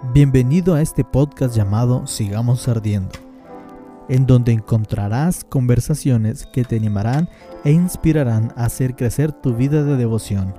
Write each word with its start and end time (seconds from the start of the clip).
Bienvenido 0.00 0.74
a 0.74 0.80
este 0.80 1.02
podcast 1.02 1.56
llamado 1.56 2.06
Sigamos 2.06 2.68
Ardiendo, 2.68 3.18
en 4.08 4.26
donde 4.26 4.52
encontrarás 4.52 5.42
conversaciones 5.42 6.46
que 6.46 6.62
te 6.62 6.76
animarán 6.76 7.28
e 7.64 7.72
inspirarán 7.72 8.52
a 8.56 8.66
hacer 8.66 8.94
crecer 8.94 9.32
tu 9.32 9.56
vida 9.56 9.82
de 9.82 9.96
devoción. 9.96 10.54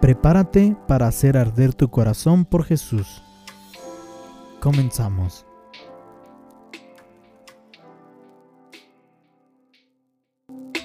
Prepárate 0.00 0.74
para 0.88 1.08
hacer 1.08 1.36
arder 1.36 1.74
tu 1.74 1.90
corazón 1.90 2.46
por 2.46 2.64
Jesús. 2.64 3.22
Comenzamos. 4.60 5.44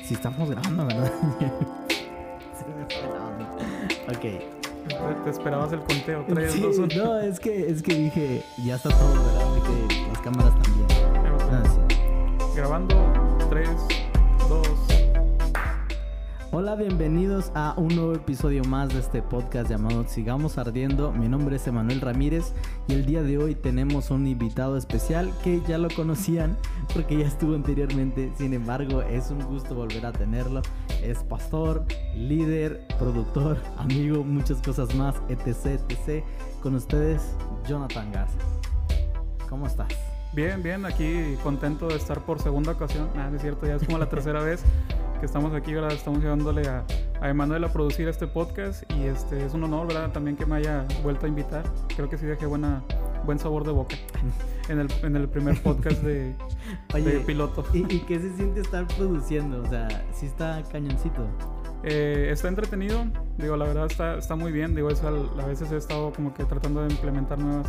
Si 0.04 0.14
estamos 0.14 0.50
grabando, 0.50 0.86
¿verdad? 0.86 1.14
Sí, 2.57 2.66
me 2.75 2.86
fue 2.93 3.07
la 3.07 3.25
onda. 3.25 3.48
ok. 4.09 4.66
Te, 5.23 5.29
esperabas 5.29 5.71
el 5.73 5.79
conteo. 5.79 6.25
3, 6.27 6.51
Sí, 6.51 6.61
2, 6.61 6.77
1. 6.77 6.87
no, 7.04 7.19
es 7.19 7.39
que, 7.39 7.69
es 7.69 7.81
que 7.81 7.93
dije, 7.95 8.43
ya 8.63 8.75
está 8.75 8.89
todo, 8.89 9.13
¿verdad? 9.13 9.55
Dije, 9.55 10.07
las 10.10 10.19
cámaras 10.21 10.54
también. 10.61 10.87
Ah, 11.51 11.63
sí. 11.89 11.96
Grabando. 12.55 12.96
3, 13.50 13.69
2. 13.69 13.96
Hola, 16.50 16.75
bienvenidos 16.75 17.51
a 17.56 17.74
un 17.75 17.89
nuevo 17.89 18.14
episodio 18.14 18.64
más 18.64 18.88
de 18.93 19.00
este 19.00 19.21
podcast 19.21 19.69
llamado 19.69 20.07
Sigamos 20.07 20.57
Ardiendo. 20.57 21.11
Mi 21.11 21.28
nombre 21.28 21.57
es 21.57 21.68
Emanuel 21.68 22.00
Ramírez 22.00 22.54
y 22.88 22.93
el 22.93 23.05
día 23.05 23.21
de 23.21 23.38
hoy 23.38 23.54
tenemos 23.54 24.11
un 24.11 24.25
invitado 24.25 24.78
especial 24.78 25.29
que 25.43 25.61
ya 25.68 25.78
lo 25.78 25.89
conocían 25.89 26.55
porque 26.93 27.18
ya 27.18 27.28
estuvo 27.28 27.54
anteriormente. 27.54 28.32
Sin 28.38 28.54
embargo, 28.54 29.02
es 29.02 29.29
un 29.29 29.43
gusto 29.43 29.75
volver 29.75 30.05
a 30.05 30.14
tenerlo. 30.14 30.61
Es 31.04 31.19
pastor, 31.19 31.83
líder, 32.16 32.88
productor, 32.97 33.58
amigo, 33.77 34.23
muchas 34.23 34.61
cosas 34.61 34.95
más, 34.95 35.16
etc, 35.27 35.81
etc. 35.89 36.23
Con 36.64 36.75
ustedes, 36.75 37.22
Jonathan 37.67 38.09
Garza. 38.14 38.39
¿Cómo 39.50 39.67
estás? 39.67 40.16
Bien, 40.38 40.61
bien. 40.61 40.86
Aquí 40.86 41.35
contento 41.41 41.88
de 41.88 41.95
estar 41.95 42.21
por 42.23 42.39
segunda 42.39 42.73
ocasión. 42.73 43.09
Nada, 43.16 43.35
es 43.35 43.41
cierto. 43.41 43.66
Ya 43.66 43.73
es 43.77 43.83
como 43.83 43.97
la 43.97 44.07
tercera 44.07 44.43
vez 44.43 44.61
que 45.19 45.25
estamos 45.25 45.52
aquí, 45.55 45.73
¿verdad? 45.73 45.91
Estamos 45.93 46.21
llevándole 46.21 46.67
a, 46.67 46.83
a 47.21 47.30
Emanuel 47.30 47.63
a 47.63 47.73
producir 47.73 48.07
este 48.07 48.27
podcast. 48.27 48.83
Y 48.93 49.05
este 49.05 49.43
es 49.43 49.55
un 49.55 49.63
honor, 49.63 49.88
¿verdad? 49.88 50.11
También 50.11 50.38
que 50.38 50.45
me 50.45 50.58
haya 50.58 50.85
vuelto 51.02 51.25
a 51.25 51.30
invitar. 51.30 51.63
Creo 51.95 52.08
que 52.08 52.19
sí 52.19 52.27
dejé 52.27 52.45
buena, 52.45 52.83
buen 53.25 53.39
sabor 53.39 53.65
de 53.65 53.71
boca 53.71 53.95
en 54.69 54.80
el, 54.81 54.88
en 55.02 55.15
el 55.15 55.27
primer 55.27 55.59
podcast 55.63 56.03
de, 56.03 56.35
de 56.93 57.19
piloto. 57.25 57.65
¿y, 57.73 57.80
¿y 57.91 57.99
qué 58.02 58.19
se 58.19 58.31
siente 58.35 58.61
estar 58.61 58.85
produciendo? 58.95 59.63
O 59.63 59.67
sea, 59.67 59.88
sí 60.13 60.27
está 60.27 60.61
cañoncito. 60.71 61.25
Eh, 61.83 62.30
está 62.31 62.47
entretenido, 62.47 63.05
digo, 63.39 63.55
la 63.58 63.65
verdad 63.65 63.85
está, 63.85 64.17
está 64.17 64.35
muy 64.35 64.52
bien, 64.52 64.75
digo, 64.75 64.89
eso 64.89 65.08
al- 65.08 65.39
a 65.39 65.45
veces 65.45 65.71
he 65.71 65.77
estado 65.77 66.11
como 66.11 66.33
que 66.33 66.43
tratando 66.43 66.81
de 66.83 66.91
implementar 66.91 67.38
nuevas 67.38 67.67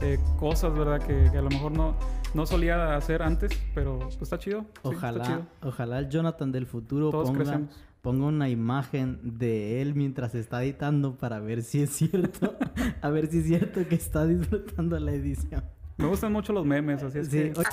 eh, 0.00 0.18
cosas, 0.38 0.72
¿verdad? 0.76 1.00
Que, 1.04 1.28
que 1.30 1.38
a 1.38 1.42
lo 1.42 1.48
mejor 1.50 1.72
no, 1.72 1.96
no 2.34 2.46
solía 2.46 2.94
hacer 2.96 3.22
antes, 3.22 3.50
pero 3.74 3.98
pues, 3.98 4.20
está 4.20 4.38
chido. 4.38 4.60
sí, 4.62 4.66
está 4.76 4.88
Ojalá, 4.88 5.24
chido. 5.24 5.46
ojalá 5.62 5.98
el 5.98 6.08
Jonathan 6.08 6.52
del 6.52 6.66
futuro 6.66 7.10
Todos 7.10 7.28
ponga, 7.30 7.38
crecemos. 7.44 7.84
ponga 8.02 8.26
una 8.26 8.48
imagen 8.48 9.18
de 9.22 9.80
él 9.82 9.94
mientras 9.94 10.34
está 10.34 10.62
editando 10.62 11.16
para 11.16 11.40
ver 11.40 11.62
si 11.62 11.82
es 11.82 11.90
cierto, 11.90 12.56
a 13.02 13.08
ver 13.10 13.28
si 13.28 13.38
es 13.38 13.46
cierto 13.46 13.86
que 13.88 13.94
está 13.94 14.26
disfrutando 14.26 14.98
la 14.98 15.12
edición. 15.12 15.64
Me 15.96 16.06
gustan 16.06 16.32
mucho 16.32 16.52
los 16.52 16.64
memes, 16.64 17.02
así 17.02 17.18
es 17.18 17.26
Sí, 17.28 17.50
que... 17.52 17.58
oye, 17.58 17.68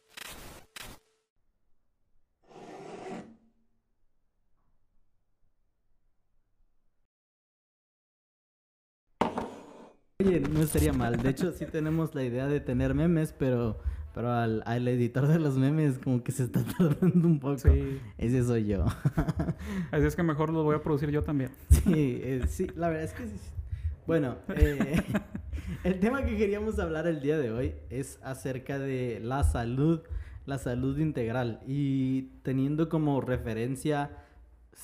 no 10.59 10.65
estaría 10.65 10.93
mal. 10.93 11.17
De 11.23 11.31
hecho, 11.31 11.53
sí 11.53 11.65
tenemos 11.67 12.15
la 12.15 12.25
idea 12.25 12.47
de 12.47 12.61
tener 12.61 12.95
memes, 12.95 13.33
pero, 13.39 13.79
pero 14.15 14.33
al, 14.33 14.63
al 14.67 14.87
editor 14.89 15.27
de 15.27 15.39
los 15.39 15.57
memes 15.57 15.99
como 15.99 16.23
que 16.23 16.33
se 16.33 16.45
está 16.45 16.63
tardando 16.79 17.27
un 17.27 17.39
poco. 17.39 17.59
Sí, 17.59 18.01
Ese 18.19 18.45
soy 18.45 18.67
yo. 18.67 18.85
así 19.91 20.05
es 20.07 20.17
que 20.17 20.23
mejor 20.23 20.51
los 20.51 20.65
voy 20.65 20.77
a 20.77 20.83
producir 20.83 21.11
yo 21.11 21.23
también. 21.23 21.51
Sí, 21.71 22.21
eh, 22.23 22.43
sí, 22.49 22.67
la 22.75 22.89
verdad 22.89 23.05
es 23.05 23.13
que 23.13 23.27
sí. 23.27 23.39
Bueno, 24.07 24.37
eh, 24.57 25.03
el 25.85 26.01
tema 26.01 26.25
que 26.25 26.37
queríamos 26.37 26.79
hablar 26.79 27.07
el 27.07 27.21
día 27.21 27.39
de 27.39 27.53
hoy 27.53 27.75
es 27.91 28.19
acerca 28.23 28.79
de 28.79 29.21
la 29.23 29.45
salud, 29.45 30.01
la 30.47 30.59
salud 30.59 30.99
integral 30.99 31.61
y 31.67 32.23
teniendo 32.43 32.89
como 32.89 33.21
referencia, 33.21 34.11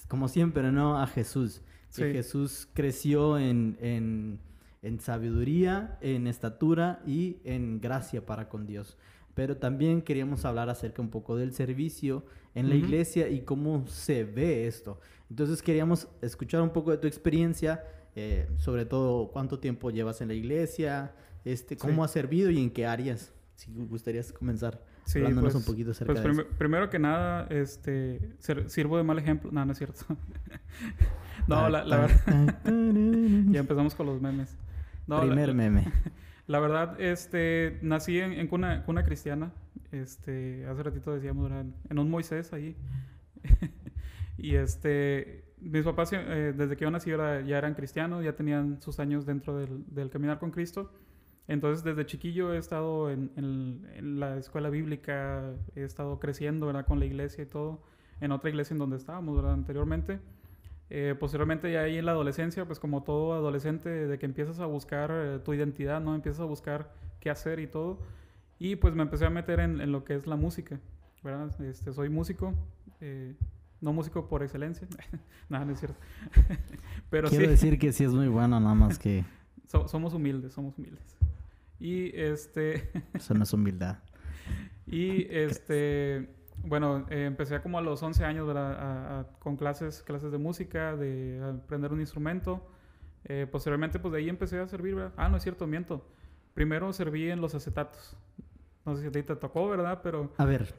como 0.09 0.29
siempre, 0.29 0.71
¿no? 0.73 1.01
A 1.01 1.07
Jesús. 1.07 1.61
Que 1.97 2.09
Sí. 2.09 2.13
Jesús 2.13 2.69
creció 2.75 3.39
en, 3.39 3.79
en, 3.81 4.41
en 4.85 5.01
sabiduría, 5.01 5.99
en 6.01 6.27
estatura 6.29 7.01
y 7.07 7.39
en 7.45 7.81
gracia 7.81 8.25
para 8.25 8.49
con 8.49 8.67
Dios. 8.67 8.97
Pero 9.35 9.57
también 9.57 10.03
queríamos 10.03 10.45
hablar 10.45 10.69
acerca 10.69 11.03
un 11.03 11.11
poco 11.11 11.37
del 11.37 11.53
servicio 11.55 12.25
en 12.55 12.69
la 12.69 12.77
Ujú. 12.77 12.85
iglesia 12.85 13.29
y 13.29 13.41
cómo 13.41 13.85
se 13.89 14.23
ve 14.25 14.67
esto. 14.69 15.01
Entonces 15.29 15.61
queríamos 15.63 16.07
escuchar 16.23 16.63
un 16.63 16.71
poco 16.71 16.93
de 16.93 16.99
tu 16.99 17.09
experiencia, 17.09 17.83
eh, 18.15 18.47
sobre 18.59 18.85
todo 18.87 19.33
cuánto 19.33 19.59
tiempo 19.59 19.91
llevas 19.91 20.21
en 20.21 20.29
la 20.29 20.35
iglesia, 20.35 21.15
este, 21.45 21.77
cómo 21.77 21.95
Sí. 21.95 22.01
has 22.05 22.11
servido 22.13 22.51
y 22.51 22.59
en 22.63 22.71
qué 22.71 22.87
áreas. 22.87 23.33
Si 23.57 23.73
gustarías 23.73 24.33
comenzar 24.33 24.83
Sí, 25.05 25.19
hablándonos 25.19 25.53
pues, 25.53 25.65
un 25.67 25.71
poquito 25.73 25.91
acerca 25.91 26.13
pues 26.13 26.23
de 26.23 26.29
prim- 26.31 26.41
eso. 26.41 26.49
primero 26.59 26.89
que 26.91 26.99
nada, 26.99 27.47
este, 27.51 28.21
sirvo 28.69 28.97
de 28.99 29.03
mal 29.03 29.19
ejemplo. 29.19 29.51
No, 29.53 29.65
no 29.65 29.73
es 29.73 29.79
cierto. 29.79 30.05
no, 31.49 31.69
la, 31.69 31.85
la 31.85 31.97
verdad... 31.99 32.61
Ya 33.53 33.61
empezamos 33.61 33.95
con 33.95 34.07
los 34.07 34.21
memes. 34.21 34.57
No, 35.07 35.21
Primer 35.21 35.49
la- 35.49 35.55
meme. 35.55 35.85
La 36.47 36.61
verdad, 36.61 37.01
este, 37.01 37.79
nací 37.81 38.19
en, 38.21 38.33
en 38.35 38.49
cuna, 38.49 38.85
cuna 38.85 39.03
cristiana. 39.05 39.53
Este, 39.93 40.67
hace 40.67 40.83
ratito 40.83 41.15
decíamos, 41.15 41.51
en 41.51 41.99
un 41.99 42.11
Moisés 42.11 42.53
ahí. 42.53 42.77
y 44.37 44.55
este, 44.57 45.45
mis 45.59 45.85
papás, 45.85 46.13
eh, 46.13 46.53
desde 46.57 46.77
que 46.77 46.85
yo 46.85 46.91
nací, 46.91 47.11
era- 47.11 47.41
ya 47.41 47.57
eran 47.59 47.75
cristianos, 47.75 48.23
ya 48.25 48.35
tenían 48.37 48.81
sus 48.83 49.01
años 49.01 49.25
dentro 49.25 49.57
del, 49.57 49.85
del 49.87 50.11
caminar 50.11 50.39
con 50.39 50.51
Cristo. 50.51 50.93
Entonces, 51.49 51.85
desde 51.85 52.07
chiquillo 52.07 52.53
he 52.55 52.59
estado 52.59 53.11
en, 53.11 53.31
en- 53.37 53.87
en 53.95 54.21
la 54.21 54.37
escuela 54.37 54.69
bíblica, 54.71 55.51
he 55.75 55.83
estado 55.85 56.19
creciendo, 56.21 56.67
¿verdad? 56.67 56.87
Con 56.87 56.99
la 56.99 57.07
iglesia 57.07 57.43
y 57.45 57.47
todo, 57.47 57.83
en 58.21 58.33
otra 58.33 58.51
iglesia 58.51 58.75
en 58.75 58.79
donde 58.79 58.97
estábamos, 58.97 59.37
¿verdad? 59.37 59.53
Anteriormente. 59.55 60.21
Eh, 60.91 61.15
posteriormente 61.19 61.73
ya 61.73 61.81
ahí 61.81 61.97
en 61.99 62.07
la 62.07 62.13
adolescencia, 62.13 62.67
pues 62.67 62.79
como 62.79 63.03
todo 63.03 63.33
adolescente, 63.35 63.89
de 63.89 64.19
que 64.19 64.27
empiezas 64.27 64.61
a 64.61 64.67
buscar 64.67 65.11
eh, 65.13 65.39
tu 65.45 65.55
identidad, 65.55 66.01
¿no? 66.01 66.15
Empiezas 66.15 66.41
a 66.41 66.45
buscar 66.45 66.93
qué 67.21 67.31
hacer 67.31 67.59
y 67.59 67.67
todo. 67.67 67.99
Y 68.59 68.77
pues 68.77 68.95
me 68.95 69.03
empecé 69.03 69.25
a 69.27 69.31
meter 69.31 69.61
en, 69.61 69.81
en 69.81 69.93
lo 69.93 70.05
que 70.05 70.15
es 70.15 70.27
la 70.27 70.37
música, 70.37 70.79
¿verdad? 71.23 71.51
Este, 71.63 71.93
soy 71.93 72.09
músico, 72.09 72.55
eh, 73.01 73.35
no 73.81 73.93
músico 73.93 74.29
por 74.29 74.43
excelencia, 74.43 74.87
nada, 75.49 75.65
no 75.65 75.73
es 75.73 75.81
cierto. 75.81 75.99
Pero 77.11 77.29
Quiero 77.29 77.45
sí, 77.47 77.51
decir 77.51 77.79
que 77.79 77.93
sí 77.93 78.05
es 78.05 78.13
muy 78.13 78.29
bueno, 78.29 78.61
nada 78.61 78.75
más 78.75 78.99
que 78.99 79.25
so- 79.67 79.89
somos 79.89 80.15
humildes, 80.15 80.53
somos 80.53 80.79
humildes. 80.79 81.17
Y 81.81 82.17
este... 82.19 82.91
eso 83.13 83.35
no 83.35 83.43
es 83.43 83.53
humildad. 83.53 83.99
Y 84.87 85.27
este, 85.35 86.29
bueno, 86.63 87.07
eh, 87.11 87.25
empecé 87.27 87.61
como 87.61 87.79
a 87.79 87.81
los 87.83 88.03
11 88.03 88.25
años 88.25 88.47
¿verdad? 88.47 88.73
A- 88.75 89.21
a- 89.21 89.25
con 89.39 89.57
clases, 89.57 90.03
clases 90.03 90.33
de 90.33 90.39
música, 90.39 90.97
de 90.97 91.41
aprender 91.63 91.93
un 91.93 92.01
instrumento. 92.01 92.67
Eh, 93.25 93.47
posteriormente, 93.51 93.99
pues 93.99 94.13
de 94.13 94.19
ahí 94.19 94.29
empecé 94.29 94.59
a 94.61 94.67
servir, 94.69 94.95
¿verdad? 94.95 95.13
Ah, 95.17 95.29
no 95.29 95.37
es 95.39 95.43
cierto, 95.43 95.67
miento. 95.67 96.07
Primero 96.55 96.93
serví 96.93 97.31
en 97.31 97.41
los 97.41 97.55
acetatos. 97.55 98.17
No 98.85 98.95
sé 98.95 99.03
si 99.03 99.09
a 99.09 99.13
ti 99.13 99.23
te 99.23 99.35
tocó, 99.37 99.69
¿verdad? 99.69 100.01
Pero 100.03 100.33
A 100.37 100.45
ver, 100.45 100.75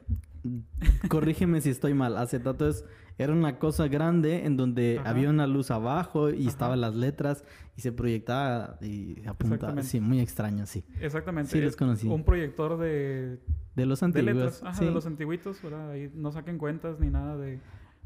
corrígeme 1.08 1.60
si 1.60 1.70
estoy 1.70 1.94
mal. 1.94 2.16
Acetato 2.16 2.68
es, 2.68 2.84
era 3.18 3.32
una 3.32 3.58
cosa 3.58 3.88
grande 3.88 4.44
en 4.44 4.56
donde 4.56 4.98
Ajá. 5.00 5.10
había 5.10 5.30
una 5.30 5.46
luz 5.46 5.70
abajo 5.70 6.30
y 6.30 6.40
Ajá. 6.42 6.48
estaban 6.50 6.80
las 6.80 6.94
letras 6.94 7.44
y 7.76 7.80
se 7.80 7.92
proyectaba 7.92 8.78
y 8.82 9.26
apuntaba. 9.26 9.82
Sí, 9.82 10.00
muy 10.00 10.20
extraño, 10.20 10.66
sí. 10.66 10.84
exactamente. 11.00 11.50
Sí, 11.52 11.60
los 11.60 11.70
es 11.70 11.76
conocí. 11.76 12.08
Un 12.08 12.24
proyector 12.24 12.78
de, 12.78 13.38
De 13.74 13.86
los 13.86 14.00
de 14.00 14.06
antiguos. 14.06 14.34
letras, 14.34 14.62
ajá, 14.62 14.74
sí. 14.78 14.84
de 14.84 14.90
los 14.90 15.06
antiguitos, 15.06 15.62
¿verdad? 15.62 15.90
Ahí 15.90 16.10
no 16.14 16.30
saquen 16.32 16.58
cuentas 16.58 17.00
ni 17.00 17.10
nada 17.10 17.36
de, 17.36 17.60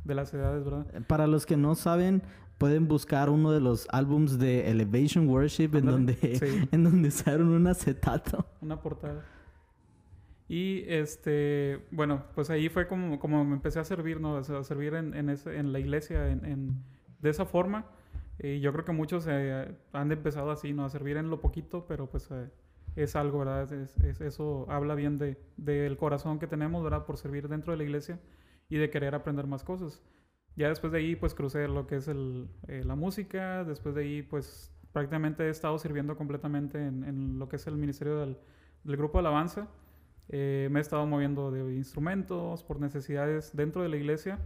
de 0.05 0.15
las 0.15 0.33
edades, 0.35 0.65
¿verdad? 0.65 0.87
Para 1.07 1.27
los 1.27 1.47
que 1.47 1.57
no 1.57 1.75
saben, 1.75 2.23
pueden 2.59 2.89
buscar 2.89 3.31
uno 3.31 3.53
de 3.53 3.61
los 3.61 3.87
álbums 3.91 4.39
de 4.39 4.71
Elevation 4.71 5.29
Worship 5.29 5.71
en 5.75 5.87
donde, 5.87 6.15
sí. 6.15 6.69
en 6.73 6.85
donde 6.85 7.09
usaron 7.09 7.49
un 7.49 7.67
acetato. 7.67 8.47
Una 8.61 8.81
portada. 8.81 9.25
Y 10.53 10.83
este, 10.89 11.87
bueno, 11.93 12.25
pues 12.35 12.51
ahí 12.51 12.69
fue 12.69 12.89
como, 12.89 13.21
como 13.21 13.45
me 13.45 13.55
empecé 13.55 13.79
a 13.79 13.85
servir, 13.85 14.21
¿no? 14.21 14.37
A 14.37 14.43
servir 14.65 14.95
en, 14.95 15.15
en, 15.15 15.73
la 15.73 15.79
iglesia 15.79 16.29
en, 16.31 16.75
de 17.21 17.31
esa 17.31 17.45
forma. 17.47 17.87
Y 18.39 18.59
yo 18.61 18.73
creo 18.73 18.85
que 18.85 18.91
muchos 18.93 19.27
eh, 19.29 19.77
han 19.93 20.11
empezado 20.13 20.51
así, 20.51 20.73
¿no? 20.73 20.85
A 20.85 20.91
servir 20.91 21.17
en 21.19 21.31
lo 21.31 21.41
poquito, 21.41 21.87
pero 21.87 22.11
pues 22.11 22.29
eh, 22.33 22.51
es 22.97 23.15
algo, 23.17 23.39
¿verdad? 23.41 23.73
Es- 23.73 23.97
es- 23.99 24.21
eso 24.21 24.67
habla 24.71 24.95
bien 24.97 25.19
de, 25.19 25.39
del 25.57 25.97
corazón 25.97 26.39
que 26.41 26.49
tenemos, 26.49 26.83
¿verdad? 26.83 27.07
Por 27.07 27.17
servir 27.19 27.49
dentro 27.49 27.73
de 27.73 27.79
la 27.79 27.85
iglesia. 27.85 28.19
y 28.73 28.77
de 28.79 28.89
querer 28.91 29.15
aprender 29.17 29.47
más 29.49 29.65
cosas. 29.65 30.01
Ya 30.57 30.69
después 30.69 30.93
de 30.93 30.99
ahí, 30.99 31.17
pues 31.17 31.35
crucé 31.35 31.69
lo 31.69 31.87
que 31.89 31.97
es 31.97 32.09
el, 32.09 32.49
eh, 32.69 32.83
la 32.85 32.95
música, 32.97 33.65
después 33.65 33.95
de 33.97 34.03
ahí, 34.03 34.23
pues 34.23 34.73
prácticamente 34.93 35.45
he 35.45 35.51
estado 35.51 35.79
sirviendo 35.79 36.17
completamente 36.17 36.79
en, 36.87 37.39
lo 37.39 37.49
que 37.49 37.57
es 37.57 37.67
el 37.67 37.77
ministerio 37.77 38.19
del, 38.19 38.37
del 38.85 38.97
grupo 38.97 39.19
de 39.19 39.21
alabanza. 39.29 39.69
Eh, 40.33 40.69
me 40.71 40.79
he 40.79 40.83
estado 40.83 41.05
moviendo 41.07 41.51
de 41.51 41.75
instrumentos 41.75 42.63
por 42.63 42.81
necesidades 42.81 43.51
dentro 43.57 43.83
de 43.83 43.89
la 43.89 43.97
iglesia 43.97 44.39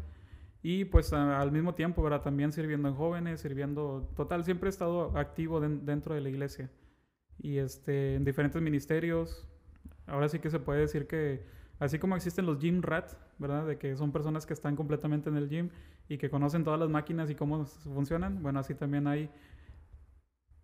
y 0.62 0.86
pues 0.86 1.12
a- 1.12 1.40
al 1.40 1.52
mismo 1.52 1.74
tiempo, 1.74 2.02
¿verdad? 2.02 2.22
También 2.22 2.52
sirviendo 2.52 2.88
en 2.88 2.94
jóvenes, 2.94 3.40
sirviendo, 3.40 4.08
total, 4.16 4.44
siempre 4.44 4.68
he 4.68 4.70
estado 4.70 5.16
activo 5.18 5.60
den- 5.60 5.84
dentro 5.84 6.14
de 6.14 6.22
la 6.22 6.30
iglesia 6.30 6.70
y 7.38 7.58
este, 7.58 8.14
en 8.16 8.24
diferentes 8.24 8.62
ministerios. 8.62 9.46
Ahora 10.06 10.28
sí 10.28 10.38
que 10.38 10.50
se 10.50 10.58
puede 10.60 10.80
decir 10.80 11.06
que 11.06 11.42
así 11.78 11.98
como 11.98 12.16
existen 12.16 12.46
los 12.46 12.58
gym 12.58 12.82
rat, 12.82 13.12
¿verdad? 13.38 13.66
De 13.66 13.76
que 13.78 13.96
son 13.96 14.12
personas 14.12 14.46
que 14.46 14.54
están 14.54 14.76
completamente 14.76 15.28
en 15.28 15.36
el 15.36 15.48
gym 15.50 15.68
y 16.08 16.18
que 16.18 16.30
conocen 16.30 16.64
todas 16.64 16.80
las 16.80 16.88
máquinas 16.88 17.30
y 17.30 17.34
cómo 17.34 17.64
funcionan. 17.66 18.42
Bueno, 18.42 18.60
así 18.60 18.74
también 18.74 19.06
hay 19.06 19.28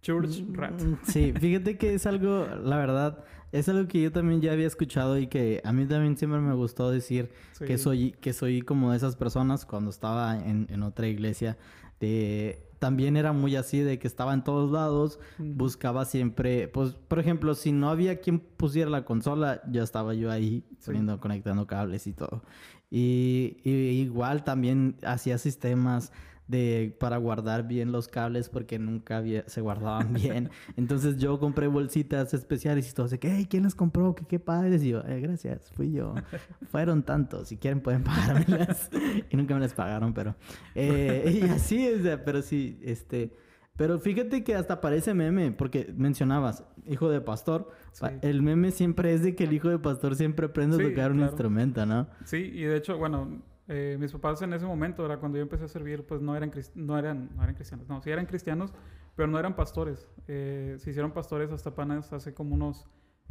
church 0.02 0.42
rat. 0.52 0.80
Mm, 0.82 0.94
Sí, 1.04 1.32
fíjate 1.38 1.76
que 1.78 1.94
es 1.94 2.06
algo, 2.06 2.46
la 2.64 2.76
verdad, 2.78 3.24
es 3.52 3.68
algo 3.68 3.86
que 3.88 4.00
yo 4.02 4.12
también 4.12 4.40
ya 4.40 4.52
había 4.52 4.66
escuchado 4.66 5.18
y 5.18 5.26
que 5.26 5.60
a 5.64 5.72
mí 5.72 5.84
también 5.86 6.16
siempre 6.16 6.40
me 6.40 6.54
gustó 6.54 6.90
decir 6.90 7.30
Sí. 7.52 7.64
que 7.64 7.78
soy 7.78 8.12
que 8.12 8.32
soy 8.32 8.62
como 8.62 8.90
de 8.92 8.96
esas 8.96 9.16
personas 9.16 9.66
cuando 9.66 9.90
estaba 9.90 10.38
en, 10.38 10.66
en 10.70 10.82
otra 10.82 11.08
iglesia 11.08 11.58
de 11.98 12.66
también 12.78 13.18
era 13.18 13.32
muy 13.34 13.56
así 13.56 13.80
de 13.80 13.98
que 13.98 14.06
estaba 14.08 14.32
en 14.32 14.42
todos 14.42 14.70
lados 14.70 15.18
buscaba 15.38 16.06
siempre 16.06 16.66
pues 16.68 16.92
por 16.94 17.18
ejemplo 17.18 17.54
si 17.54 17.72
no 17.72 17.90
había 17.90 18.20
quien 18.20 18.38
pusiera 18.38 18.88
la 18.88 19.04
consola 19.04 19.60
ya 19.70 19.82
estaba 19.82 20.14
yo 20.14 20.30
ahí 20.30 20.64
Sí. 20.78 20.86
poniendo 20.86 21.20
conectando 21.20 21.66
cables 21.66 22.06
y 22.06 22.14
todo 22.14 22.42
y, 22.90 23.58
y 23.64 23.70
igual 24.00 24.44
también 24.44 24.96
hacía 25.04 25.36
sistemas 25.36 26.10
de 26.50 26.96
para 26.98 27.16
guardar 27.18 27.68
bien 27.68 27.92
los 27.92 28.08
cables 28.08 28.48
porque 28.48 28.78
nunca 28.78 29.18
había- 29.18 29.44
se 29.48 29.60
guardaban 29.60 30.12
bien. 30.12 30.50
Entonces 30.76 31.16
yo 31.18 31.38
compré 31.38 31.68
bolsitas 31.68 32.34
especiales 32.34 32.90
y 32.90 32.94
todos 32.94 33.10
de 33.12 33.18
que, 33.18 33.30
hey, 33.30 33.46
¿quién 33.48 33.62
las 33.62 33.74
compró? 33.74 34.14
¿Qué, 34.14 34.24
qué 34.26 34.38
padres? 34.40 34.82
Y 34.82 34.88
yo, 34.90 35.00
"Eh, 35.06 35.20
gracias, 35.20 35.70
fui 35.72 35.92
yo. 35.92 36.14
Fueron 36.70 37.04
tantos, 37.04 37.48
si 37.48 37.56
quieren 37.56 37.80
pueden 37.80 38.02
pagármelas. 38.04 38.90
y 39.30 39.36
nunca 39.36 39.54
me 39.54 39.60
las 39.60 39.74
pagaron, 39.74 40.12
pero... 40.12 40.34
eh, 40.74 41.40
y 41.42 41.48
así, 41.48 41.88
o 41.88 42.02
sea, 42.02 42.24
pero 42.24 42.42
sí, 42.42 42.78
este... 42.82 43.32
Pero 43.76 43.98
fíjate 43.98 44.44
que 44.44 44.54
hasta 44.54 44.78
parece 44.82 45.14
meme, 45.14 45.52
porque 45.52 45.90
mencionabas, 45.96 46.64
hijo 46.86 47.08
de 47.08 47.22
pastor. 47.22 47.70
Sí. 47.92 48.04
El 48.20 48.42
meme 48.42 48.72
siempre 48.72 49.14
es 49.14 49.22
de 49.22 49.34
que 49.34 49.44
el 49.44 49.54
hijo 49.54 49.70
de 49.70 49.78
pastor 49.78 50.16
siempre 50.16 50.46
aprende 50.46 50.76
a 50.76 50.78
Sí, 50.80 50.84
tocar 50.90 51.12
un 51.12 51.16
claro. 51.18 51.32
instrumento, 51.32 51.86
¿no? 51.86 52.06
Sí, 52.26 52.36
y 52.36 52.64
de 52.64 52.76
hecho, 52.76 52.98
bueno, 52.98 53.40
eh, 53.72 53.96
mis 53.98 54.12
papás 54.12 54.42
en 54.42 54.52
ese 54.52 54.66
momento, 54.66 55.04
era 55.06 55.18
cuando 55.18 55.38
yo 55.38 55.42
empecé 55.42 55.64
a 55.64 55.68
servir, 55.68 56.04
pues 56.04 56.20
no 56.20 56.36
eran, 56.36 56.52
no 56.74 56.98
eran, 56.98 57.30
no 57.36 57.42
eran 57.42 57.54
cristianos, 57.54 57.88
no, 57.88 58.02
sí 58.02 58.10
eran 58.10 58.26
cristianos, 58.26 58.72
pero 59.16 59.28
no 59.28 59.38
eran 59.38 59.54
pastores. 59.56 60.06
Eh, 60.28 60.74
se 60.78 60.90
hicieron 60.90 61.12
pastores 61.12 61.50
hasta 61.52 61.70
apenas 61.70 62.12
hace 62.12 62.34
como 62.34 62.54
unos 62.54 62.86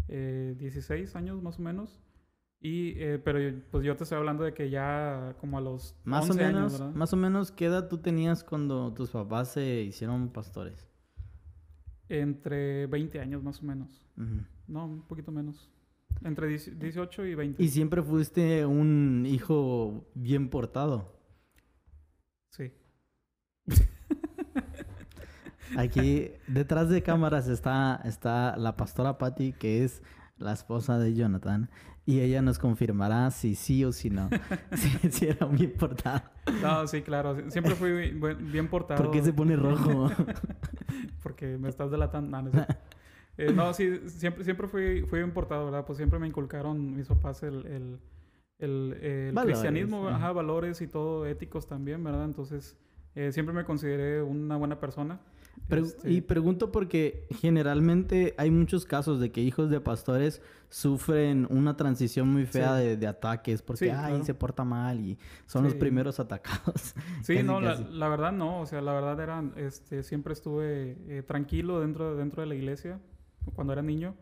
eh, 0.08 0.56
16 0.58 1.16
años 1.16 1.42
más 1.44 1.60
o 1.60 1.62
menos. 1.62 2.00
Y, 2.62 2.94
eh, 3.02 3.20
pero 3.24 3.40
yo- 3.40 3.58
pues 3.72 3.86
yo 3.86 3.96
te 3.96 4.04
estoy 4.04 4.18
hablando 4.18 4.44
de 4.44 4.54
que 4.54 4.70
ya 4.70 5.36
como 5.40 5.58
a 5.58 5.62
los 5.62 5.96
Más 6.04 6.26
o 6.26 6.34
11 6.34 6.44
menos, 6.46 6.56
años, 6.60 6.72
¿verdad? 6.80 6.96
más 6.96 7.14
o 7.14 7.18
menos, 7.18 7.52
¿qué 7.52 7.66
edad 7.66 7.88
tú 7.88 7.98
tenías 8.00 8.44
cuando 8.44 8.94
tus 8.94 9.12
papás 9.12 9.50
se 9.54 9.82
hicieron 9.84 10.30
pastores? 10.30 10.88
Entre 12.10 12.88
20 12.88 13.20
años 13.20 13.44
más 13.44 13.62
o 13.62 13.66
menos. 13.66 14.06
Ujú. 14.18 14.42
No, 14.68 14.86
un 14.86 15.02
poquito 15.04 15.32
menos. 15.32 15.70
Entre 16.24 16.48
10 16.48 16.80
18 16.80 17.26
y 17.26 17.36
20. 17.36 17.64
Y 17.64 17.70
siempre 17.70 18.02
fuiste 18.02 18.66
un 18.66 19.26
hijo 19.26 20.10
bien 20.14 20.50
portado. 20.50 21.18
Sí. 22.50 22.74
Aquí 25.78 26.32
detrás 26.48 26.90
de 26.90 27.04
cámaras 27.04 27.48
está, 27.48 28.02
está 28.04 28.58
la 28.58 28.76
pastora 28.76 29.18
Patty, 29.18 29.54
que 29.54 29.84
es 29.84 30.02
la 30.38 30.54
esposa 30.54 30.98
de 30.98 31.14
Jonathan, 31.14 31.70
y 32.06 32.22
ella 32.22 32.42
nos 32.42 32.58
confirmará 32.58 33.30
si 33.30 33.56
sí 33.56 33.86
o 33.86 33.92
si 33.92 34.10
no. 34.10 34.30
si, 34.74 34.90
si 35.12 35.28
era 35.28 35.46
bien 35.46 35.74
portado. 35.74 36.24
No, 36.62 36.88
sí, 36.88 37.02
claro. 37.02 37.50
Siempre 37.52 37.76
fui 37.76 37.92
bien, 37.92 38.68
portado. 38.68 39.04
¿Por 39.04 39.12
qué 39.12 39.22
se 39.24 39.32
pone 39.32 39.56
rojo? 39.56 40.10
porque 41.24 41.58
me 41.58 41.70
estás 41.70 41.92
delatando. 41.92 42.42
No, 42.42 42.50
no. 42.50 42.66
Eh, 43.42 43.54
no, 43.54 43.74
sí, 43.74 44.00
siempre, 44.08 44.44
siempre 44.44 44.68
fui, 44.68 45.02
fui 45.04 45.20
bien 45.20 45.32
portado, 45.32 45.66
¿verdad? 45.66 45.86
Pues 45.86 45.98
siempre 45.98 46.20
me 46.20 46.28
inculcaron 46.28 46.96
mis 46.96 47.08
papás 47.08 47.42
el, 47.44 47.66
el, 47.68 48.00
el, 48.60 48.94
el 49.02 49.32
Valores, 49.34 49.58
cristianismo, 49.60 50.10
ajá, 50.10 50.32
valores 50.34 50.82
y 50.82 50.88
todo, 50.88 51.26
éticos 51.26 51.66
también, 51.66 52.04
¿verdad? 52.04 52.26
Entonces, 52.26 52.76
eh, 53.16 53.32
siempre 53.32 53.54
me 53.56 53.64
consideré 53.64 54.22
una 54.22 54.58
buena 54.58 54.80
persona. 54.80 55.20
Pre- 55.68 55.82
Este, 55.82 56.12
Y 56.12 56.22
pregunto 56.22 56.72
porque 56.72 57.28
generalmente 57.40 58.34
hay 58.38 58.50
muchos 58.52 58.86
casos 58.86 59.20
de 59.20 59.32
que 59.32 59.42
hijos 59.42 59.70
de 59.70 59.80
pastores 59.82 60.42
sufren 60.70 61.48
una 61.50 61.76
transición 61.76 62.28
muy 62.30 62.46
fea 62.46 62.78
Sí. 62.78 62.84
de, 62.86 62.98
de 62.98 63.08
ataques 63.08 63.62
porque 63.62 63.86
Sí, 63.86 63.90
ay 63.90 64.12
claro. 64.12 64.24
se 64.26 64.34
porta 64.34 64.64
mal 64.64 65.00
y 65.00 65.18
son 65.48 65.64
los 65.64 65.76
primeros 65.76 66.20
atacados. 66.20 66.94
Sí, 67.24 67.36
Casi, 67.36 67.44
no, 67.46 67.60
la 67.62 68.08
verdad 68.10 68.32
no, 68.32 68.62
o 68.62 68.66
sea, 68.66 68.82
la 68.82 68.94
verdad 68.94 69.20
era, 69.20 69.44
este, 69.56 70.04
siempre 70.04 70.34
estuve 70.34 70.98
eh, 71.08 71.24
tranquilo 71.26 71.80
dentro, 71.82 72.16
dentro 72.16 72.42
de 72.42 72.48
la 72.48 72.56
iglesia, 72.56 73.00
cuando 73.52 73.74
era 73.74 73.82
niño, 73.82 74.16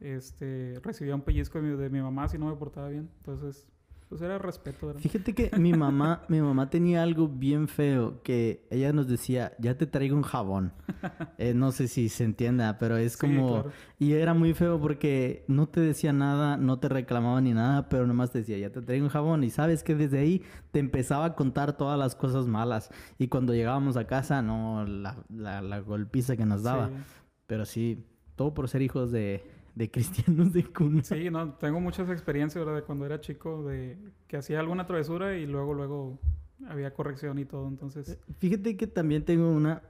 este, 0.00 0.80
recibía 0.82 1.14
un 1.14 1.22
pellizco 1.22 1.60
de 1.60 1.68
mi, 1.68 1.76
de 1.76 1.90
mi 1.90 2.00
mamá 2.00 2.28
si 2.28 2.38
no 2.38 2.46
me 2.46 2.56
portaba 2.56 2.88
bien, 2.88 3.10
entonces, 3.18 3.66
pues 4.08 4.22
era 4.22 4.38
respeto, 4.38 4.86
¿verdad? 4.86 5.02
Fíjate 5.02 5.34
que 5.34 5.50
mi 5.58 5.74
mamá, 5.74 6.22
mi 6.28 6.40
mamá 6.40 6.70
tenía 6.70 7.02
algo 7.02 7.28
bien 7.28 7.68
feo 7.68 8.22
que 8.22 8.66
ella 8.70 8.92
nos 8.92 9.06
decía, 9.06 9.52
ya 9.58 9.76
te 9.76 9.86
traigo 9.86 10.16
un 10.16 10.22
jabón. 10.22 10.72
Eh, 11.40 11.54
no 11.54 11.70
sé 11.70 11.86
si 11.86 12.08
se 12.08 12.24
entienda, 12.24 12.78
pero 12.80 12.96
es 12.96 13.12
Sí, 13.12 13.18
como... 13.20 13.48
claro. 13.62 13.70
Y 14.00 14.14
era 14.14 14.34
muy 14.34 14.54
feo 14.54 14.80
porque 14.80 15.44
no 15.46 15.68
te 15.68 15.80
decía 15.80 16.12
nada, 16.12 16.56
no 16.56 16.80
te 16.80 16.88
reclamaba 16.88 17.40
ni 17.40 17.52
nada, 17.54 17.88
pero 17.88 18.08
nomás 18.08 18.32
te 18.32 18.40
decía, 18.40 18.58
ya 18.58 18.72
te 18.72 18.82
traigo 18.82 19.04
un 19.04 19.10
jabón. 19.10 19.44
Y 19.44 19.50
sabes 19.50 19.84
que 19.84 19.94
desde 19.94 20.18
ahí 20.18 20.42
te 20.72 20.80
empezaba 20.80 21.26
a 21.26 21.34
contar 21.36 21.76
todas 21.76 21.96
las 21.96 22.16
cosas 22.16 22.48
malas. 22.48 22.90
Y 23.18 23.28
cuando 23.28 23.54
llegábamos 23.54 23.96
a 23.96 24.08
casa, 24.08 24.42
no, 24.42 24.84
la, 24.84 25.16
la, 25.28 25.62
la 25.62 25.78
golpiza 25.78 26.36
que 26.36 26.44
nos 26.44 26.64
daba. 26.64 26.88
Sí. 26.88 26.94
Pero 27.46 27.64
sí, 27.64 28.04
todo 28.38 28.54
por 28.54 28.66
ser 28.70 28.80
hijos 28.80 29.10
de, 29.12 29.44
de 29.74 29.90
cristianos 29.90 30.52
de 30.54 30.64
cuna. 30.64 31.04
Sí, 31.04 31.28
no, 31.28 31.52
tengo 31.54 31.80
muchas 31.80 32.08
experiencias, 32.08 32.64
¿verdad? 32.64 32.80
De 32.80 32.86
cuando 32.86 33.04
era 33.04 33.20
chico, 33.20 33.64
de 33.64 33.98
que 34.26 34.38
hacía 34.38 34.60
alguna 34.60 34.86
travesura 34.86 35.36
y 35.36 35.46
luego, 35.46 35.74
luego 35.74 36.18
había 36.66 36.94
corrección 36.94 37.38
y 37.38 37.44
todo, 37.44 37.68
entonces... 37.68 38.18
Fíjate 38.38 38.76
que 38.76 38.86
también 38.86 39.24
tengo 39.24 39.50
una, 39.50 39.82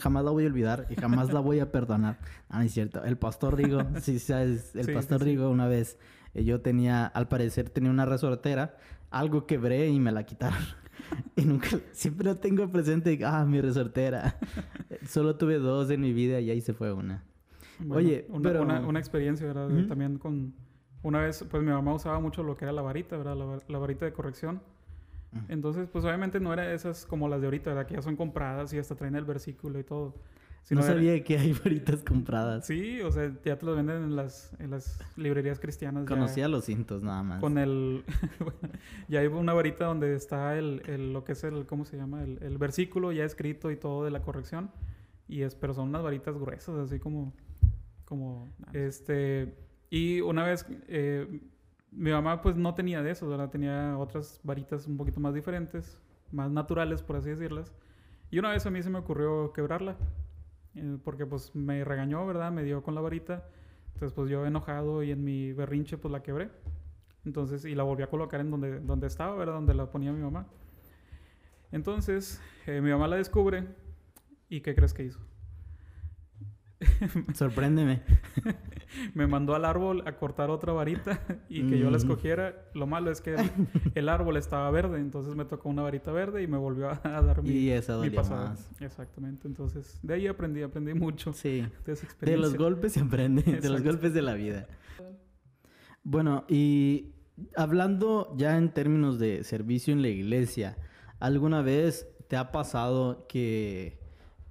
jamás 0.00 0.24
la 0.24 0.30
voy 0.30 0.44
a 0.44 0.46
olvidar 0.46 0.86
y 0.90 0.94
jamás 0.94 1.32
la 1.32 1.40
voy 1.40 1.58
a 1.60 1.72
perdonar. 1.72 2.18
Ah, 2.48 2.58
no 2.60 2.64
es 2.64 2.72
cierto. 2.72 3.04
El 3.04 3.18
pastor 3.18 3.56
Rigo, 3.56 3.80
sí, 4.00 4.18
sabes, 4.18 4.74
el 4.74 4.84
Sí, 4.84 4.90
sí, 4.90 4.94
pastor 4.94 5.18
sí. 5.18 5.24
Rigo 5.26 5.50
una 5.50 5.66
vez, 5.66 5.98
eh, 6.34 6.44
yo 6.44 6.60
tenía, 6.60 7.06
al 7.06 7.28
parecer 7.28 7.68
tenía 7.68 7.90
una 7.90 8.06
resortera, 8.06 8.76
algo 9.10 9.46
quebré 9.46 9.88
y 9.88 9.98
me 9.98 10.12
la 10.12 10.24
quitaron. 10.24 10.58
Y 11.36 11.42
nunca, 11.42 11.68
siempre 11.92 12.26
lo 12.26 12.36
tengo 12.36 12.68
presente, 12.70 13.18
ah, 13.24 13.44
mi 13.46 13.60
resortera. 13.60 14.36
Solo 15.08 15.36
tuve 15.36 15.58
dos 15.58 15.88
en 15.90 16.00
mi 16.02 16.12
vida 16.12 16.40
y 16.40 16.50
ahí 16.50 16.60
se 16.60 16.74
fue 16.74 16.92
una. 16.92 17.24
Bueno, 17.80 17.94
Oye, 17.96 18.26
una, 18.28 18.48
pero- 18.50 18.62
una, 18.62 18.80
una 18.80 18.98
experiencia, 18.98 19.46
¿verdad? 19.46 19.70
Ujú. 19.70 19.86
También 19.86 20.18
con... 20.18 20.54
Una 21.02 21.20
vez, 21.20 21.44
pues 21.48 21.62
mi 21.62 21.70
mamá 21.70 21.94
usaba 21.94 22.18
mucho 22.20 22.42
lo 22.42 22.56
que 22.56 22.64
era 22.64 22.72
la 22.72 22.82
varita, 22.82 23.16
¿verdad? 23.16 23.36
La, 23.36 23.58
la 23.68 23.78
varita 23.78 24.04
de 24.04 24.12
corrección. 24.12 24.60
Entonces, 25.48 25.88
pues 25.92 26.04
obviamente 26.06 26.40
no 26.40 26.52
era 26.54 26.72
esas 26.72 27.04
como 27.04 27.28
las 27.28 27.40
de 27.40 27.46
ahorita, 27.48 27.70
¿verdad? 27.70 27.86
Que 27.86 27.94
ya 27.94 28.02
son 28.02 28.16
compradas 28.16 28.72
y 28.72 28.78
hasta 28.78 28.94
traen 28.94 29.14
el 29.14 29.24
versículo 29.26 29.78
y 29.78 29.84
todo. 29.84 30.06
no 30.16 30.22
Sino 30.62 30.80
era- 30.80 30.94
sabía 30.94 31.22
que 31.22 31.38
hay 31.38 31.52
varitas 31.52 32.02
compradas. 32.02 32.66
Sí, 32.66 33.00
o 33.02 33.12
sea, 33.12 33.30
ya 33.44 33.58
te 33.58 33.66
lo 33.66 33.76
venden 33.76 34.02
en 34.04 34.16
las, 34.16 34.52
en 34.58 34.70
las 34.70 34.98
librerías 35.16 35.60
cristianas. 35.60 36.04
ya 36.04 36.08
Conocía 36.08 36.48
los 36.48 36.64
cintos 36.64 37.02
nada 37.02 37.22
más. 37.22 37.40
Con 37.40 37.58
el... 37.58 38.04
ya 39.08 39.20
hay 39.20 39.26
una 39.26 39.52
varita 39.52 39.84
donde 39.84 40.14
está 40.16 40.56
el, 40.58 40.82
el- 40.86 41.12
lo 41.12 41.24
que 41.24 41.32
es 41.32 41.44
el... 41.44 41.66
¿Cómo 41.66 41.84
se 41.84 41.96
llama? 41.98 42.22
El, 42.24 42.38
el 42.42 42.56
versículo 42.58 43.12
ya 43.12 43.24
escrito 43.24 43.70
y 43.70 43.76
todo 43.76 44.04
de 44.04 44.10
la 44.10 44.22
corrección. 44.22 44.70
Y 45.28 45.42
es, 45.42 45.54
pero 45.54 45.74
son 45.74 45.90
unas 45.90 46.02
varitas 46.02 46.36
gruesas, 46.38 46.74
así 46.76 46.98
como... 46.98 47.32
Como... 48.08 48.48
Este... 48.72 49.54
Y 49.90 50.20
una 50.22 50.44
vez... 50.44 50.66
eh, 50.88 51.40
mi 51.90 52.10
mamá 52.10 52.42
pues 52.42 52.56
no 52.56 52.74
tenía 52.74 53.02
de 53.02 53.10
eso, 53.12 53.28
¿verdad? 53.28 53.50
Tenía 53.50 53.96
otras 53.98 54.40
varitas 54.44 54.86
un 54.86 54.96
poquito 54.98 55.20
más 55.20 55.34
diferentes, 55.34 56.00
más 56.32 56.50
naturales, 56.50 57.02
por 57.02 57.16
así 57.16 57.30
decirlas. 57.30 57.72
Y 58.30 58.38
una 58.38 58.50
vez 58.50 58.66
a 58.66 58.70
mí 58.70 58.82
se 58.82 58.90
me 58.90 58.98
ocurrió 58.98 59.52
quebrarla. 59.52 59.96
eh, 60.74 60.98
porque 61.04 61.26
pues 61.26 61.54
me 61.54 61.84
regañó, 61.84 62.26
¿verdad? 62.26 62.52
Me 62.52 62.62
dio 62.64 62.82
con 62.82 62.94
la 62.94 63.00
varita. 63.00 63.48
Entonces 63.94 64.12
pues 64.14 64.30
yo 64.30 64.46
enojado 64.46 65.02
y 65.02 65.10
en 65.12 65.24
mi 65.24 65.52
berrinche 65.52 65.98
pues 65.98 66.12
la 66.12 66.22
quebré. 66.22 66.50
Entonces, 67.24 67.64
y 67.64 67.74
la 67.74 67.82
volví 67.84 68.02
a 68.02 68.08
colocar 68.10 68.40
en 68.40 68.50
donde, 68.50 68.80
donde 68.80 69.06
estaba, 69.06 69.36
¿verdad? 69.36 69.54
Donde 69.54 69.74
la 69.74 69.90
ponía 69.90 70.12
mi 70.12 70.22
mamá. 70.22 70.46
Entonces, 71.72 72.40
eh, 72.66 72.80
mi 72.80 72.90
mamá 72.90 73.08
la 73.08 73.16
descubre. 73.16 73.66
¿Y 74.48 74.60
qué 74.62 74.74
crees 74.74 74.94
que 74.94 75.04
hizo? 75.04 75.20
Sorpréndeme. 77.34 78.02
me 79.14 79.26
mandó 79.26 79.54
al 79.54 79.64
árbol 79.64 80.02
a 80.06 80.16
cortar 80.16 80.50
otra 80.50 80.72
varita 80.72 81.20
y 81.48 81.68
que 81.68 81.78
yo 81.78 81.86
la 81.90 81.98
Mm. 81.98 82.00
escogiera. 82.00 82.54
Lo 82.74 82.86
malo 82.86 83.10
es 83.10 83.20
que 83.20 83.34
el, 83.34 83.50
el 83.94 84.08
árbol 84.08 84.36
estaba 84.36 84.70
verde, 84.70 85.00
entonces 85.00 85.34
me 85.34 85.44
tocó 85.44 85.68
una 85.68 85.82
varita 85.82 86.12
verde 86.12 86.42
y 86.42 86.46
me 86.46 86.56
volvió 86.56 86.88
a, 86.90 87.00
a 87.02 87.20
dar 87.22 87.42
mi, 87.42 87.50
Y 87.50 87.70
esa 87.70 87.98
mi 87.98 88.10
pasada. 88.10 88.50
más. 88.50 88.70
Exactamente, 88.80 89.48
entonces 89.48 89.98
de 90.02 90.14
ahí 90.14 90.26
aprendí, 90.28 90.62
aprendí 90.62 90.94
mucho 90.94 91.32
Sí. 91.32 91.64
de 91.84 91.92
esa 91.92 92.02
De 92.02 92.06
experiencia. 92.06 92.36
los 92.48 92.56
golpes 92.56 92.92
se 92.92 93.00
aprende, 93.00 93.42
de 93.42 93.68
los 93.70 93.82
golpes 93.82 94.14
de 94.14 94.22
la 94.22 94.34
vida. 94.34 94.66
Bueno, 96.04 96.44
y 96.48 97.12
hablando 97.56 98.34
ya 98.36 98.56
en 98.56 98.72
términos 98.72 99.18
de 99.18 99.44
servicio 99.44 99.92
en 99.92 100.02
la 100.02 100.08
iglesia, 100.08 100.78
¿alguna 101.20 101.60
vez 101.62 102.08
te 102.28 102.36
ha 102.36 102.50
pasado 102.52 103.26
que, 103.28 103.97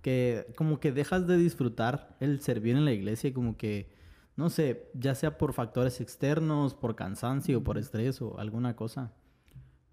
que 0.07 0.53
como 0.55 0.79
que 0.79 0.93
dejas 0.93 1.27
de 1.27 1.35
disfrutar 1.35 2.15
el 2.21 2.39
servir 2.39 2.77
en 2.77 2.85
la 2.85 2.93
iglesia, 2.93 3.33
como 3.33 3.57
que, 3.57 3.91
no 4.37 4.49
sé, 4.49 4.89
ya 4.93 5.13
sea 5.15 5.37
por 5.37 5.51
factores 5.51 5.99
externos, 5.99 6.75
por 6.75 6.95
cansancio, 6.95 7.61
por 7.61 7.77
estrés 7.77 8.21
o 8.21 8.39
alguna 8.39 8.77
cosa? 8.77 9.11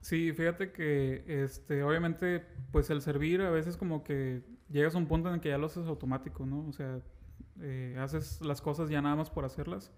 Sí, 0.03 0.33
fíjate 0.33 0.71
que 0.71 1.25
este, 1.27 1.83
obviamente, 1.83 2.47
pues 2.71 2.91
el 2.91 3.03
servir 3.03 3.41
a 3.41 3.51
veces 3.51 3.77
como 3.77 4.05
que 4.05 4.45
llegas 4.71 4.95
a 4.95 4.99
un 4.99 5.09
punto 5.09 5.31
en 5.31 5.35
el 5.35 5.41
que 5.41 5.49
ya 5.49 5.59
lo 5.59 5.67
haces 5.67 5.89
automático, 5.89 6.47
¿no? 6.47 6.65
O 6.69 6.73
sea, 6.73 7.01
eh, 7.61 7.97
haces 7.99 8.41
las 8.41 8.61
cosas 8.61 8.89
ya 8.89 9.03
nada 9.03 9.17
más 9.17 9.31
por 9.31 9.45
hacerlas 9.45 9.91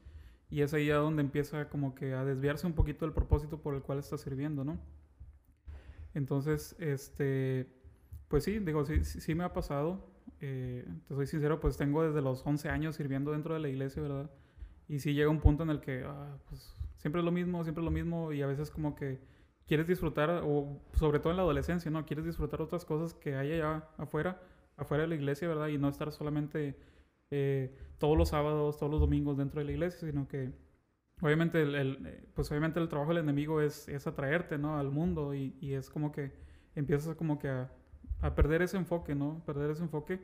y 0.48 0.62
es 0.62 0.72
ahí 0.72 0.86
ya 0.86 0.96
donde 0.96 1.20
empieza 1.20 1.68
como 1.68 1.94
que 1.94 2.14
a 2.14 2.24
desviarse 2.24 2.66
un 2.66 2.72
poquito 2.72 3.04
del 3.04 3.12
propósito 3.12 3.60
por 3.60 3.74
el 3.74 3.82
cual 3.82 3.98
estás 3.98 4.22
sirviendo, 4.22 4.64
¿no? 4.64 4.80
Entonces, 6.14 6.74
este, 6.78 7.75
pues 8.28 8.44
sí, 8.44 8.58
digo, 8.58 8.84
sí, 8.84 9.04
sí, 9.04 9.34
me 9.34 9.44
ha 9.44 9.52
pasado. 9.52 10.10
eh, 10.40 10.84
te 11.08 11.14
soy 11.14 11.26
sincero, 11.26 11.60
pues 11.60 11.76
tengo 11.76 12.02
desde 12.04 12.20
los 12.22 12.44
11 12.46 12.68
años 12.68 12.96
sirviendo 12.96 13.32
dentro 13.32 13.54
de 13.54 13.60
la 13.60 13.68
iglesia, 13.68 14.02
¿verdad? 14.02 14.30
Y 14.88 15.00
sí 15.00 15.14
llega 15.14 15.30
un 15.30 15.40
punto 15.40 15.62
en 15.64 15.70
el 15.70 15.80
que, 15.80 16.04
ah, 16.06 16.38
pues 16.48 16.74
siempre 16.96 17.20
es 17.20 17.24
lo 17.24 17.32
mismo, 17.32 17.62
siempre 17.64 17.82
es 17.82 17.84
lo 17.84 17.90
mismo 17.90 18.32
y 18.32 18.42
a 18.42 18.46
veces 18.46 18.70
como 18.70 18.94
que 18.94 19.20
quieres 19.66 19.86
disfrutar, 19.86 20.42
o 20.44 20.80
sobre 20.92 21.18
todo 21.20 21.30
en 21.32 21.36
la 21.38 21.42
adolescencia, 21.42 21.90
¿no? 21.90 22.04
Quieres 22.06 22.24
disfrutar 22.26 22.62
otras 22.62 22.84
cosas 22.84 23.14
que 23.14 23.36
hay 23.36 23.52
allá 23.52 23.88
afuera, 23.98 24.40
afuera 24.76 25.02
de 25.04 25.08
la 25.08 25.14
iglesia, 25.16 25.48
¿verdad? 25.48 25.68
Y 25.68 25.78
no 25.78 25.88
estar 25.88 26.12
solamente 26.12 26.76
eh, 27.30 27.74
todos 27.98 28.16
los 28.16 28.28
sábados, 28.30 28.78
todos 28.78 28.90
los 28.92 29.00
domingos 29.00 29.36
dentro 29.38 29.60
de 29.60 29.66
la 29.66 29.72
iglesia, 29.72 30.08
sino 30.08 30.28
que 30.28 30.52
obviamente 31.22 31.62
el, 31.62 32.06
eh, 32.06 32.24
pues 32.34 32.50
obviamente 32.50 32.80
el 32.80 32.88
trabajo 32.88 33.10
del 33.10 33.22
enemigo 33.22 33.60
es, 33.60 33.88
es 33.88 34.06
atraerte, 34.06 34.58
¿no? 34.58 34.78
Al 34.78 34.90
mundo 34.90 35.34
y, 35.34 35.56
y 35.60 35.74
es 35.74 35.90
como 35.90 36.12
que 36.12 36.32
empiezas 36.74 37.16
como 37.16 37.38
que 37.38 37.48
a, 37.48 37.70
a 38.20 38.34
perder 38.34 38.62
ese 38.62 38.76
enfoque, 38.76 39.14
¿no? 39.14 39.42
Perder 39.46 39.70
ese 39.70 39.82
enfoque. 39.82 40.20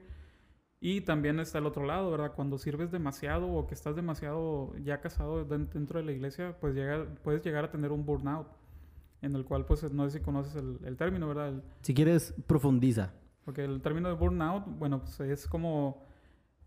Y 0.80 1.02
también 1.02 1.38
está 1.38 1.58
el 1.58 1.66
otro 1.66 1.84
lado, 1.86 2.10
¿verdad? 2.10 2.32
Cuando 2.34 2.58
sirves 2.58 2.90
demasiado 2.90 3.48
o 3.52 3.66
que 3.68 3.74
estás 3.74 3.94
demasiado 3.94 4.74
ya 4.82 5.00
casado 5.00 5.44
den- 5.44 5.70
dentro 5.72 6.00
de 6.00 6.04
la 6.06 6.12
iglesia, 6.12 6.56
pues 6.60 6.74
llega, 6.74 7.06
puedes 7.22 7.42
llegar 7.44 7.64
a 7.64 7.70
tener 7.70 7.92
un 7.92 8.04
burnout, 8.04 8.48
en 9.20 9.36
el 9.36 9.44
cual, 9.44 9.64
pues, 9.64 9.84
no 9.92 10.08
sé 10.10 10.18
si 10.18 10.24
conoces 10.24 10.56
el, 10.56 10.78
el 10.84 10.96
término, 10.96 11.28
¿verdad? 11.28 11.48
El- 11.50 11.62
Si 11.82 11.94
quieres, 11.94 12.34
profundiza. 12.48 13.12
porque 13.44 13.64
el 13.64 13.80
término 13.80 14.08
de 14.08 14.14
burnout, 14.14 14.64
bueno, 14.78 15.00
pues 15.00 15.20
es 15.20 15.46
como 15.46 16.04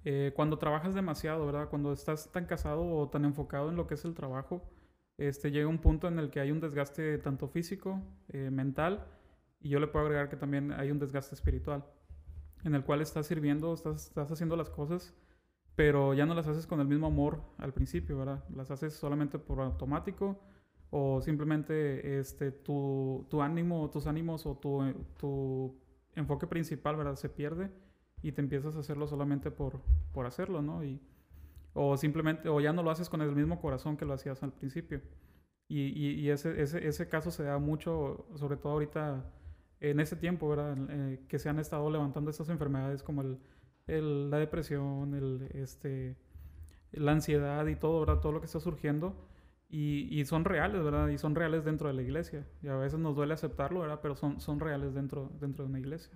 eh, 0.06 0.32
cuando 0.36 0.58
trabajas 0.60 0.94
demasiado, 0.94 1.46
¿verdad? 1.46 1.68
Cuando 1.70 1.92
estás 1.92 2.32
tan 2.32 2.46
casado 2.46 2.86
o 2.86 3.10
tan 3.10 3.26
enfocado 3.26 3.70
en 3.70 3.76
lo 3.76 3.88
que 3.88 3.96
es 3.96 4.06
el 4.06 4.14
trabajo, 4.14 4.62
este, 5.18 5.52
llega 5.52 5.68
un 5.68 5.80
punto 5.80 6.08
en 6.08 6.20
el 6.20 6.30
que 6.30 6.40
hay 6.40 6.52
un 6.52 6.60
desgaste 6.60 7.18
tanto 7.18 7.48
físico, 7.48 8.02
eh, 8.30 8.50
mental, 8.52 9.04
y 9.66 9.70
yo 9.70 9.80
le 9.80 9.88
puedo 9.88 10.06
agregar 10.06 10.30
que 10.30 10.36
también 10.36 10.72
hay 10.74 10.92
un 10.92 11.00
desgaste 11.00 11.34
espiritual, 11.34 11.84
en 12.64 12.76
el 12.76 12.84
cual 12.84 13.02
estás 13.02 13.26
sirviendo, 13.26 13.74
estás, 13.74 14.06
estás 14.06 14.32
haciendo 14.32 14.56
las 14.56 14.70
cosas, 14.70 15.16
pero 15.76 16.14
ya 16.14 16.28
no 16.28 16.36
las 16.36 16.46
haces 16.46 16.68
con 16.68 16.80
el 16.82 16.88
mismo 16.88 17.08
amor 17.08 17.42
al 17.58 17.74
principio, 17.74 18.20
¿verdad? 18.20 18.44
Las 18.56 18.70
haces 18.70 18.94
solamente 18.94 19.40
por 19.40 19.60
automático 19.62 20.40
o 20.92 21.20
simplemente 21.20 22.20
este, 22.20 22.52
tu, 22.52 23.26
tu 23.28 23.42
ánimo, 23.42 23.90
tus 23.90 24.06
ánimos 24.06 24.46
o 24.46 24.56
tu, 24.56 24.84
tu 25.18 25.76
enfoque 26.14 26.46
principal, 26.46 26.96
¿verdad? 26.96 27.16
Se 27.16 27.30
pierde 27.30 27.72
y 28.22 28.34
te 28.34 28.42
empiezas 28.42 28.76
a 28.76 28.82
hacerlo 28.82 29.08
solamente 29.08 29.50
por, 29.50 29.82
por 30.14 30.28
hacerlo, 30.28 30.62
¿no? 30.62 30.84
Y, 30.84 31.02
o 31.74 31.98
simplemente, 31.98 32.50
o 32.50 32.62
ya 32.62 32.72
no 32.72 32.84
lo 32.84 32.92
haces 32.92 33.10
con 33.10 33.24
el 33.24 33.36
mismo 33.36 33.60
corazón 33.60 33.98
que 33.98 34.06
lo 34.06 34.14
hacías 34.14 34.44
al 34.44 34.54
principio. 34.54 35.02
Y, 35.68 35.86
y, 35.88 36.20
y 36.20 36.30
ese, 36.30 36.62
ese, 36.62 36.88
ese 36.88 37.10
caso 37.10 37.32
se 37.32 37.42
da 37.42 37.58
mucho, 37.58 38.28
sobre 38.36 38.58
todo 38.58 38.74
ahorita, 38.74 39.26
en 39.80 40.00
ese 40.00 40.16
tiempo, 40.16 40.50
¿verdad? 40.50 40.78
Eh, 40.90 41.20
que 41.28 41.40
se 41.40 41.50
han 41.50 41.60
estado 41.60 41.90
levantando 41.90 42.30
estas 42.32 42.50
enfermedades 42.50 43.04
como 43.04 43.22
el, 43.88 44.30
la 44.30 44.38
depresión, 44.38 45.14
el, 45.14 45.50
este, 45.54 46.16
la 46.92 47.12
ansiedad 47.12 47.66
y 47.68 47.76
todo, 47.76 48.00
¿verdad? 48.02 48.20
Todo 48.20 48.34
lo 48.34 48.40
que 48.40 48.46
está 48.46 48.60
surgiendo. 48.60 49.16
Y, 49.70 50.08
y 50.12 50.26
son 50.26 50.46
reales, 50.46 50.84
¿verdad? 50.84 51.10
Y 51.10 51.18
son 51.18 51.36
reales 51.36 51.66
dentro 51.66 51.88
de 51.88 51.96
la 51.96 52.02
iglesia. 52.02 52.48
Y 52.62 52.68
a 52.68 52.76
veces 52.76 53.00
nos 53.00 53.16
duele 53.16 53.34
aceptarlo, 53.34 53.82
¿verdad? 53.82 54.00
Pero 54.02 54.16
son, 54.16 54.40
son 54.40 54.60
reales 54.60 54.94
dentro, 54.94 55.32
dentro 55.40 55.66
de 55.66 55.70
una 55.70 55.80
iglesia. 55.80 56.14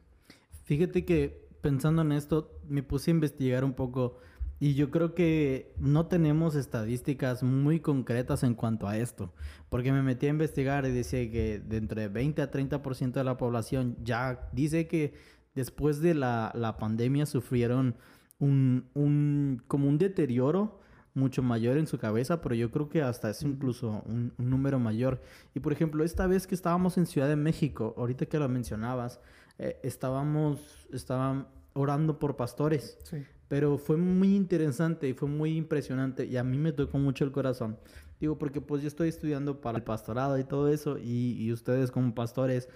Fíjate 0.63 1.03
que 1.03 1.49
pensando 1.61 2.01
en 2.01 2.11
esto, 2.11 2.59
me 2.67 2.83
puse 2.83 3.11
a 3.11 3.13
investigar 3.13 3.63
un 3.63 3.73
poco 3.73 4.17
y 4.59 4.73
yo 4.73 4.91
creo 4.91 5.15
que 5.15 5.73
no 5.77 6.07
tenemos 6.07 6.55
estadísticas 6.55 7.43
muy 7.43 7.79
concretas 7.79 8.43
en 8.43 8.55
cuanto 8.55 8.87
a 8.87 8.97
esto, 8.97 9.33
porque 9.69 9.91
me 9.91 10.03
metí 10.03 10.27
a 10.27 10.29
investigar 10.29 10.85
y 10.85 10.91
decía 10.91 11.31
que 11.31 11.59
de 11.59 11.77
entre 11.77 12.09
20 12.09 12.41
a 12.41 12.51
30% 12.51 13.13
de 13.13 13.23
la 13.23 13.37
población 13.37 13.95
ya 14.03 14.49
dice 14.51 14.87
que 14.87 15.13
después 15.55 16.01
de 16.01 16.13
la, 16.13 16.51
la 16.55 16.77
pandemia 16.77 17.25
sufrieron 17.25 17.95
un, 18.39 18.89
un, 18.93 19.63
como 19.67 19.87
un 19.87 19.97
deterioro 19.97 20.79
mucho 21.13 21.41
mayor 21.41 21.77
en 21.77 21.87
su 21.87 21.97
cabeza, 21.97 22.41
pero 22.41 22.55
yo 22.55 22.69
creo 22.71 22.89
que 22.89 23.01
hasta 23.01 23.29
es 23.29 23.41
incluso 23.43 24.03
un, 24.05 24.33
un 24.37 24.49
número 24.49 24.79
mayor. 24.79 25.21
Y 25.53 25.59
por 25.59 25.73
ejemplo, 25.73 26.03
esta 26.03 26.27
vez 26.27 26.47
que 26.47 26.55
estábamos 26.55 26.97
en 26.97 27.05
Ciudad 27.05 27.27
de 27.27 27.35
México, 27.35 27.93
ahorita 27.97 28.25
que 28.27 28.39
lo 28.39 28.47
mencionabas, 28.47 29.19
eh, 29.57 29.79
estábamos, 29.83 30.87
estaban 30.93 31.47
orando 31.73 32.19
por 32.19 32.35
pastores, 32.35 32.97
Sí. 33.03 33.25
Pero 33.49 33.77
fue 33.77 33.97
muy 33.97 34.35
interesante 34.35 35.09
y 35.09 35.13
fue 35.13 35.27
muy 35.27 35.57
impresionante 35.57 36.25
y 36.25 36.37
a 36.37 36.43
mí 36.43 36.57
me 36.57 36.71
tocó 36.71 36.99
mucho 36.99 37.25
el 37.25 37.31
corazón. 37.31 37.77
Digo, 38.21 38.37
porque 38.37 38.61
pues 38.61 38.81
yo 38.81 38.87
estoy 38.87 39.09
estudiando 39.09 39.59
para 39.59 39.77
el 39.77 39.83
pastorado 39.83 40.37
y 40.37 40.43
todo 40.43 40.69
eso 40.69 40.97
y, 40.97 41.35
y 41.39 41.51
ustedes 41.51 41.91
como 41.91 42.13
pastores, 42.13 42.69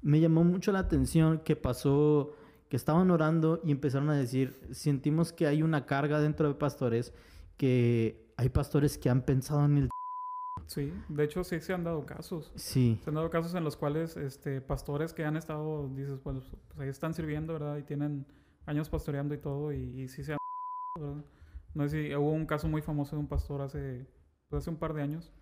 me 0.00 0.20
llamó 0.20 0.42
mucho 0.42 0.72
la 0.72 0.78
atención 0.80 1.40
que 1.40 1.56
pasó, 1.56 2.32
que 2.70 2.76
estaban 2.76 3.10
orando 3.10 3.60
y 3.64 3.70
empezaron 3.70 4.08
a 4.08 4.16
decir, 4.16 4.58
sentimos 4.72 5.32
que 5.32 5.46
hay 5.46 5.62
una 5.62 5.84
carga 5.84 6.20
dentro 6.20 6.48
de 6.48 6.54
pastores, 6.54 7.12
que 7.58 8.32
hay 8.38 8.48
pastores 8.48 8.96
que 8.96 9.10
han 9.10 9.22
pensado 9.22 9.64
en 9.66 9.78
el... 9.78 9.88
Sí, 10.66 10.90
de 11.10 11.24
hecho 11.24 11.44
sí 11.44 11.60
se 11.60 11.74
han 11.74 11.84
dado 11.84 12.06
casos. 12.06 12.50
Sí, 12.54 12.98
Se 13.04 13.10
han 13.10 13.16
dado 13.16 13.28
casos 13.28 13.54
en 13.54 13.64
los 13.64 13.76
cuales 13.76 14.16
este, 14.16 14.62
pastores 14.62 15.12
que 15.12 15.24
han 15.24 15.36
estado, 15.36 15.88
dices, 15.94 16.18
pues, 16.22 16.38
pues 16.68 16.80
ahí 16.80 16.88
están 16.88 17.12
sirviendo, 17.12 17.52
¿verdad? 17.52 17.76
Y 17.76 17.82
tienen 17.82 18.24
años 18.66 18.88
pastoreando 18.88 19.34
y 19.34 19.38
todo, 19.38 19.72
y, 19.72 20.02
y 20.02 20.08
sí 20.08 20.22
se 20.24 20.32
han... 20.32 20.38
¿verdad? 21.00 21.24
No 21.74 21.88
sé 21.88 22.08
si 22.08 22.14
hubo 22.14 22.30
un 22.32 22.46
caso 22.46 22.68
muy 22.68 22.82
famoso 22.82 23.16
de 23.16 23.20
un 23.20 23.28
pastor 23.28 23.60
hace, 23.62 24.06
pues, 24.48 24.62
hace 24.62 24.70
un 24.70 24.76
par 24.76 24.94
de 24.94 25.02
años. 25.02 25.32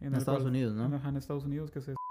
en 0.00 0.12
el 0.12 0.18
Estados 0.18 0.40
cual- 0.42 0.50
Unidos, 0.50 0.74
¿no? 0.74 0.84
Ajá, 0.96 1.08
en 1.08 1.16
Estados 1.16 1.44
Unidos 1.44 1.70
que 1.70 1.80
se... 1.80 1.94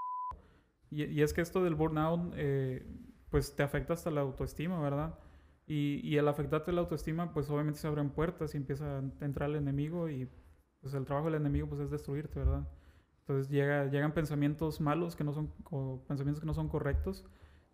Y, 0.89 1.03
y 1.03 1.21
es 1.21 1.33
que 1.33 1.41
esto 1.41 1.61
del 1.63 1.75
burnout, 1.75 2.31
eh, 2.37 2.85
pues 3.29 3.53
te 3.57 3.61
afecta 3.63 3.91
hasta 3.93 4.09
la 4.09 4.21
autoestima, 4.21 4.79
¿verdad? 4.79 5.19
Y, 5.65 5.99
y 6.01 6.17
al 6.17 6.29
afectarte 6.29 6.71
la 6.71 6.79
autoestima, 6.79 7.33
pues 7.33 7.49
obviamente 7.49 7.77
se 7.79 7.87
abren 7.87 8.09
puertas 8.09 8.53
y 8.53 8.57
empieza 8.57 8.99
a 8.99 9.25
entrar 9.25 9.49
el 9.49 9.57
enemigo 9.57 10.07
y 10.09 10.29
pues 10.79 10.93
el 10.93 11.03
trabajo 11.03 11.25
del 11.29 11.35
enemigo 11.41 11.67
pues 11.67 11.81
es 11.81 11.91
destruirte, 11.91 12.39
¿verdad? 12.39 12.65
Entonces 13.19 13.49
llega, 13.51 13.83
llegan 13.87 14.13
pensamientos 14.13 14.79
malos 14.79 15.17
que 15.17 15.25
no 15.25 15.33
son, 15.33 15.51
o 15.69 16.01
pensamientos 16.07 16.39
que 16.39 16.45
no 16.47 16.53
son 16.53 16.69
correctos 16.69 17.25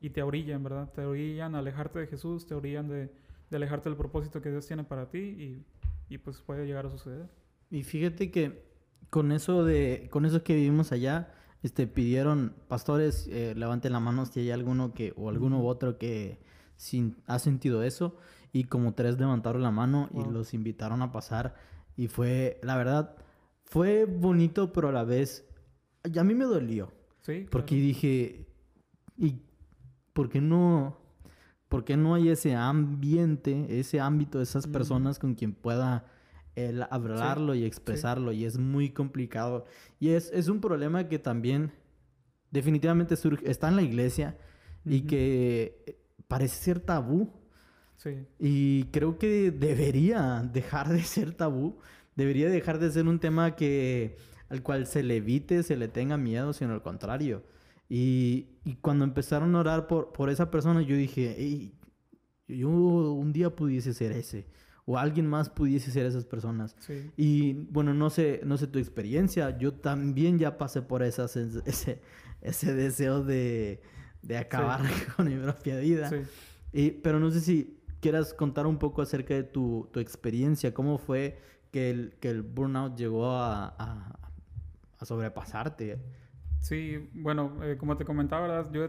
y 0.04 0.10
te 0.10 0.22
orillan, 0.22 0.62
¿verdad? 0.64 0.92
Te 0.94 1.06
orillan 1.06 1.56
a 1.56 1.60
alejarte 1.60 1.98
de 2.00 2.08
Jesús, 2.08 2.46
te 2.46 2.54
orillan 2.54 2.90
de, 2.90 3.10
de 3.50 3.56
alejarte 3.56 3.90
del 3.90 3.98
propósito 3.98 4.42
que 4.42 4.52
Dios 4.52 4.68
tiene 4.68 4.84
para 4.84 5.10
ti 5.10 5.18
y, 5.20 5.66
y 6.14 6.18
pues 6.18 6.42
puede 6.42 6.66
llegar 6.68 6.86
a 6.86 6.90
suceder. 6.92 7.30
Y 7.72 7.84
fíjate 7.84 8.30
que 8.30 8.66
con 9.10 9.32
eso 9.32 9.64
de, 9.64 10.10
con 10.12 10.26
eso 10.26 10.44
que 10.44 10.56
vivimos 10.56 10.92
allá, 10.92 11.34
este, 11.64 11.88
pidieron, 11.88 12.54
pastores, 12.68 13.28
eh, 13.32 13.54
levanten 13.56 13.94
la 13.94 14.02
mano 14.02 14.26
si 14.26 14.42
hay 14.42 14.52
alguno 14.52 14.94
que, 14.94 15.14
o 15.16 15.30
alguno 15.30 15.62
u 15.62 15.68
otro 15.68 15.98
que 15.98 16.38
sin, 16.76 17.16
ha 17.26 17.40
sentido 17.40 17.82
eso. 17.84 18.18
Y 18.52 18.66
como 18.66 18.94
tres 18.94 19.18
levantaron 19.18 19.62
la 19.64 19.72
mano 19.72 20.10
y 20.14 20.18
Wow. 20.18 20.32
los 20.32 20.54
invitaron 20.54 21.02
a 21.02 21.14
pasar. 21.14 21.56
Y 21.96 22.08
fue, 22.10 22.60
la 22.62 22.76
verdad, 22.76 23.16
fue 23.64 24.04
bonito, 24.06 24.74
pero 24.74 24.90
a 24.90 24.92
la 24.92 25.06
vez, 25.06 25.48
y 26.04 26.20
a 26.20 26.24
mí 26.26 26.36
me 26.36 26.44
dolió. 26.46 26.92
Sí, 27.22 27.48
Porque 27.50 27.76
claro. 27.76 27.88
dije, 27.88 28.48
¿y 29.18 29.42
por 30.14 30.30
qué 30.30 30.42
no? 30.42 30.98
¿Por 31.70 31.84
qué 31.86 31.98
no 31.98 32.14
hay 32.14 32.30
ese 32.30 32.56
ambiente, 32.56 33.80
ese 33.80 34.00
ámbito 34.00 34.38
de 34.38 34.44
esas 34.44 34.68
Mm. 34.68 34.72
personas 34.72 35.20
con 35.20 35.34
quien 35.36 35.54
pueda 35.54 36.06
el 36.56 36.84
hablarlo 36.90 37.56
y 37.56 37.66
expresarlo? 37.66 38.32
Y 38.32 38.46
es 38.46 38.58
muy 38.60 38.90
complicado. 38.92 39.66
Y 40.00 40.10
es, 40.10 40.30
es 40.34 40.48
un 40.50 40.62
problema 40.62 41.08
que 41.10 41.18
también 41.20 41.72
definitivamente 42.52 43.16
surge, 43.16 43.50
está 43.50 43.70
en 43.70 43.76
la 43.76 43.82
iglesia 43.82 44.38
y 44.86 45.02
que 45.02 45.82
eh, 45.88 45.98
parece 46.28 46.58
ser 46.64 46.80
tabú. 46.80 47.32
Sí. 47.96 48.26
Y 48.38 48.84
creo 48.92 49.18
que 49.18 49.50
debería 49.52 50.48
dejar 50.54 50.90
de 50.90 51.02
ser 51.04 51.34
tabú, 51.34 51.78
debería 52.16 52.50
dejar 52.50 52.78
de 52.78 52.92
ser 52.92 53.08
un 53.08 53.20
tema 53.20 53.56
que 53.56 54.18
al 54.50 54.62
cual 54.62 54.86
se 54.86 55.02
le 55.02 55.16
evite, 55.16 55.64
se 55.64 55.76
le 55.76 55.88
tenga 55.88 56.18
miedo, 56.18 56.54
sino 56.54 56.74
al 56.74 56.84
contrario. 56.84 57.42
Y, 57.96 58.48
y 58.66 58.78
cuando 58.78 59.04
empezaron 59.06 59.54
a 59.56 59.60
orar 59.60 59.86
por, 59.86 60.12
por 60.14 60.32
esa 60.32 60.50
persona, 60.50 60.82
yo 60.82 60.96
dije, 60.96 61.40
"Ey, 61.40 61.76
yo 62.48 62.68
un 62.70 63.32
día 63.32 63.56
pudiese 63.56 63.94
ser 63.94 64.14
ese, 64.14 64.48
o 64.86 64.98
alguien 64.98 65.28
más 65.28 65.52
pudiese 65.52 65.92
ser 65.92 66.08
esas 66.08 66.26
personas. 66.26 66.76
Sí. 66.80 67.12
Y 67.18 67.54
bueno, 67.54 67.94
no 67.94 68.10
sé, 68.10 68.42
no 68.46 68.58
sé 68.58 68.66
tu 68.66 68.80
experiencia, 68.80 69.56
yo 69.60 69.76
también 69.76 70.40
ya 70.40 70.58
pasé 70.58 70.82
por 70.82 71.04
esa 71.04 71.26
sens- 71.26 71.62
ese, 71.68 72.02
ese 72.42 72.74
deseo 72.74 73.24
de, 73.24 73.80
de 74.24 74.38
acabar 74.40 74.82
con 75.16 75.28
mi 75.28 75.36
propia 75.36 75.78
vida. 75.78 76.10
Sí. 76.10 76.16
Y- 76.74 76.92
pero 76.92 77.20
no 77.20 77.30
sé 77.30 77.42
si 77.42 77.78
quieras 78.00 78.34
contar 78.34 78.66
un 78.66 78.80
poco 78.80 79.04
acerca 79.04 79.36
de 79.36 79.44
tu, 79.44 79.88
tu 79.94 80.00
experiencia, 80.00 80.74
cómo 80.74 80.98
fue 80.98 81.38
que 81.72 81.92
el, 81.92 82.16
que 82.20 82.30
el 82.32 82.42
burnout 82.42 82.98
llegó 82.98 83.28
a, 83.30 83.68
a, 83.78 84.20
a 84.98 85.06
sobrepasarte. 85.06 86.00
Sí, 86.64 87.10
bueno, 87.14 87.62
eh, 87.62 87.76
como 87.78 87.98
te 87.98 88.06
comentaba, 88.06 88.48
¿verdad? 88.48 88.72
Yo 88.72 88.88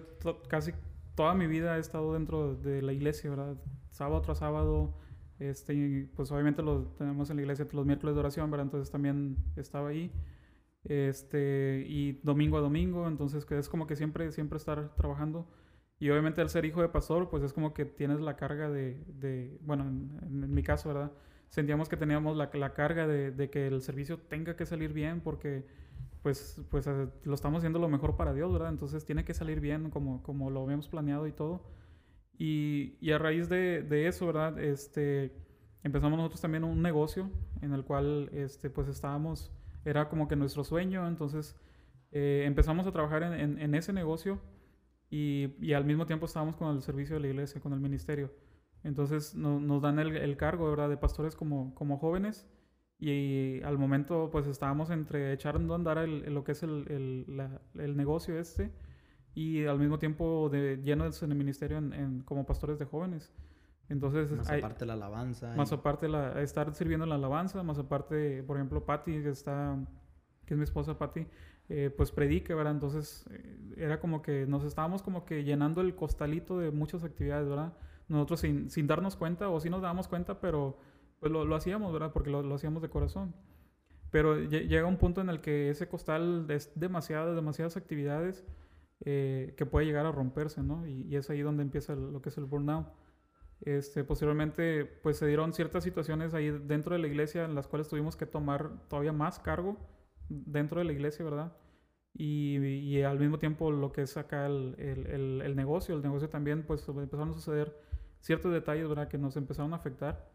casi 0.49 0.73
toda 1.17 1.35
mi 1.35 1.49
vida 1.49 1.77
he 1.77 1.81
estado 1.81 2.15
dentro 2.15 2.55
de 2.55 2.81
la 2.83 2.93
iglesia, 2.93 3.31
¿verdad? 3.31 3.57
Sábado 3.91 4.23
tras 4.23 4.39
sábado, 4.39 4.95
este, 5.41 6.09
pues 6.15 6.31
obviamente 6.31 6.63
lo 6.63 6.85
tenemos 6.97 7.31
en 7.31 7.37
la 7.37 7.43
iglesia 7.43 7.67
los 7.73 7.85
miércoles 7.85 8.15
de 8.15 8.21
oración, 8.21 8.49
¿verdad? 8.49 8.67
Entonces 8.67 8.93
también 8.93 9.39
estaba 9.57 9.89
ahí, 9.89 10.13
este, 10.85 11.85
y 11.89 12.13
domingo 12.23 12.59
a 12.59 12.61
domingo, 12.61 13.09
entonces 13.09 13.45
que 13.45 13.59
es 13.59 13.69
como 13.69 13.89
que 13.89 13.97
siempre, 13.97 14.31
siempre 14.31 14.57
estar 14.59 14.95
trabajando. 14.95 15.49
Y 15.99 16.11
obviamente 16.11 16.43
al 16.43 16.51
ser 16.51 16.65
hijo 16.67 16.81
de 16.81 16.89
pastor, 16.89 17.29
pues 17.29 17.43
es 17.43 17.53
como 17.53 17.75
que 17.75 17.85
tienes 17.87 18.21
la 18.21 18.37
carga 18.37 18.71
de, 18.71 19.03
de 19.09 19.59
bueno, 19.63 19.83
en, 19.83 20.55
mi 20.55 20.63
caso, 20.63 20.91
¿verdad? 20.91 21.11
Sentíamos 21.49 21.89
que 21.89 21.97
teníamos 21.97 22.37
la, 22.37 22.51
la 22.55 22.73
carga 22.73 23.09
de 23.09 23.51
que 23.51 23.67
el 23.67 23.83
servicio 23.83 24.21
tenga 24.21 24.55
que 24.55 24.65
salir 24.65 24.93
bien 24.93 25.21
porque 25.21 25.67
pues, 26.25 26.63
pues 26.73 26.89
eh, 26.89 27.09
lo 27.25 27.35
estamos 27.37 27.61
haciendo 27.61 27.81
lo 27.81 27.91
mejor 27.91 28.17
para 28.17 28.35
Dios, 28.35 28.53
¿verdad? 28.53 28.71
Entonces 28.71 29.07
tiene 29.07 29.25
que 29.27 29.35
salir 29.35 29.61
bien 29.61 29.91
como, 29.91 30.25
como 30.25 30.51
lo 30.51 30.65
habíamos 30.65 30.89
planeado 30.89 31.29
y 31.29 31.33
todo. 31.35 31.63
Y, 32.39 32.97
y 33.01 33.13
a 33.13 33.19
raíz 33.19 33.49
de, 33.49 33.83
de 33.83 34.09
eso, 34.09 34.27
¿verdad? 34.27 34.59
Este, 34.59 35.33
empezamos 35.85 36.19
nosotros 36.19 36.41
también 36.41 36.65
un 36.65 36.83
negocio 36.83 37.31
en 37.63 37.73
el 37.75 37.85
cual, 37.85 38.31
este, 38.33 38.71
pues 38.71 38.89
estábamos, 38.89 39.53
era 39.85 40.09
como 40.09 40.29
que 40.29 40.37
nuestro 40.37 40.65
sueño, 40.65 41.07
entonces 41.09 41.57
eh, 42.13 42.45
empezamos 42.47 42.87
a 42.87 42.93
trabajar 42.93 43.23
en, 43.25 43.59
en- 43.61 43.75
ese 43.75 43.93
negocio 43.93 44.41
y, 45.11 45.55
y 45.61 45.73
al 45.75 45.85
mismo 45.85 46.07
tiempo 46.07 46.27
estábamos 46.27 46.57
con 46.57 46.75
el 46.75 46.83
servicio 46.83 47.17
de 47.17 47.21
la 47.23 47.29
iglesia, 47.29 47.61
con 47.61 47.73
el 47.73 47.81
ministerio. 47.81 48.33
Entonces 48.83 49.35
no- 49.35 49.61
nos 49.61 49.83
dan 49.83 49.99
el, 49.99 50.17
el 50.17 50.37
cargo, 50.37 50.69
¿verdad? 50.71 50.89
De 50.89 50.97
pastores 50.97 51.37
como, 51.37 51.75
como 51.75 51.99
jóvenes 51.99 52.47
y 52.99 53.61
al 53.63 53.77
momento 53.79 54.29
pues 54.31 54.47
estábamos 54.47 54.91
entre 54.91 55.33
echando 55.33 55.75
a 55.75 55.77
andar 55.77 55.99
el- 55.99 56.33
lo 56.33 56.45
que 56.45 56.53
es 56.53 56.63
el, 56.63 56.87
el- 56.89 57.37
la- 57.37 57.61
el 57.75 57.97
negocio 57.97 58.39
este 58.39 58.71
y 59.35 59.65
al 59.67 59.79
mismo 59.79 59.99
tiempo 59.99 60.49
de 60.51 60.77
lleno 60.83 61.09
del 61.11 61.35
ministerio 61.35 61.79
en, 61.79 61.93
en- 61.93 62.21
como 62.23 62.47
pastores 62.47 62.79
de 62.79 62.85
jóvenes. 62.85 63.33
Entonces, 63.89 64.31
Más 64.33 64.49
hay- 64.49 64.61
aparte 64.61 64.87
la 64.87 64.95
alabanza. 64.95 65.53
y- 65.55 65.59
más 65.59 65.73
aparte 65.73 66.09
la, 66.09 66.41
estar 66.41 66.73
sirviendo 66.75 67.05
en 67.05 67.11
la 67.11 67.17
alabanza, 67.17 67.63
más 67.63 67.79
aparte, 67.79 68.43
por 68.45 68.57
ejemplo, 68.57 68.85
Patty, 68.87 69.23
que 69.23 69.29
está, 69.31 69.77
que 70.47 70.55
es 70.55 70.59
mi 70.59 70.65
esposa 70.65 70.97
Patty, 70.97 71.27
eh, 71.69 71.91
pues 71.95 72.11
predica, 72.13 72.55
¿verdad? 72.55 72.73
Entonces 72.75 73.27
eh, 73.31 73.75
era 73.77 73.99
como 74.01 74.23
que 74.23 74.47
nos 74.47 74.65
estábamos 74.65 75.03
como 75.03 75.25
que 75.27 75.45
llenando 75.45 75.81
el 75.83 75.95
costalito 75.97 76.59
de 76.61 76.71
muchas 76.71 77.05
actividades, 77.05 77.49
¿verdad? 77.49 77.75
Nosotros 78.09 78.41
sin, 78.41 78.71
sin 78.71 78.87
darnos 78.87 79.17
cuenta, 79.17 79.49
o 79.51 79.59
sí 79.61 79.69
nos 79.69 79.83
dábamos 79.83 80.07
cuenta, 80.09 80.41
pero 80.41 80.79
pues 81.25 81.33
lo, 81.33 81.45
lo 81.47 81.57
hacíamos, 81.57 81.93
¿verdad? 81.93 82.13
Porque 82.13 82.31
lo, 82.31 82.43
lo 82.43 82.55
hacíamos 82.57 82.83
de 82.83 82.91
corazón. 82.91 83.35
Pero 84.11 84.37
lle- 84.39 84.69
llega 84.69 84.87
un 84.87 84.99
punto 84.99 85.21
en 85.23 85.31
el 85.31 85.41
que 85.41 85.71
ese 85.71 85.89
costal 85.89 86.47
es 86.51 86.73
demasiadas, 86.79 87.35
demasiadas 87.37 87.77
actividades 87.77 88.45
eh, 89.05 89.55
que 89.57 89.67
puede 89.67 89.87
llegar 89.87 90.07
a 90.07 90.13
romperse, 90.13 90.63
¿no? 90.63 90.87
Y, 90.87 91.03
y 91.09 91.17
es 91.17 91.31
ahí 91.31 91.43
donde 91.43 91.63
empieza 91.65 91.97
lo 91.97 92.23
que 92.23 92.31
es 92.31 92.39
el 92.39 92.47
burnout. 92.47 92.89
Este, 93.63 94.05
posteriormente, 94.05 94.85
pues 94.85 95.19
se 95.19 95.27
dieron 95.27 95.53
ciertas 95.55 95.85
situaciones 95.85 96.35
ahí 96.35 96.51
dentro 96.51 96.95
de 96.95 97.01
la 97.01 97.09
iglesia 97.09 97.45
en 97.47 97.55
las 97.55 97.69
cuales 97.69 97.89
tuvimos 97.89 98.17
que 98.17 98.27
tomar 98.27 98.89
todavía 98.89 99.13
más 99.13 99.39
cargo 99.41 99.79
dentro 100.29 100.81
de 100.81 100.85
la 100.87 100.93
iglesia, 100.93 101.25
¿verdad? 101.25 101.53
Y, 102.15 102.59
y 102.59 103.03
al 103.03 103.19
mismo 103.21 103.39
tiempo 103.39 103.71
lo 103.73 103.93
que 103.93 104.03
es 104.03 104.17
acá 104.17 104.47
el, 104.47 104.77
el- 104.79 105.07
el- 105.09 105.43
el 105.43 105.57
negocio, 105.57 105.95
el 105.97 106.03
negocio 106.03 106.29
también, 106.31 106.65
pues 106.67 106.89
empezaron 106.89 107.31
a 107.31 107.35
suceder 107.35 107.77
ciertos 108.21 108.53
detalles, 108.53 108.89
¿verdad? 108.89 109.09
Que 109.09 109.19
nos 109.19 109.37
empezaron 109.37 109.73
a 109.75 109.77
afectar. 109.77 110.34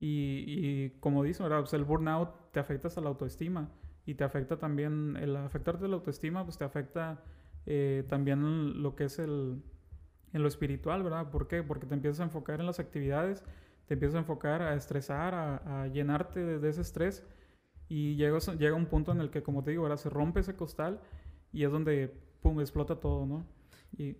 Y, 0.00 0.44
y 0.46 0.90
como 1.00 1.22
dice, 1.24 1.42
¿verdad? 1.42 1.60
Pues 1.60 1.72
el 1.74 1.84
burnout 1.84 2.30
te 2.52 2.60
afecta 2.60 2.88
hasta 2.88 3.00
la 3.00 3.08
autoestima 3.08 3.70
y 4.06 4.14
te 4.14 4.24
afecta 4.24 4.58
también, 4.58 5.16
el 5.16 5.36
afectarte 5.36 5.88
la 5.88 5.96
autoestima, 5.96 6.44
pues 6.44 6.58
te 6.58 6.64
afecta 6.64 7.22
eh, 7.66 8.04
también 8.08 8.82
lo 8.82 8.94
que 8.96 9.04
es 9.04 9.18
el, 9.18 9.62
en 10.32 10.42
lo 10.42 10.48
espiritual, 10.48 11.02
¿verdad? 11.02 11.30
¿Por 11.30 11.48
qué? 11.48 11.62
Porque 11.62 11.86
te 11.86 11.94
empiezas 11.94 12.20
a 12.20 12.24
enfocar 12.24 12.60
en 12.60 12.66
las 12.66 12.80
actividades, 12.80 13.44
te 13.86 13.94
empiezas 13.94 14.16
a 14.16 14.18
enfocar 14.20 14.62
a 14.62 14.74
estresar, 14.74 15.34
a, 15.34 15.82
a 15.82 15.86
llenarte 15.88 16.40
de, 16.40 16.58
de 16.58 16.68
ese 16.68 16.82
estrés 16.82 17.24
y 17.88 18.16
llega, 18.16 18.38
llega 18.58 18.74
un 18.76 18.86
punto 18.86 19.12
en 19.12 19.20
el 19.20 19.30
que, 19.30 19.42
como 19.42 19.62
te 19.62 19.70
digo, 19.72 19.82
¿verdad? 19.84 19.98
Se 19.98 20.10
rompe 20.10 20.40
ese 20.40 20.56
costal 20.56 21.00
y 21.52 21.64
es 21.64 21.70
donde, 21.72 22.12
pum, 22.42 22.60
explota 22.60 22.96
todo, 22.96 23.26
¿no? 23.26 23.46
Y, 23.96 24.16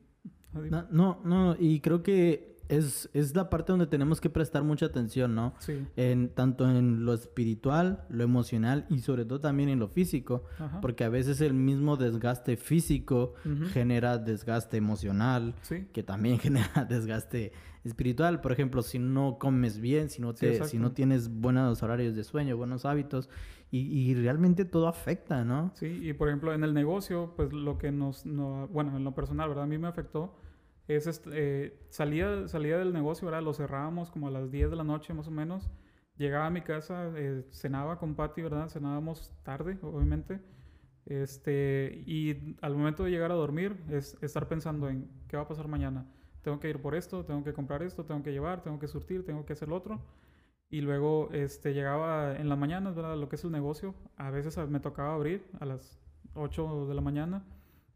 así- 0.54 0.70
No, 0.70 0.86
no, 0.90 1.20
no, 1.24 1.56
y 1.58 1.80
creo 1.80 2.02
que 2.02 2.53
es, 2.68 3.10
es 3.12 3.34
la 3.36 3.50
parte 3.50 3.72
donde 3.72 3.86
tenemos 3.86 4.20
que 4.20 4.30
prestar 4.30 4.62
mucha 4.64 4.86
atención, 4.86 5.34
¿no? 5.34 5.54
sí, 5.58 5.86
En, 5.96 6.28
tanto 6.30 6.68
en 6.68 7.04
lo 7.04 7.12
espiritual, 7.14 8.04
lo 8.08 8.24
emocional 8.24 8.86
y 8.88 9.00
sobre 9.00 9.24
todo 9.24 9.40
también 9.40 9.68
en 9.68 9.78
lo 9.78 9.88
físico, 9.88 10.44
ajá. 10.58 10.80
porque 10.80 11.04
a 11.04 11.08
veces 11.08 11.40
el 11.40 11.54
mismo 11.54 11.96
desgaste 11.96 12.56
físico 12.56 13.34
genera 13.72 14.18
desgaste 14.18 14.76
emocional, 14.76 15.54
Sí, 15.62 15.86
que 15.92 16.02
también 16.02 16.38
genera 16.40 16.84
desgaste 16.88 17.52
espiritual. 17.84 18.40
Por 18.40 18.52
ejemplo, 18.52 18.82
si 18.82 18.98
no 18.98 19.36
comes 19.38 19.78
bien, 19.78 20.08
si 20.08 20.22
no, 20.22 20.32
Sí, 20.32 20.38
te, 20.46 20.64
si 20.64 20.78
no 20.78 20.92
tienes 20.92 21.28
buenos 21.28 21.82
horarios 21.82 22.14
de 22.16 22.24
sueño, 22.24 22.56
buenos 22.56 22.84
hábitos, 22.86 23.28
y, 23.70 23.78
y 23.80 24.14
realmente 24.14 24.64
todo 24.64 24.86
afecta, 24.88 25.44
¿no? 25.44 25.72
Sí, 25.74 25.86
y 26.02 26.12
por 26.12 26.28
ejemplo, 26.28 26.54
en 26.54 26.62
el 26.64 26.72
negocio, 26.74 27.34
pues 27.36 27.52
lo 27.52 27.76
que 27.76 27.90
nos, 27.92 28.24
no- 28.24 28.68
bueno, 28.68 28.96
en 28.96 29.04
lo 29.04 29.14
personal, 29.14 29.48
¿verdad? 29.48 29.64
A 29.64 29.66
mí 29.66 29.76
me 29.78 29.88
afectó 29.88 30.34
es, 30.88 31.06
este, 31.06 31.78
salía, 31.90 32.48
salía 32.48 32.78
del 32.78 32.92
negocio, 32.92 33.26
¿verdad? 33.26 33.42
Lo 33.42 33.54
cerrábamos 33.54 34.10
como 34.10 34.28
a 34.28 34.30
las 34.30 34.50
10 34.50 34.70
de 34.70 34.76
la 34.76 34.84
noche 34.84 35.14
más 35.14 35.28
o 35.28 35.30
menos. 35.30 35.70
Llegaba 36.16 36.46
a 36.46 36.50
mi 36.50 36.60
casa, 36.62 37.10
eh, 37.16 37.44
cenaba 37.50 37.98
con 37.98 38.14
Patty, 38.14 38.42
¿verdad? 38.42 38.68
Cenábamos 38.68 39.32
tarde, 39.42 39.78
obviamente. 39.82 40.40
Este, 41.06 42.02
y 42.06 42.56
al 42.62 42.76
momento 42.76 43.04
de 43.04 43.10
llegar 43.10 43.30
a 43.30 43.34
dormir, 43.34 43.76
es 43.90 44.16
estar 44.22 44.48
pensando 44.48 44.88
en 44.88 45.08
qué 45.28 45.36
va 45.36 45.42
a 45.44 45.48
pasar 45.48 45.68
mañana. 45.68 46.06
Tengo 46.42 46.60
que 46.60 46.68
ir 46.70 46.80
por 46.80 46.94
esto, 46.94 47.24
tengo 47.24 47.44
que 47.44 47.52
comprar 47.52 47.82
esto, 47.82 48.04
tengo 48.04 48.22
que 48.22 48.32
llevar, 48.32 48.62
tengo 48.62 48.78
que 48.78 48.88
surtir, 48.88 49.24
tengo 49.24 49.44
que 49.44 49.52
hacer 49.54 49.70
otro. 49.70 50.00
Y 50.70 50.80
luego 50.80 51.30
este, 51.32 51.74
llegaba 51.74 52.36
en 52.36 52.48
la 52.48 52.56
mañana, 52.56 52.90
¿verdad? 52.90 53.16
Lo 53.18 53.28
que 53.28 53.36
es 53.36 53.44
el 53.44 53.52
negocio. 53.52 53.94
A 54.16 54.30
veces 54.30 54.58
a- 54.58 54.66
me 54.66 54.80
tocaba 54.80 55.14
abrir 55.14 55.44
a 55.60 55.66
las 55.66 55.98
8 56.34 56.86
de 56.86 56.94
la 56.94 57.00
mañana. 57.00 57.44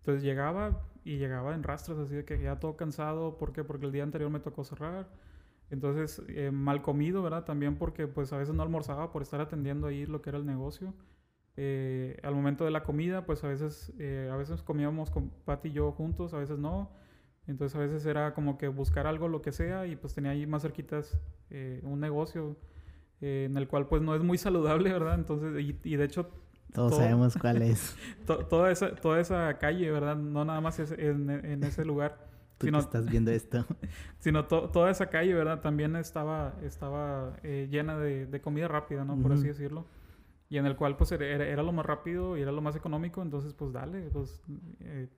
Entonces 0.09 0.25
llegaba 0.25 0.81
y 1.05 1.19
llegaba 1.19 1.55
en 1.55 1.63
rastros, 1.63 1.99
así 1.99 2.15
de 2.15 2.25
que 2.25 2.41
ya 2.41 2.59
todo 2.59 2.79
cansado. 2.79 3.37
¿Por 3.37 3.53
qué? 3.53 3.63
Porque 3.63 3.85
el 3.85 3.93
día 3.93 4.05
anterior 4.05 4.31
me 4.31 4.41
tocó 4.41 4.65
cerrar. 4.65 5.07
Entonces, 5.69 6.23
eh, 6.29 6.51
mal 6.51 6.81
comido, 6.81 7.23
¿verdad? 7.23 7.45
También 7.45 7.77
porque 7.77 8.07
pues 8.07 8.33
a 8.33 8.39
veces 8.39 8.55
no 8.55 8.63
almorzaba 8.63 9.13
por 9.13 9.21
estar 9.21 9.43
atendiendo 9.43 9.87
ahí 9.87 10.07
lo 10.07 10.23
que 10.23 10.31
era 10.31 10.39
el 10.39 10.47
negocio. 10.47 10.95
Eh, 11.59 12.19
al 12.23 12.35
momento 12.35 12.65
de 12.65 12.71
la 12.71 12.85
comida, 12.85 13.27
pues 13.27 13.45
a 13.45 13.49
veces, 13.49 13.93
eh, 13.99 14.31
a 14.33 14.37
veces 14.37 14.63
comíamos 14.63 15.11
con 15.11 15.29
Pat 15.45 15.67
y 15.67 15.73
yo 15.73 15.93
juntos, 15.93 16.33
a 16.33 16.39
veces 16.39 16.59
no. 16.59 16.91
Entonces 17.47 17.77
a 17.77 17.81
veces 17.81 18.07
era 18.07 18.33
como 18.33 18.57
que 18.57 18.69
buscar 18.69 19.07
algo, 19.07 19.29
lo 19.29 19.43
que 19.43 19.53
sea, 19.53 19.87
y 19.87 19.95
pues 19.97 20.15
tenía 20.15 20.31
ahí 20.31 20.47
más 20.47 20.63
cerquitas 20.63 21.19
eh, 21.51 21.83
un 21.85 22.01
negocio 22.01 22.57
eh, 23.21 23.47
en 23.51 23.59
el 23.59 23.69
cual 23.69 23.89
pues 23.89 24.01
no 24.01 24.15
es 24.15 24.23
muy 24.23 24.39
saludable, 24.39 24.91
¿verdad? 24.91 25.17
Entonces, 25.17 25.63
y, 25.63 25.79
y 25.85 25.97
de 25.97 26.05
hecho 26.05 26.31
Todos 26.73 26.91
Todo. 26.93 27.01
sabemos 27.01 27.37
cuál 27.41 27.63
es. 27.63 27.97
to- 28.27 28.47
toda, 28.47 28.71
esa, 28.71 28.95
toda 28.95 29.21
esa 29.21 29.57
calle, 29.59 29.91
¿verdad? 29.91 30.17
No 30.17 30.45
nada 30.45 30.61
más 30.61 30.79
es 30.79 30.93
en, 30.93 31.31
en 31.31 31.65
ese 31.65 31.85
lugar, 31.85 32.27
Tú 32.59 32.67
sino, 32.67 32.79
que 32.79 32.85
estás 32.85 33.07
viendo 33.11 33.31
esto. 33.31 33.65
sino 34.19 34.47
to- 34.47 34.69
toda 34.71 34.91
esa 34.91 35.07
calle, 35.09 35.33
¿verdad? 35.35 35.61
También 35.61 35.97
estaba, 35.97 36.55
estaba 36.63 37.37
eh, 37.43 37.69
llena 37.71 37.99
de, 37.99 38.27
de 38.27 38.41
comida 38.41 38.69
rápida, 38.69 39.05
¿no? 39.05 39.17
Por 39.17 39.33
así 39.33 39.43
Ujú. 39.43 39.49
decirlo. 39.49 39.87
Y 40.51 40.59
en 40.59 40.67
el 40.67 40.77
cual 40.77 40.97
pues 40.97 41.13
era, 41.13 41.27
era- 41.27 41.47
era 41.47 41.63
lo 41.63 41.73
más 41.73 41.87
rápido 41.87 42.37
y 42.37 42.43
era 42.43 42.53
lo 42.53 42.61
más 42.63 42.77
económico, 42.77 43.23
entonces 43.23 43.53
pues 43.55 43.73
dale, 43.73 44.09
pues... 44.11 44.43
eh, 44.81 45.09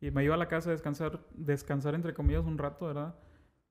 y 0.00 0.10
me 0.10 0.22
iba 0.24 0.34
a 0.34 0.38
la 0.38 0.48
casa 0.48 0.68
a 0.68 0.72
descansar, 0.72 1.20
descansar 1.34 1.94
entre 1.94 2.12
comillas 2.12 2.44
un 2.44 2.58
rato, 2.58 2.86
¿verdad? 2.86 3.14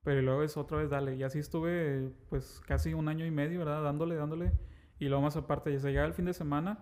Pero 0.02 0.20
luego 0.22 0.42
es 0.42 0.56
otra 0.56 0.78
vez 0.78 0.90
dale. 0.90 1.14
Y 1.14 1.22
así 1.22 1.38
estuve 1.38 2.10
pues 2.28 2.60
casi 2.66 2.92
un 2.94 3.08
año 3.08 3.24
y 3.24 3.30
medio, 3.30 3.60
¿verdad? 3.60 3.82
Dándole, 3.84 4.16
dándole. 4.16 4.52
Y 4.98 5.06
luego 5.08 5.22
más 5.22 5.36
aparte, 5.36 5.72
ya 5.72 5.78
se 5.78 5.88
llegaba 5.88 6.06
el 6.08 6.14
fin 6.14 6.24
de 6.24 6.34
semana 6.34 6.78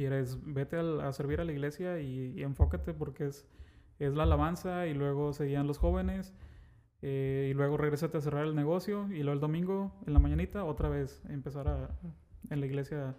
y 0.00 0.04
eres, 0.04 0.38
vete 0.44 0.76
al- 0.76 1.00
a 1.00 1.12
servir 1.12 1.40
a 1.40 1.44
la 1.44 1.52
iglesia 1.52 2.00
y, 2.00 2.32
y 2.38 2.42
enfócate 2.42 2.94
porque 2.94 3.26
es, 3.26 3.46
es 3.98 4.14
la 4.14 4.22
alabanza 4.24 4.86
y 4.86 4.94
luego 4.94 5.32
seguían 5.32 5.66
los 5.66 5.78
jóvenes 5.78 6.34
eh, 7.02 7.48
y 7.50 7.54
luego 7.54 7.76
regresate 7.76 8.18
a 8.18 8.20
cerrar 8.20 8.46
el 8.46 8.54
negocio 8.54 9.08
y 9.10 9.18
luego 9.22 9.32
el 9.32 9.40
domingo 9.40 9.92
en 10.06 10.12
la 10.12 10.18
mañanita 10.18 10.64
otra 10.64 10.88
vez 10.88 11.22
empezar 11.28 11.68
a, 11.68 11.90
en 12.50 12.60
la 12.60 12.66
iglesia 12.66 13.16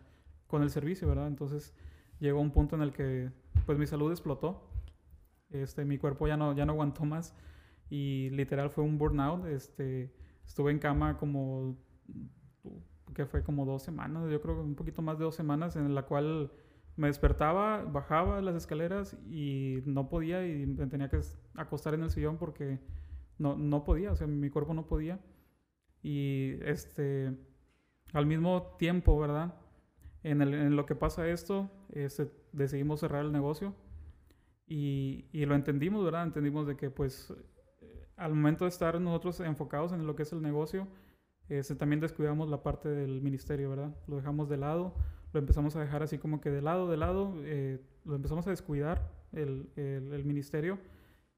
con 0.48 0.64
el 0.64 0.70
servicio, 0.70 1.08
¿verdad? 1.08 1.28
Entonces 1.28 1.74
llegó 2.20 2.40
un 2.42 2.52
punto 2.52 2.76
en 2.76 2.82
el 2.84 2.92
que 2.94 3.32
pues 3.66 3.78
mi 3.78 3.88
salud 3.88 4.12
explotó, 4.12 4.64
este, 5.50 5.86
mi 5.86 5.98
cuerpo 5.98 6.28
ya 6.28 6.38
no, 6.38 6.54
ya 6.56 6.66
no 6.66 6.74
aguantó 6.74 7.06
más 7.06 7.36
y 7.90 8.30
literal 8.32 8.70
fue 8.70 8.84
un 8.84 8.98
burnout, 8.98 9.46
este, 9.48 10.14
estuve 10.46 10.72
en 10.72 10.80
cama 10.80 11.18
como, 11.18 11.76
que 13.14 13.26
fue 13.26 13.44
como 13.44 13.66
dos 13.66 13.84
semanas, 13.84 14.30
yo 14.32 14.42
creo 14.42 14.56
que 14.56 14.62
un 14.62 14.76
poquito 14.76 15.02
más 15.02 15.18
de 15.18 15.26
dos 15.26 15.36
semanas 15.36 15.76
en 15.76 15.94
la 15.94 16.04
cual 16.04 16.52
me 17.02 17.08
despertaba, 17.08 17.84
bajaba 17.84 18.42
las 18.42 18.56
escaleras 18.56 19.18
y 19.28 19.80
no 19.86 20.08
podía 20.08 20.46
y 20.46 20.68
me 20.68 20.86
tenía 20.86 21.10
que 21.10 21.20
acostar 21.56 21.96
en 21.96 22.04
el 22.04 22.12
sillón 22.12 22.38
porque 22.38 22.80
no, 23.40 23.56
no 23.58 23.84
podía, 23.84 24.12
o 24.12 24.16
sea, 24.16 24.28
mi 24.28 24.52
cuerpo 24.52 24.76
no 24.76 24.86
podía. 24.86 25.20
Y 26.04 26.58
este, 26.62 27.36
al 28.14 28.28
mismo 28.28 28.76
tiempo, 28.78 29.20
¿verdad? 29.20 29.56
En, 30.22 30.44
el, 30.44 30.54
en 30.54 30.76
lo 30.76 30.86
que 30.86 30.94
pasa 30.96 31.28
esto, 31.28 31.72
este, 31.90 32.32
decidimos 32.52 33.00
cerrar 33.00 33.26
el 33.26 33.32
negocio 33.32 33.74
y, 34.68 35.26
y, 35.32 35.46
lo 35.46 35.56
entendimos, 35.56 36.06
¿verdad? 36.06 36.24
Entendimos 36.24 36.68
de 36.68 36.78
que 36.78 36.92
pues 36.92 37.34
al 38.16 38.36
momento 38.36 38.66
de 38.66 38.70
estar 38.70 39.02
nosotros 39.02 39.40
enfocados 39.40 39.92
en 39.92 40.06
lo 40.06 40.16
que 40.16 40.22
es 40.22 40.34
el 40.34 40.44
negocio, 40.44 40.88
este, 41.50 41.74
también 41.74 42.00
descuidamos 42.00 42.48
la 42.48 42.62
parte 42.62 42.90
del 42.90 43.24
ministerio, 43.24 43.72
¿verdad? 43.72 43.96
Lo 44.08 44.18
dejamos 44.18 44.50
de 44.50 44.58
lado, 44.58 44.94
lo 45.34 45.40
empezamos 45.40 45.76
a 45.76 45.82
dejar 45.82 46.04
así 46.04 46.18
como 46.18 46.42
que 46.42 46.50
de 46.50 46.62
lado, 46.62 46.90
de 46.90 46.98
lado, 46.98 47.34
eh, 47.44 47.80
lo 48.06 48.16
empezamos 48.16 48.48
a 48.48 48.50
descuidar 48.50 49.12
el, 49.32 49.70
el, 49.76 50.14
el 50.14 50.26
ministerio 50.26 50.78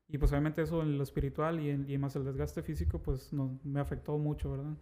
y 0.07 0.17
pues 0.17 0.31
obviamente 0.31 0.61
eso 0.61 0.81
en 0.81 0.97
lo 0.97 1.03
espiritual 1.03 1.59
y, 1.59 1.69
en, 1.69 1.89
y 1.89 1.97
más 1.97 2.15
el 2.15 2.23
desgaste 2.23 2.61
físico, 2.61 2.99
pues 2.99 3.33
no, 3.33 3.59
me 3.63 3.79
afectó 3.79 4.17
mucho, 4.17 4.51
¿verdad? 4.51 4.75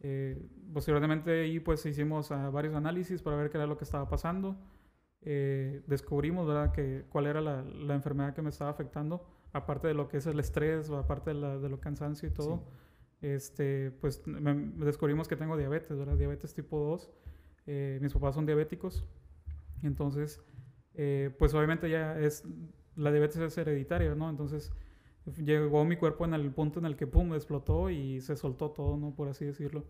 Eh, 0.00 0.40
posteriormente 0.72 1.42
ahí 1.42 1.58
pues 1.58 1.84
hicimos 1.86 2.30
uh, 2.30 2.52
varios 2.52 2.74
análisis 2.74 3.22
para 3.22 3.36
ver 3.36 3.50
qué 3.50 3.56
era 3.56 3.66
lo 3.66 3.76
que 3.76 3.84
estaba 3.84 4.08
pasando. 4.08 4.56
Eh, 5.22 5.82
descubrimos, 5.86 6.46
¿verdad?, 6.46 6.72
que 6.72 7.06
cuál 7.08 7.26
era 7.26 7.40
la, 7.40 7.62
la, 7.62 7.94
enfermedad 7.94 8.34
que 8.34 8.42
me 8.42 8.50
estaba 8.50 8.70
afectando, 8.70 9.26
aparte 9.52 9.88
de 9.88 9.94
lo 9.94 10.06
que 10.06 10.18
es 10.18 10.26
el 10.26 10.38
estrés 10.38 10.88
o 10.90 10.98
aparte 10.98 11.30
de, 11.30 11.40
la, 11.40 11.58
de 11.58 11.68
lo 11.68 11.80
cansancio 11.80 12.28
y 12.28 12.32
todo. 12.32 12.58
Sí. 12.58 13.26
Este, 13.26 13.90
pues 14.00 14.24
me, 14.26 14.54
descubrimos 14.84 15.26
que 15.26 15.34
tengo 15.34 15.56
diabetes, 15.56 15.98
¿verdad? 15.98 16.16
Diabetes 16.16 16.54
tipo 16.54 16.78
2. 16.78 17.10
Eh, 17.66 17.98
mis 18.00 18.12
papás 18.12 18.34
son 18.34 18.46
diabéticos. 18.46 19.04
Entonces, 19.82 20.40
eh, 20.94 21.34
pues 21.38 21.54
obviamente 21.54 21.90
ya 21.90 22.18
es 22.18 22.44
la 22.96 23.10
diabetes 23.10 23.36
es 23.38 23.58
hereditaria, 23.58 24.14
¿no? 24.14 24.30
Entonces 24.30 24.72
llegó 25.44 25.84
mi 25.84 25.96
cuerpo 25.96 26.24
en 26.24 26.34
el 26.34 26.50
punto 26.50 26.78
en 26.78 26.86
el 26.86 26.96
que, 26.96 27.06
pum, 27.06 27.34
explotó 27.34 27.90
y 27.90 28.20
se 28.20 28.36
soltó 28.36 28.70
todo, 28.70 28.96
¿no? 28.96 29.14
Por 29.14 29.28
así 29.28 29.44
decirlo. 29.44 29.84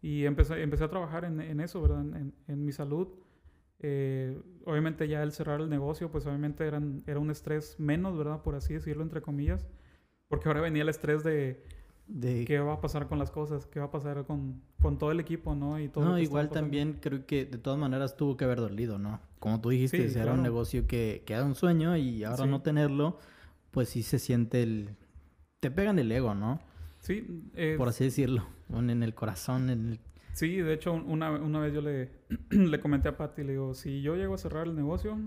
Y 0.00 0.24
empecé, 0.24 0.62
empecé 0.62 0.84
a 0.84 0.88
trabajar 0.88 1.24
en, 1.24 1.40
en 1.40 1.60
eso, 1.60 1.82
¿verdad? 1.82 2.00
En, 2.00 2.34
en 2.46 2.64
mi 2.64 2.72
salud. 2.72 3.08
Eh, 3.80 4.40
obviamente 4.64 5.06
ya 5.08 5.22
el 5.22 5.32
cerrar 5.32 5.60
el 5.60 5.68
negocio, 5.68 6.10
pues 6.10 6.26
obviamente 6.26 6.66
eran, 6.66 7.02
era 7.06 7.20
un 7.20 7.30
estrés 7.30 7.78
menos, 7.78 8.16
¿verdad? 8.16 8.42
Por 8.42 8.54
así 8.54 8.74
decirlo, 8.74 9.02
entre 9.02 9.22
comillas. 9.22 9.66
Porque 10.28 10.48
ahora 10.48 10.60
venía 10.60 10.82
el 10.82 10.88
estrés 10.88 11.24
de, 11.24 11.64
de... 12.08 12.44
qué 12.44 12.58
va 12.58 12.74
a 12.74 12.80
pasar 12.80 13.06
con 13.06 13.18
las 13.18 13.30
cosas, 13.30 13.66
qué 13.66 13.78
va 13.78 13.86
a 13.86 13.90
pasar 13.90 14.24
con, 14.24 14.60
con 14.80 14.98
todo 14.98 15.12
el 15.12 15.20
equipo, 15.20 15.54
¿no? 15.54 15.78
Y 15.78 15.88
todo 15.88 16.04
no, 16.04 16.18
igual 16.18 16.50
también 16.50 16.98
creo 17.00 17.26
que 17.26 17.44
de 17.44 17.58
todas 17.58 17.78
maneras 17.78 18.16
tuvo 18.16 18.36
que 18.36 18.44
haber 18.44 18.58
dolido, 18.58 18.98
¿no? 18.98 19.20
Como 19.38 19.60
tú 19.60 19.68
dijiste, 19.70 20.08
sí, 20.08 20.14
era 20.14 20.24
claro. 20.24 20.34
un 20.34 20.42
negocio 20.42 20.86
que, 20.86 21.22
que, 21.24 21.34
era 21.34 21.44
un 21.44 21.54
sueño 21.54 21.96
y 21.96 22.24
ahora 22.24 22.44
sí. 22.44 22.50
no 22.50 22.62
tenerlo, 22.62 23.18
pues 23.70 23.90
sí 23.90 24.02
se 24.02 24.18
siente 24.18 24.62
el... 24.62 24.96
Te 25.60 25.70
pegan 25.70 25.98
el 25.98 26.10
ego, 26.10 26.34
¿no? 26.34 26.60
Sí. 27.00 27.44
Eh... 27.54 27.74
Por 27.76 27.88
así 27.88 28.04
decirlo, 28.04 28.46
en 28.72 29.02
el 29.02 29.14
corazón, 29.14 29.70
en 29.70 29.88
el... 29.90 30.00
Sí, 30.32 30.56
de 30.56 30.72
hecho, 30.72 30.92
una, 30.92 31.30
una 31.32 31.60
vez 31.60 31.74
yo 31.74 31.80
le, 31.80 32.10
le 32.50 32.80
comenté 32.80 33.08
a 33.08 33.16
Patty, 33.16 33.42
le 33.42 33.52
digo, 33.52 33.74
si 33.74 34.02
yo 34.02 34.16
llego 34.16 34.34
a 34.34 34.38
cerrar 34.38 34.66
el 34.66 34.74
negocio, 34.74 35.18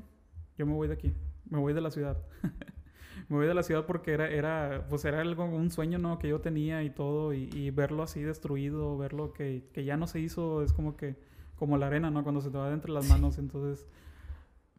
yo 0.57 0.65
me 0.65 0.73
voy 0.73 0.87
de 0.87 0.93
aquí, 0.93 1.13
me 1.49 1.59
voy 1.59 1.73
de 1.73 1.81
la 1.81 1.91
ciudad. 1.91 2.17
me 3.29 3.37
voy 3.37 3.47
de 3.47 3.53
la 3.53 3.63
ciudad 3.63 3.85
porque 3.85 4.11
era, 4.11 4.29
era, 4.29 4.85
pues 4.89 5.05
era 5.05 5.21
algo, 5.21 5.45
un 5.45 5.71
sueño, 5.71 5.97
¿no? 5.97 6.19
Que 6.19 6.29
yo 6.29 6.41
tenía 6.41 6.83
y 6.83 6.89
todo, 6.89 7.33
y, 7.33 7.49
y 7.53 7.71
verlo 7.71 8.03
así 8.03 8.21
destruido, 8.21 8.97
verlo 8.97 9.33
que, 9.33 9.63
que, 9.73 9.83
ya 9.83 9.97
no 9.97 10.07
se 10.07 10.19
hizo, 10.19 10.63
es 10.63 10.73
como 10.73 10.95
que, 10.95 11.15
como 11.55 11.77
la 11.77 11.87
arena, 11.87 12.11
¿no? 12.11 12.23
Cuando 12.23 12.41
se 12.41 12.49
te 12.49 12.57
va 12.57 12.67
de 12.67 12.73
entre 12.73 12.91
las 12.91 13.07
manos, 13.07 13.37
entonces, 13.37 13.87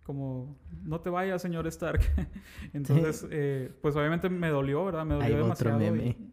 como, 0.05 0.57
no 0.85 1.01
te 1.01 1.11
vayas, 1.11 1.42
señor 1.42 1.66
Stark. 1.66 2.01
entonces, 2.73 3.21
sí. 3.21 3.29
eh, 3.31 3.73
pues 3.81 3.97
obviamente 3.97 4.29
me 4.29 4.49
dolió, 4.49 4.85
¿verdad? 4.85 5.05
Me 5.05 5.14
dolió 5.14 5.27
Hay 5.27 5.35
demasiado. 5.35 5.77
Otro 5.77 5.92
meme. 5.92 6.09
Y... 6.09 6.33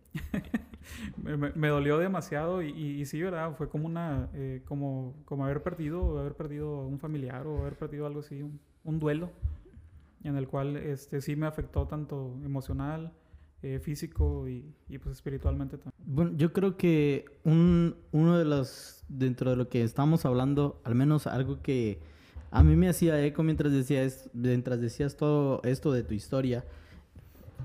me, 1.22 1.38
me, 1.38 1.52
me, 1.54 1.68
dolió 1.68 1.98
demasiado 1.98 2.62
y, 2.62 2.72
y, 2.72 3.02
y, 3.02 3.06
sí, 3.06 3.22
¿verdad? 3.22 3.56
Fue 3.56 3.70
como 3.70 3.86
una, 3.86 4.30
eh, 4.34 4.64
como, 4.66 5.16
como 5.26 5.46
haber 5.46 5.62
perdido, 5.62 6.20
haber 6.20 6.34
perdido 6.34 6.82
un 6.82 7.00
familiar 7.00 7.46
o 7.46 7.60
haber 7.60 7.76
perdido 7.76 8.08
algo 8.08 8.22
así, 8.22 8.42
un, 8.42 8.60
un 8.84 9.00
duelo 9.00 9.30
en 10.24 10.36
el 10.36 10.48
cual 10.48 10.78
este, 10.78 11.22
sí 11.22 11.36
me 11.36 11.46
afectó 11.48 11.88
tanto 11.88 12.40
emocional, 12.44 13.14
eh, 13.62 13.80
físico 13.80 14.48
y, 14.48 14.74
y, 14.88 15.00
pues 15.00 15.18
espiritualmente 15.18 15.78
también. 15.78 15.94
Bueno, 16.06 16.32
yo 16.38 16.54
creo 16.54 16.78
que 16.78 17.26
un, 17.44 17.98
uno 18.12 18.38
de 18.38 18.46
los, 18.46 19.04
dentro 19.10 19.50
de 19.50 19.58
lo 19.58 19.68
que 19.68 19.84
estamos 19.84 20.26
hablando, 20.26 20.82
al 20.86 20.96
menos 20.96 21.28
algo 21.28 21.62
que 21.62 22.00
a 22.52 22.64
mí 22.64 22.78
me 22.78 22.88
hacía 22.88 23.22
eco 23.26 23.44
mientras 23.44 23.74
decías, 23.74 24.30
mientras 24.34 24.80
decías 24.80 25.18
todo 25.18 25.62
esto 25.64 25.92
de 25.92 26.04
tu 26.04 26.14
historia, 26.14 26.64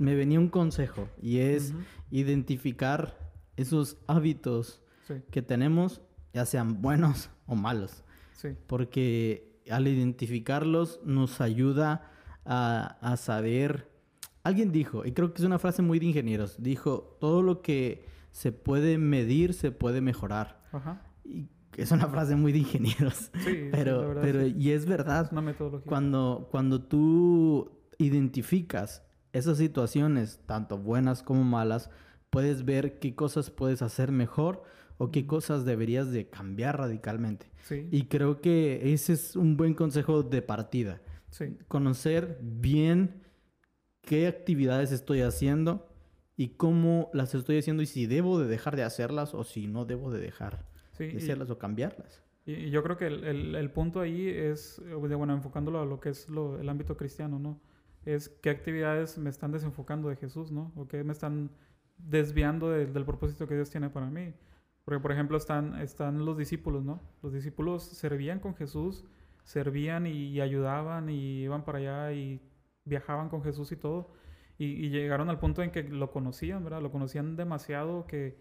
me 0.00 0.16
venía 0.16 0.40
un 0.40 0.48
consejo 0.48 1.08
y 1.22 1.38
es 1.38 1.70
uh 1.70 1.74
-huh. 1.74 1.84
identificar 2.10 3.16
esos 3.56 3.96
hábitos 4.08 4.82
sí. 5.06 5.14
que 5.30 5.42
tenemos, 5.42 6.02
ya 6.32 6.44
sean 6.44 6.82
buenos 6.82 7.30
o 7.46 7.54
malos. 7.54 8.02
Sí. 8.32 8.48
Porque 8.66 9.60
al 9.70 9.86
identificarlos 9.86 11.00
nos 11.04 11.40
ayuda 11.40 12.10
a, 12.44 12.98
a, 13.00 13.16
saber... 13.16 13.90
Alguien 14.42 14.72
dijo, 14.72 15.07
y 15.07 15.12
creo 15.12 15.33
que 15.33 15.40
es 15.40 15.46
una 15.46 15.59
frase 15.59 15.80
muy 15.80 15.98
de 15.98 16.07
ingenieros, 16.07 16.62
dijo, 16.62 17.16
todo 17.18 17.42
lo 17.42 17.62
que 17.62 18.04
se 18.30 18.52
puede 18.52 18.98
medir 18.98 19.54
se 19.54 19.70
puede 19.70 20.00
mejorar. 20.00 20.61
Ajá. 20.72 21.02
Y 21.24 21.48
es 21.76 21.90
una 21.92 22.09
frase 22.09 22.37
muy 22.37 22.52
de 22.52 22.59
ingenieros. 22.59 23.30
Sí, 23.44 23.68
pero, 23.72 24.09
verdad, 24.09 24.22
pero 24.22 24.44
sí. 24.44 24.54
y 24.59 24.70
es 24.70 24.87
verdad. 24.87 25.26
Es 25.26 25.33
una 25.33 25.40
metodología. 25.40 25.88
Cuando, 25.88 26.48
cuando 26.50 26.83
tú 26.83 27.70
identificas 27.98 29.04
esas 29.33 29.59
situaciones, 29.59 30.40
tanto 30.46 30.78
buenas 30.78 31.22
como 31.22 31.44
malas, 31.44 31.90
puedes 32.30 32.64
ver 32.64 32.98
qué 32.98 33.14
cosas 33.14 33.50
puedes 33.50 33.83
hacer 33.83 34.12
mejor 34.12 34.62
o 34.98 35.11
qué 35.11 35.26
cosas 35.26 35.64
deberías 35.64 36.11
de 36.11 36.28
cambiar 36.28 36.78
radicalmente. 36.78 37.50
Sí. 37.62 37.88
Y 37.90 38.07
creo 38.07 38.40
que 38.40 38.92
ese 38.92 39.12
es 39.12 39.37
un 39.37 39.57
buen 39.57 39.74
consejo 39.74 40.22
de 40.22 40.42
partida. 40.42 41.00
Sí. 41.35 41.59
Conocer 41.66 42.38
bien 42.40 43.25
qué 44.03 44.29
actividades 44.29 44.92
estoy 44.92 45.23
haciendo 45.23 45.88
y 46.37 46.51
cómo 46.51 47.11
las 47.12 47.35
estoy 47.35 47.59
haciendo 47.59 47.83
y 47.83 47.87
si 47.87 48.07
debo 48.07 48.38
de 48.38 48.47
dejar 48.47 48.77
de 48.77 48.85
hacerlas 48.85 49.35
o 49.35 49.42
si 49.42 49.66
no 49.66 49.85
debo 49.85 50.12
de 50.12 50.20
dejar 50.20 50.64
sí, 50.92 51.09
de 51.09 51.16
hacerlas 51.16 51.49
y, 51.49 51.53
o 51.53 51.59
cambiarlas. 51.59 52.23
Y, 52.47 52.70
yo 52.70 52.85
creo 52.85 52.97
que 52.97 53.09
el, 53.09 53.25
el, 53.25 53.55
el, 53.57 53.70
punto 53.73 53.99
ahí 53.99 54.29
es, 54.29 54.81
bueno, 54.97 55.35
enfocándolo 55.35 55.81
a 55.81 55.85
lo 55.85 55.99
que 55.99 56.11
es 56.11 56.29
lo, 56.29 56.61
el 56.61 56.68
ámbito 56.68 56.97
cristiano, 56.97 57.40
¿no? 57.40 57.61
Es 58.05 58.29
qué 58.29 58.51
actividades 58.51 59.18
me 59.18 59.29
están 59.29 59.51
desenfocando 59.51 60.11
de 60.11 60.14
Jesús, 60.14 60.53
¿no? 60.53 60.70
O 60.77 60.87
qué 60.87 61.03
me 61.03 61.12
están 61.12 61.51
desviando 61.99 62.70
de, 62.70 62.87
del 62.87 63.05
propósito 63.05 63.49
que 63.49 63.57
Dios 63.57 63.70
tiene 63.70 63.90
para 63.90 64.07
mí. 64.07 64.35
Porque, 64.85 65.01
por 65.01 65.11
ejemplo, 65.11 65.37
están, 65.37 65.81
están 65.81 66.25
los 66.25 66.38
discípulos, 66.38 66.85
¿no? 66.85 67.01
Los 67.25 67.33
discípulos 67.33 67.83
servían 67.83 68.38
con 68.38 68.55
Jesús, 68.55 69.05
servían 69.44 70.07
y, 70.07 70.40
ayudaban 70.40 71.09
y 71.09 71.42
iban 71.42 71.64
para 71.64 71.78
allá 71.78 72.12
y 72.12 72.40
viajaban 72.85 73.28
con 73.28 73.42
Jesús 73.42 73.72
y 73.72 73.76
todo. 73.76 74.12
Y, 74.59 74.90
llegaron 74.90 75.30
al 75.30 75.38
punto 75.38 75.62
en 75.62 75.70
que 75.70 75.83
lo 75.85 76.11
conocían, 76.11 76.64
¿verdad? 76.64 76.83
Lo 76.83 76.90
conocían 76.90 77.37
demasiado 77.37 78.07
que, 78.07 78.37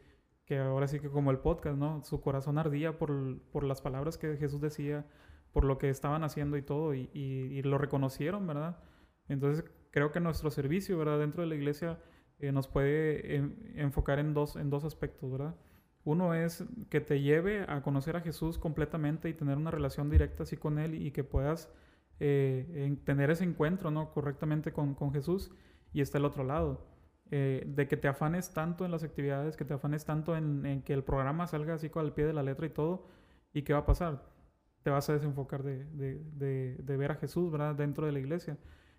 que 0.45 0.57
ahora 0.59 0.87
sí 0.87 0.99
que 0.99 1.09
como 1.09 1.31
el 1.31 1.39
podcast, 1.39 1.77
¿no? 1.77 2.03
Su 2.03 2.21
corazón 2.21 2.57
ardía 2.57 2.97
por, 2.97 3.39
por 3.51 3.63
las 3.63 3.81
palabras 3.81 4.17
que 4.17 4.37
Jesús 4.37 4.61
decía, 4.61 5.05
por 5.51 5.65
lo 5.65 5.77
que 5.77 5.89
estaban 5.89 6.23
haciendo 6.23 6.57
y 6.57 6.63
todo, 6.63 6.93
y, 6.95 7.09
y 7.13 7.61
lo 7.63 7.77
reconocieron, 7.77 8.47
¿verdad? 8.47 8.79
Entonces 9.27 9.65
creo 9.91 10.11
que 10.11 10.19
nuestro 10.19 10.49
servicio, 10.51 10.97
¿verdad? 10.97 11.19
Dentro 11.19 11.43
de 11.43 11.49
la 11.49 11.55
iglesia 11.55 11.99
eh, 12.39 12.51
nos 12.51 12.67
puede 12.67 13.35
en, 13.35 13.73
enfocar 13.75 14.19
en 14.19 14.33
dos, 14.33 14.55
en 14.55 14.69
dos 14.69 14.83
aspectos, 14.83 15.31
¿verdad? 15.31 15.55
Uno 16.05 16.33
es 16.33 16.65
que 16.89 16.99
te 16.99 17.21
lleve 17.21 17.65
a 17.67 17.81
conocer 17.81 18.17
a 18.17 18.21
Jesús 18.21 18.57
completamente 18.57 19.29
y 19.29 19.33
tener 19.33 19.57
una 19.57 19.71
relación 19.71 20.09
directa 20.09 20.43
así 20.43 20.57
con 20.57 20.77
Él 20.77 20.95
y 20.95 21.11
que 21.11 21.23
puedas 21.23 21.71
eh, 22.19 22.65
en, 22.75 22.97
tener 22.97 23.31
ese 23.31 23.45
encuentro 23.45 23.89
¿no? 23.89 24.11
correctamente 24.11 24.73
con, 24.73 24.95
Jesús. 25.13 25.51
Y 25.93 26.01
está 26.01 26.17
el 26.17 26.25
otro 26.25 26.43
lado, 26.43 26.85
eh, 27.31 27.63
de 27.65 27.87
que 27.87 27.97
te 27.97 28.07
afanes 28.07 28.51
tanto 28.53 28.83
en 28.83 28.91
las 28.91 29.03
actividades, 29.03 29.55
que 29.55 29.63
te 29.63 29.73
afanes 29.75 30.05
tanto 30.05 30.35
en, 30.35 30.81
que 30.83 30.93
el 30.93 31.03
programa 31.03 31.47
salga 31.47 31.75
así 31.75 31.89
al 31.95 32.13
pie 32.13 32.25
de 32.25 32.33
la 32.33 32.43
letra 32.43 32.65
y 32.65 32.69
todo. 32.69 33.07
¿Y 33.53 33.61
qué 33.61 33.73
va 33.73 33.79
a 33.79 33.85
pasar? 33.85 34.23
Te 34.81 34.89
vas 34.89 35.09
a 35.09 35.13
desenfocar 35.13 35.63
de, 35.63 36.75
ver 36.83 37.11
a 37.11 37.15
Jesús 37.15 37.51
¿verdad? 37.51 37.75
dentro 37.75 38.05
de 38.05 38.11
la 38.11 38.19
iglesia. 38.19 38.57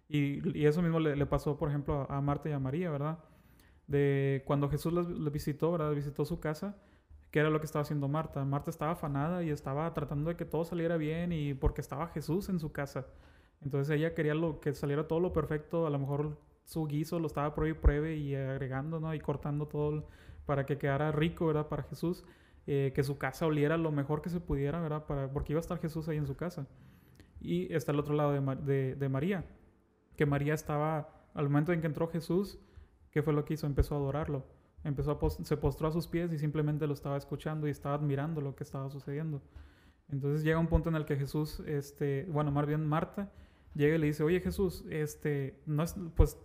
Y, 0.08 0.64
eso 0.64 0.80
mismo 0.80 1.00
le, 1.00 1.26
pasó, 1.26 1.58
por 1.58 1.68
ejemplo, 1.68 2.06
a 2.10 2.20
Marta 2.22 2.48
y 2.48 2.52
a 2.52 2.58
María, 2.58 2.90
¿verdad? 2.90 3.18
de 3.86 4.42
cuando 4.46 4.68
Jesús 4.68 4.92
los 4.92 5.32
visitó, 5.32 5.72
¿verdad? 5.72 5.92
Visitó 5.94 6.24
su 6.24 6.40
casa, 6.40 6.76
que 7.34 7.40
era 7.40 7.50
lo 7.50 7.58
que 7.58 7.66
estaba 7.66 7.82
haciendo 7.82 8.06
Marta. 8.06 8.44
Marta 8.44 8.70
estaba 8.70 8.92
afanada 8.92 9.42
y 9.42 9.50
estaba 9.50 9.92
tratando 9.92 10.30
de 10.30 10.36
que 10.36 10.44
todo 10.44 10.64
saliera 10.64 10.96
bien 10.96 11.32
y 11.32 11.52
porque 11.52 11.80
estaba 11.80 12.06
Jesús 12.06 12.48
en 12.48 12.60
su 12.60 12.70
casa. 12.70 13.08
Entonces 13.60 13.92
ella 13.92 14.14
quería 14.14 14.36
lo, 14.36 14.60
que 14.60 14.72
saliera 14.72 15.08
todo 15.08 15.18
lo 15.18 15.32
perfecto, 15.32 15.84
a 15.88 15.90
lo 15.90 15.98
mejor 15.98 16.38
su 16.62 16.86
guiso 16.86 17.18
lo 17.18 17.26
estaba 17.26 17.52
pruebe 17.52 17.76
y 17.76 17.80
pruebe 17.80 18.16
y 18.18 18.36
agregando, 18.36 19.00
¿no? 19.00 19.12
Y 19.12 19.18
cortando 19.18 19.66
todo 19.66 20.06
para 20.46 20.64
que 20.64 20.78
quedara 20.78 21.10
rico, 21.10 21.48
¿verdad? 21.48 21.66
Para 21.66 21.82
Jesús. 21.82 22.24
Eh, 22.68 22.92
que 22.94 23.02
su 23.02 23.18
casa 23.18 23.46
oliera 23.46 23.76
lo 23.78 23.90
mejor 23.90 24.22
que 24.22 24.30
se 24.30 24.38
pudiera, 24.38 24.80
¿verdad? 24.80 25.04
Para, 25.04 25.28
porque 25.32 25.54
iba 25.54 25.58
a 25.58 25.60
estar 25.60 25.80
Jesús 25.80 26.08
ahí 26.08 26.18
en 26.18 26.28
su 26.28 26.36
casa. 26.36 26.68
Y 27.40 27.74
está 27.74 27.90
el 27.90 27.98
otro 27.98 28.14
lado 28.14 28.30
de, 28.30 28.94
de, 28.94 29.08
María, 29.08 29.44
que 30.16 30.24
María 30.24 30.54
estaba, 30.54 31.26
al 31.34 31.46
momento 31.46 31.72
en 31.72 31.80
que 31.80 31.88
entró 31.88 32.06
Jesús, 32.06 32.60
¿qué 33.10 33.24
fue 33.24 33.32
lo 33.32 33.44
que 33.44 33.54
hizo? 33.54 33.66
Empezó 33.66 33.96
a 33.96 33.98
adorarlo. 33.98 34.46
Empezó 34.84 35.12
a 35.12 35.44
se 35.44 35.56
postró 35.56 35.88
a 35.88 35.92
sus 35.92 36.06
pies 36.06 36.32
y 36.32 36.38
simplemente 36.38 36.86
lo 36.86 36.92
estaba 36.92 37.16
escuchando 37.16 37.66
y 37.66 37.70
estaba 37.70 37.94
admirando 37.94 38.40
lo 38.40 38.54
que 38.54 38.64
estaba 38.64 38.90
sucediendo. 38.90 39.42
Entonces 40.10 40.44
llega 40.44 40.58
un 40.58 40.66
punto 40.66 40.90
en 40.90 40.96
el 40.96 41.06
que 41.06 41.16
Jesús, 41.16 41.60
este, 41.66 42.26
bueno, 42.30 42.50
más 42.50 42.66
bien 42.66 42.86
Marta, 42.86 43.32
llega 43.74 43.96
y 43.96 43.98
le 43.98 44.06
dice, 44.06 44.22
oye 44.22 44.40
Jesús, 44.40 44.84
este, 44.90 45.58
no 45.66 45.82
es, 45.82 45.96
pues, 46.14 46.36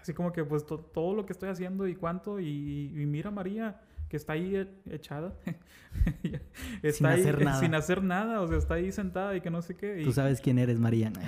así 0.00 0.14
como 0.14 0.32
que, 0.32 0.44
pues, 0.44 0.64
todo 0.64 1.14
lo 1.14 1.26
que 1.26 1.32
estoy 1.32 1.48
haciendo 1.48 1.88
y 1.88 1.96
cuánto, 1.96 2.38
y, 2.38 2.92
y 2.94 3.06
mira 3.06 3.32
María, 3.32 3.80
que 4.08 4.16
está 4.16 4.34
ahí 4.34 4.56
e, 4.56 4.68
echada. 4.90 5.34
está 6.82 7.16
sin 7.16 7.20
hacer 7.20 7.44
nada. 7.44 7.60
Sin 7.60 7.74
hacer 7.74 8.02
nada, 8.02 8.40
o 8.40 8.48
sea, 8.48 8.58
está 8.58 8.74
ahí 8.74 8.92
sentada 8.92 9.36
y 9.36 9.40
que 9.40 9.50
no 9.50 9.62
sé 9.62 9.76
qué. 9.76 10.02
Tú 10.04 10.12
sabes 10.12 10.40
quién 10.40 10.58
eres, 10.58 10.78
Mariana. 10.78 11.20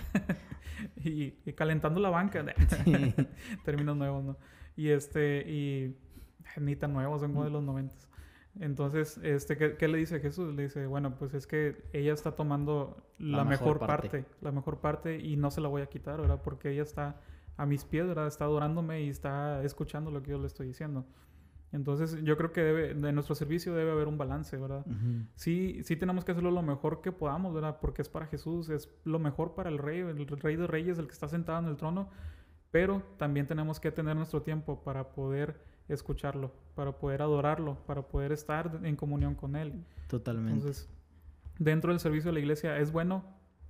y, 1.04 1.32
calentando 1.54 2.00
la 2.00 2.10
banca. 2.10 2.44
Términos 3.64 3.96
nuevos, 3.96 4.24
¿no? 4.24 4.36
Y 4.76 4.90
este, 4.90 5.44
y 5.48 5.96
ni 6.56 6.76
tan 6.76 6.92
nuevos, 6.92 7.20
son 7.20 7.32
como 7.32 7.44
de 7.44 7.50
los 7.50 7.62
noventas. 7.62 8.08
Entonces, 8.60 9.18
este, 9.22 9.56
¿qué, 9.56 9.88
le 9.88 9.98
dice 9.98 10.20
Jesús? 10.20 10.54
Le 10.54 10.64
dice, 10.64 10.86
bueno, 10.86 11.16
pues 11.16 11.34
es 11.34 11.46
que 11.46 11.84
ella 11.92 12.12
está 12.12 12.32
tomando 12.32 12.96
la, 13.18 13.44
mejor, 13.44 13.78
parte. 13.78 14.24
la 14.40 14.50
mejor 14.50 14.80
parte, 14.80 15.18
y 15.20 15.36
no 15.36 15.50
se 15.50 15.60
la 15.60 15.68
voy 15.68 15.82
a 15.82 15.86
quitar, 15.86 16.20
¿verdad? 16.20 16.40
Porque 16.42 16.70
ella 16.70 16.82
está 16.82 17.20
a 17.56 17.66
mis 17.66 17.84
pies, 17.84 18.06
¿verdad? 18.06 18.26
Está 18.26 18.44
adorándome 18.44 19.02
y 19.02 19.08
está 19.08 19.62
escuchando 19.62 20.10
lo 20.10 20.22
que 20.22 20.32
yo 20.32 20.38
le 20.38 20.46
estoy 20.46 20.66
diciendo. 20.66 21.06
Entonces, 21.70 22.22
yo 22.24 22.36
creo 22.36 22.52
que 22.52 22.62
debe, 22.62 22.94
de 22.94 23.12
nuestro 23.12 23.34
servicio 23.34 23.74
debe 23.74 23.90
haber 23.90 24.08
un 24.08 24.16
balance, 24.16 24.56
¿verdad? 24.56 24.86
Sí, 25.34 25.80
sí 25.84 25.96
tenemos 25.96 26.24
que 26.24 26.32
hacerlo 26.32 26.50
lo 26.50 26.62
mejor 26.62 27.02
que 27.02 27.12
podamos, 27.12 27.54
¿verdad? 27.54 27.78
Porque 27.80 28.00
es 28.00 28.08
para 28.08 28.26
Jesús, 28.26 28.70
es 28.70 28.88
lo 29.04 29.18
mejor 29.18 29.54
para 29.54 29.68
el 29.68 29.78
rey, 29.78 30.00
el 30.00 30.26
rey 30.26 30.56
de 30.56 30.66
reyes, 30.66 30.98
el 30.98 31.06
que 31.06 31.12
está 31.12 31.28
sentado 31.28 31.58
en 31.58 31.66
el 31.66 31.76
trono, 31.76 32.08
pero 32.70 33.02
también 33.18 33.46
tenemos 33.46 33.80
que 33.80 33.92
tener 33.92 34.16
nuestro 34.16 34.42
tiempo 34.42 34.82
para 34.82 35.12
poder 35.12 35.62
escucharlo, 35.88 36.52
para 36.74 36.92
poder 36.92 37.22
adorarlo, 37.22 37.78
para 37.86 38.02
poder 38.02 38.32
estar 38.32 38.80
en 38.82 38.96
comunión 38.96 39.34
con 39.34 39.56
Él. 39.56 39.84
Totalmente. 40.08 40.60
Entonces, 40.60 40.88
dentro 41.58 41.92
del 41.92 42.00
servicio 42.00 42.28
de 42.28 42.34
la 42.34 42.40
iglesia 42.40 42.78
es 42.78 42.92
bueno, 42.92 43.24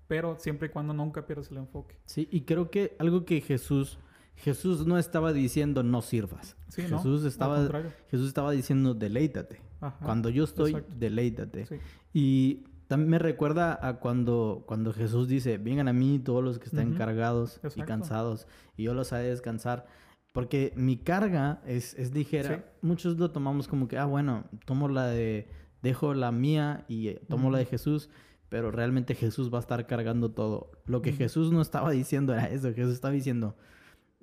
pero 0.06 0.36
siempre 0.38 0.68
y 0.68 0.70
cuando 0.70 0.94
nunca 0.94 1.26
pierdas 1.26 1.50
el 1.50 1.58
enfoque. 1.58 1.96
Sí, 2.04 2.28
y 2.30 2.42
creo 2.42 2.70
que 2.70 2.96
algo 2.98 3.24
que 3.24 3.40
Jesús 3.40 3.98
Jesús 4.38 4.86
no 4.86 4.98
estaba 4.98 5.32
diciendo 5.32 5.82
no 5.82 6.00
sirvas. 6.00 6.56
Jesús, 6.72 7.24
estaba, 7.24 7.68
Jesús 8.08 8.28
estaba 8.28 8.52
diciendo 8.52 8.94
deleítate. 8.94 9.60
cuando 10.02 10.28
yo 10.28 10.44
estoy, 10.44 10.76
deleítate. 10.96 11.66
Y 12.12 12.64
también 12.86 13.10
me 13.10 13.18
recuerda 13.18 13.78
a 13.82 13.98
cuando, 13.98 14.62
cuando 14.66 14.92
Jesús 14.92 15.28
dice, 15.28 15.58
vengan 15.58 15.88
a 15.88 15.92
mí 15.92 16.20
todos 16.20 16.44
los 16.44 16.58
que 16.58 16.66
están 16.66 16.94
cargados 16.94 17.60
y 17.74 17.82
cansados, 17.82 18.46
y 18.76 18.84
yo 18.84 18.94
los 18.94 19.12
haré 19.12 19.28
descansar. 19.28 19.86
Porque 20.38 20.72
mi 20.76 20.96
carga 20.96 21.60
es, 21.66 21.94
es 21.94 22.14
ligera. 22.14 22.64
Muchos 22.80 23.18
lo 23.18 23.30
tomamos 23.30 23.66
como 23.66 23.88
que, 23.88 23.98
ah, 23.98 24.04
bueno, 24.04 24.44
tomo 24.66 24.88
la 24.88 25.06
de, 25.06 25.48
dejo 25.82 26.14
la 26.14 26.30
mía 26.30 26.84
y 26.88 27.08
eh, 27.08 27.22
tomo 27.28 27.50
la 27.50 27.58
de 27.58 27.66
Jesús 27.66 28.08
pero 28.48 28.70
realmente 28.70 29.14
Jesús 29.14 29.52
va 29.52 29.58
a 29.58 29.60
estar 29.60 29.86
cargando 29.86 30.30
todo. 30.30 30.70
Lo 30.86 31.02
que 31.02 31.12
Jesús 31.12 31.52
no 31.52 31.60
estaba 31.60 31.90
diciendo 31.90 32.32
era 32.32 32.46
eso, 32.46 32.72
Jesús 32.72 32.94
estaba 32.94 33.12
diciendo, 33.12 33.56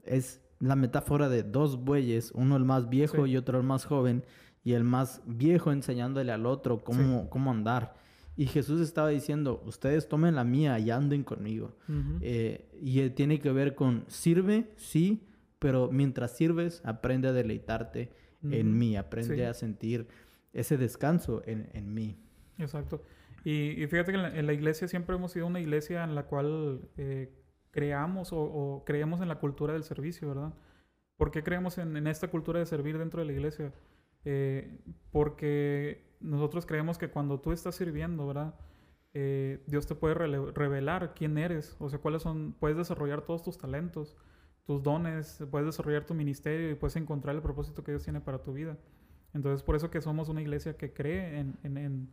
es 0.04 0.42
la 0.60 0.76
metáfora 0.76 1.30
de 1.30 1.44
dos 1.44 1.84
bueyes, 1.84 2.32
uno 2.34 2.56
el 2.56 2.66
más 2.66 2.90
viejo 2.90 3.28
y 3.28 3.38
otro 3.38 3.60
el 3.60 3.64
más 3.64 3.86
joven, 3.86 4.24
y 4.64 4.74
el 4.74 4.84
más 4.84 5.22
viejo 5.26 5.72
enseñándole 5.72 6.32
al 6.32 6.46
otro 6.48 6.84
cómo, 6.84 7.30
cómo 7.30 7.52
andar. 7.52 7.96
Y 8.36 8.48
Jesús 8.48 8.82
estaba 8.82 9.10
diciendo, 9.10 9.62
ustedes 9.66 10.10
tomen 10.10 10.36
la 10.36 10.44
mía 10.44 10.78
y 10.80 10.90
anden 10.90 11.24
conmigo. 11.24 11.76
Eh, 12.20 12.68
y 12.82 13.00
eh, 13.00 13.10
tiene 13.10 13.40
que 13.40 13.52
ver 13.52 13.76
con, 13.76 14.04
sirve, 14.08 14.72
sí, 14.76 15.22
pero 15.66 15.90
mientras 15.92 16.38
sirves, 16.38 16.80
aprende 16.86 17.28
a 17.28 17.34
deleitarte 17.34 18.12
en 18.52 18.78
mí, 18.78 18.96
aprende 18.96 19.48
a 19.48 19.56
sentir 19.56 20.08
ese 20.54 20.78
descanso 20.78 21.42
en, 21.48 21.72
en 21.74 21.92
mí. 21.92 22.20
Exacto. 22.60 23.02
Y, 23.44 23.88
fíjate 23.88 24.12
que 24.12 24.20
en 24.20 24.46
la, 24.46 24.54
iglesia 24.54 24.88
siempre 24.88 25.16
hemos 25.16 25.32
sido 25.32 25.48
una 25.48 25.60
iglesia 25.60 26.04
en 26.04 26.14
la 26.14 26.28
cual 26.28 26.88
eh, 26.98 27.34
creamos 27.72 28.30
o, 28.32 28.84
creemos 28.86 29.22
en 29.22 29.28
la 29.28 29.40
cultura 29.40 29.74
del 29.74 29.84
servicio, 29.84 30.28
¿verdad? 30.28 30.54
¿Por 31.18 31.32
qué 31.32 31.42
creemos 31.42 31.80
en, 31.80 32.06
esta 32.06 32.28
cultura 32.28 32.60
de 32.60 32.68
servir 32.68 33.00
dentro 33.00 33.22
de 33.22 33.26
la 33.26 33.34
iglesia? 33.34 33.74
Eh, 34.24 34.82
porque 35.12 36.14
nosotros 36.20 36.68
creemos 36.68 37.00
que 37.00 37.10
cuando 37.10 37.40
tú 37.40 37.52
estás 37.52 37.74
sirviendo, 37.74 38.28
¿verdad? 38.28 38.54
Eh, 39.16 39.64
Dios 39.66 39.88
te 39.88 39.96
puede 39.96 40.14
revelar 40.14 41.16
quién 41.16 41.40
eres, 41.40 41.76
o 41.80 41.90
sea, 41.90 41.98
cuáles 41.98 42.22
son, 42.22 42.54
puedes 42.54 42.78
desarrollar 42.78 43.24
todos 43.24 43.42
tus 43.42 43.58
talentos, 43.58 44.16
tus 44.66 44.82
dones, 44.82 45.44
puedes 45.52 45.68
desarrollar 45.68 46.06
tu 46.06 46.14
ministerio 46.14 46.72
y 46.72 46.76
puedes 46.76 46.96
encontrar 46.96 47.36
el 47.36 47.42
propósito 47.42 47.84
que 47.84 47.92
Dios 47.92 48.04
tiene 48.04 48.20
para 48.20 48.42
tu 48.42 48.54
vida. 48.54 48.78
Entonces, 49.34 49.64
por 49.64 49.76
eso 49.76 49.92
que 49.92 50.02
somos 50.02 50.30
una 50.30 50.42
iglesia 50.42 50.76
que 50.76 50.92
cree 50.94 51.40
en, 51.40 51.58
en, 51.64 51.78
en, 51.78 52.10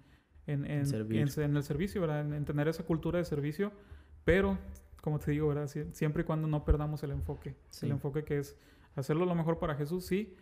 en, 0.46 0.66
en 0.66 1.56
el 1.56 1.62
servicio, 1.62 2.00
¿verdad? 2.00 2.34
En, 2.34 2.44
tener 2.44 2.68
esa 2.68 2.84
cultura 2.84 3.18
de 3.18 3.24
servicio, 3.24 3.72
pero 4.24 4.58
como 5.00 5.18
te 5.18 5.30
digo, 5.32 5.48
¿verdad? 5.48 5.68
siempre 5.92 6.22
y 6.22 6.26
cuando 6.26 6.46
no 6.46 6.64
perdamos 6.64 7.02
el 7.02 7.10
enfoque. 7.10 7.56
El 7.80 7.90
enfoque 7.90 8.24
que 8.24 8.38
es 8.38 8.56
hacerlo 8.94 9.24
lo 9.24 9.34
mejor 9.34 9.58
para 9.58 9.74
Jesús, 9.74 10.06
sí, 10.06 10.36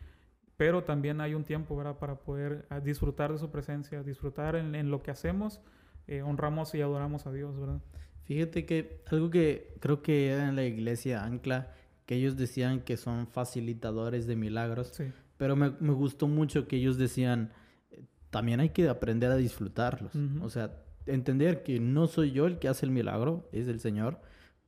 pero 0.56 0.84
también 0.84 1.20
hay 1.20 1.34
un 1.34 1.44
tiempo, 1.44 1.76
¿verdad? 1.76 1.98
Para 1.98 2.16
poder 2.16 2.66
ah, 2.68 2.80
disfrutar 2.80 3.32
de 3.32 3.38
su 3.38 3.50
presencia, 3.50 4.02
disfrutar 4.02 4.56
en, 4.56 4.90
lo 4.90 5.02
que 5.02 5.10
hacemos, 5.10 5.62
eh, 6.06 6.20
honramos 6.22 6.74
y 6.74 6.82
adoramos 6.82 7.26
a 7.26 7.32
Dios, 7.32 7.58
¿verdad? 7.58 7.80
Fíjate 8.24 8.66
que 8.66 9.02
algo 9.06 9.30
que 9.30 9.74
creo 9.80 10.02
que 10.02 10.34
en 10.34 10.56
la 10.56 10.64
iglesia 10.64 11.24
Ancla, 11.24 11.72
que 12.10 12.16
ellos 12.16 12.36
decían 12.36 12.80
que 12.80 12.96
son 12.96 13.28
facilitadores 13.28 14.26
de 14.26 14.34
milagros, 14.34 15.00
pero 15.36 15.54
me, 15.54 15.68
gustó 15.68 16.26
mucho 16.26 16.66
que 16.66 16.74
ellos 16.74 16.98
decían, 16.98 17.52
también 18.30 18.58
hay 18.58 18.70
que 18.70 18.88
aprender 18.88 19.30
a 19.30 19.36
disfrutarlos. 19.36 20.16
O 20.42 20.50
sea, 20.50 20.82
entender 21.06 21.62
que 21.62 21.78
no 21.78 22.08
soy 22.08 22.32
yo 22.32 22.46
el 22.48 22.58
que 22.58 22.66
hace 22.66 22.84
el 22.84 22.90
milagro, 22.90 23.48
es 23.52 23.68
el 23.68 23.78
Señor, 23.78 24.20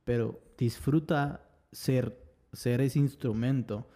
pero 0.05 0.41
disfruta 0.57 1.45
ser, 1.73 2.17
ser 2.53 2.79
ese 2.79 2.99
instrumento 2.99 3.89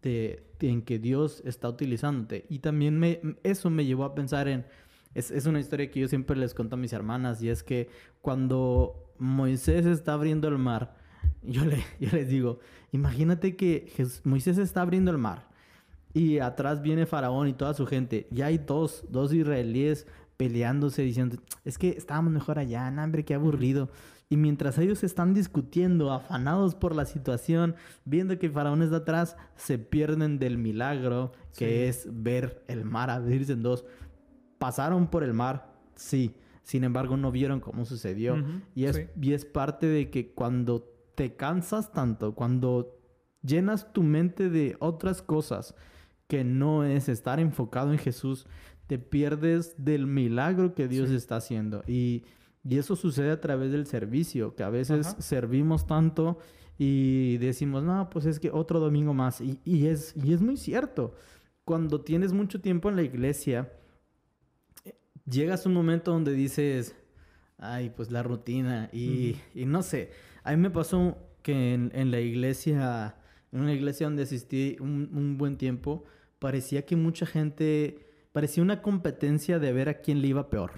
de, 0.00 0.54
en 0.60 0.82
que 0.82 1.00
Dios 1.00 1.42
está 1.44 1.68
utilizándote. 1.70 2.46
Y 2.48 2.60
también 2.60 3.00
me, 3.00 3.20
eso 3.42 3.68
me 3.68 3.84
llevó 3.84 4.04
a 4.04 4.14
pensar 4.14 4.46
en, 4.46 4.64
es, 5.12 5.32
es, 5.32 5.46
una 5.46 5.58
historia 5.58 5.90
que 5.90 5.98
yo 5.98 6.06
siempre 6.06 6.36
les 6.36 6.54
cuento 6.54 6.76
a 6.76 6.78
mis 6.78 6.92
hermanas, 6.92 7.42
y 7.42 7.48
es 7.48 7.64
que 7.64 7.88
cuando 8.20 9.12
Moisés 9.18 9.86
está 9.86 10.12
abriendo 10.12 10.46
el 10.46 10.58
mar, 10.58 11.01
yo, 11.46 11.64
le, 11.64 11.84
yo 12.00 12.08
les 12.12 12.28
digo, 12.28 12.58
imagínate 12.92 13.56
que 13.56 13.92
Moisés 14.24 14.58
está 14.58 14.82
abriendo 14.82 15.10
el 15.10 15.18
mar 15.18 15.48
y 16.14 16.38
atrás 16.38 16.82
viene 16.82 17.06
Faraón 17.06 17.48
y 17.48 17.52
toda 17.54 17.74
su 17.74 17.86
gente, 17.86 18.26
y 18.30 18.42
hay 18.42 18.58
dos, 18.58 19.04
dos 19.08 19.32
israelíes 19.32 20.06
peleándose 20.36 21.02
diciendo, 21.02 21.36
es 21.64 21.78
que 21.78 21.90
estábamos 21.90 22.32
mejor 22.32 22.58
allá, 22.58 22.86
hambre, 22.86 23.24
qué 23.24 23.34
aburrido. 23.34 23.90
Y 24.28 24.36
mientras 24.36 24.78
ellos 24.78 25.04
están 25.04 25.34
discutiendo, 25.34 26.10
afanados 26.10 26.74
por 26.74 26.96
la 26.96 27.04
situación, 27.04 27.76
viendo 28.04 28.38
que 28.38 28.46
el 28.46 28.52
faraón 28.52 28.82
está 28.82 28.96
atrás, 28.96 29.36
se 29.56 29.78
pierden 29.78 30.38
del 30.38 30.56
milagro 30.56 31.32
que 31.56 31.86
es 31.88 32.08
ver 32.10 32.64
el 32.66 32.84
mar 32.84 33.10
abrirse 33.10 33.52
en 33.52 33.62
dos. 33.62 33.84
Pasaron 34.58 35.08
por 35.08 35.22
el 35.22 35.34
mar, 35.34 35.70
sí. 35.94 36.34
Sin 36.62 36.82
embargo, 36.82 37.16
no 37.16 37.30
vieron 37.30 37.60
cómo 37.60 37.84
sucedió. 37.84 38.42
y, 38.74 38.86
es, 38.86 39.06
y 39.20 39.34
es 39.34 39.44
parte 39.44 39.86
de 39.86 40.10
que 40.10 40.32
cuando 40.32 40.91
te 41.14 41.34
cansas 41.36 41.92
tanto, 41.92 42.34
cuando 42.34 42.98
llenas 43.42 43.92
tu 43.92 44.02
mente 44.02 44.48
de 44.48 44.76
otras 44.78 45.22
cosas 45.22 45.74
que 46.28 46.44
no 46.44 46.84
es 46.84 47.08
estar 47.08 47.40
enfocado 47.40 47.92
en 47.92 47.98
Jesús, 47.98 48.46
te 48.86 48.98
pierdes 48.98 49.74
del 49.76 50.06
milagro 50.06 50.74
que 50.74 50.88
Dios 50.88 51.10
está 51.10 51.36
haciendo. 51.36 51.82
Y 51.86 52.24
y 52.64 52.78
eso 52.78 52.94
sucede 52.94 53.30
a 53.32 53.40
través 53.40 53.72
del 53.72 53.86
servicio, 53.86 54.54
que 54.54 54.62
a 54.62 54.70
veces 54.70 55.16
servimos 55.18 55.86
tanto 55.86 56.38
y 56.78 57.38
decimos, 57.38 57.82
no, 57.82 58.08
pues 58.08 58.24
es 58.24 58.38
que 58.38 58.50
otro 58.50 58.78
domingo 58.78 59.14
más. 59.14 59.40
Y, 59.40 59.60
y, 59.64 59.86
es, 59.86 60.14
y 60.22 60.32
es 60.32 60.40
muy 60.40 60.56
cierto. 60.56 61.14
Cuando 61.64 62.00
tienes 62.02 62.32
mucho 62.32 62.60
tiempo 62.60 62.88
en 62.88 62.96
la 62.96 63.02
iglesia, 63.02 63.72
llegas 65.26 65.66
a 65.66 65.68
un 65.68 65.74
momento 65.74 66.12
donde 66.12 66.32
dices, 66.32 66.94
ay, 67.58 67.90
pues 67.90 68.12
la 68.12 68.22
rutina. 68.22 68.88
Y, 68.92 69.36
y 69.54 69.66
no 69.66 69.82
sé, 69.82 70.12
a 70.44 70.50
mí 70.50 70.56
me 70.56 70.70
pasó 70.70 71.16
que 71.42 71.74
en, 71.74 71.90
en 71.94 72.10
la 72.10 72.20
iglesia 72.20 73.16
en 73.52 73.60
una 73.60 73.72
iglesia 73.74 74.06
donde 74.06 74.22
asistí 74.22 74.76
un, 74.80 75.10
un 75.12 75.36
buen 75.36 75.58
tiempo, 75.58 76.04
parecía 76.38 76.86
que 76.86 76.96
mucha 76.96 77.26
gente, 77.26 78.06
parecía 78.32 78.62
una 78.62 78.80
competencia 78.80 79.58
de 79.58 79.72
ver 79.74 79.88
a 79.90 80.00
quién 80.00 80.22
le 80.22 80.28
iba 80.28 80.48
peor. 80.48 80.72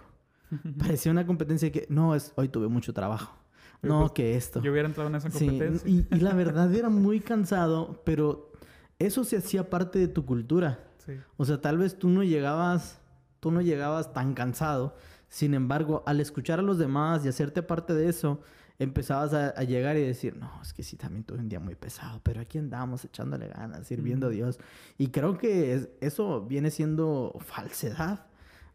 parecía 0.78 1.12
una 1.12 1.24
competencia 1.26 1.70
que, 1.70 1.86
no, 1.88 2.14
es, 2.16 2.32
hoy 2.36 2.48
tuve 2.48 2.66
mucho 2.68 2.92
trabajo. 2.92 3.38
No, 3.80 4.00
Pues, 4.00 4.12
que 4.12 4.34
esto. 4.36 4.60
Yo 4.62 4.72
hubiera 4.72 4.88
entrado 4.88 5.08
en 5.08 5.14
esa 5.16 5.30
Sí, 5.30 5.46
competencia. 5.46 5.88
y, 5.88 6.06
y 6.10 6.20
la 6.20 6.34
verdad 6.34 6.74
era 6.74 6.88
muy 6.88 7.20
cansado, 7.20 8.02
pero 8.04 8.50
eso 8.98 9.22
se 9.24 9.36
hacía 9.36 9.70
parte 9.70 9.98
de 10.00 10.08
tu 10.08 10.24
cultura. 10.26 10.80
Sí. 10.98 11.12
O 11.36 11.44
sea, 11.44 11.60
tal 11.60 11.78
vez 11.78 11.96
tú 11.98 12.08
no 12.08 12.24
llegabas, 12.24 13.00
tú 13.40 13.50
no 13.52 13.60
llegabas 13.60 14.12
tan 14.12 14.34
cansado. 14.34 14.96
Sin 15.28 15.54
embargo, 15.54 16.02
al 16.06 16.20
escuchar 16.20 16.58
a 16.58 16.62
los 16.62 16.78
demás 16.78 17.24
y 17.24 17.28
hacerte 17.28 17.62
parte 17.62 17.92
de 17.94 18.08
eso, 18.08 18.40
empezabas 18.78 19.32
a, 19.34 19.48
a 19.50 19.62
llegar 19.62 19.96
y 19.96 20.02
decir, 20.02 20.36
no, 20.36 20.50
es 20.62 20.72
que 20.72 20.82
sí, 20.82 20.96
también 20.96 21.24
tuve 21.24 21.38
un 21.38 21.48
día 21.48 21.60
muy 21.60 21.74
pesado, 21.76 22.20
pero 22.22 22.40
aquí 22.40 22.58
andamos 22.58 23.04
echándole 23.04 23.48
ganas, 23.48 23.86
sirviendo 23.86 24.26
a 24.26 24.30
Ujú. 24.30 24.36
Dios. 24.36 24.58
Y 24.98 25.08
creo 25.08 25.38
que 25.38 25.74
es- 25.74 25.88
eso 26.00 26.42
viene 26.44 26.70
siendo 26.70 27.36
falsedad, 27.40 28.26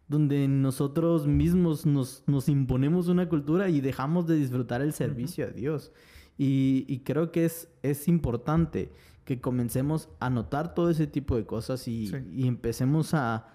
donde 0.08 0.48
nosotros 0.48 1.28
mismos 1.28 1.86
nos, 1.86 2.24
nos 2.28 2.50
imponemos 2.50 3.10
una 3.10 3.30
cultura 3.30 3.70
y 3.70 3.82
dejamos 3.82 4.26
de 4.26 4.36
disfrutar 4.36 4.82
el 4.82 4.94
servicio 4.94 5.46
a 5.46 5.50
Dios. 5.50 5.92
Y, 6.38 6.86
y 6.88 7.00
creo 7.00 7.32
que 7.32 7.46
es, 7.46 7.68
es 7.84 8.08
importante 8.08 8.92
que 9.26 9.40
comencemos 9.42 10.10
a 10.20 10.30
notar 10.32 10.74
todo 10.74 10.90
ese 10.90 11.06
tipo 11.06 11.36
de 11.36 11.46
cosas 11.46 11.88
y, 11.88 12.08
Sí. 12.08 12.16
y 12.32 12.48
empecemos 12.48 13.14
a 13.14 13.48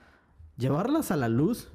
llevarlas 0.57 1.11
a 1.11 1.17
la 1.17 1.29
luz. 1.29 1.71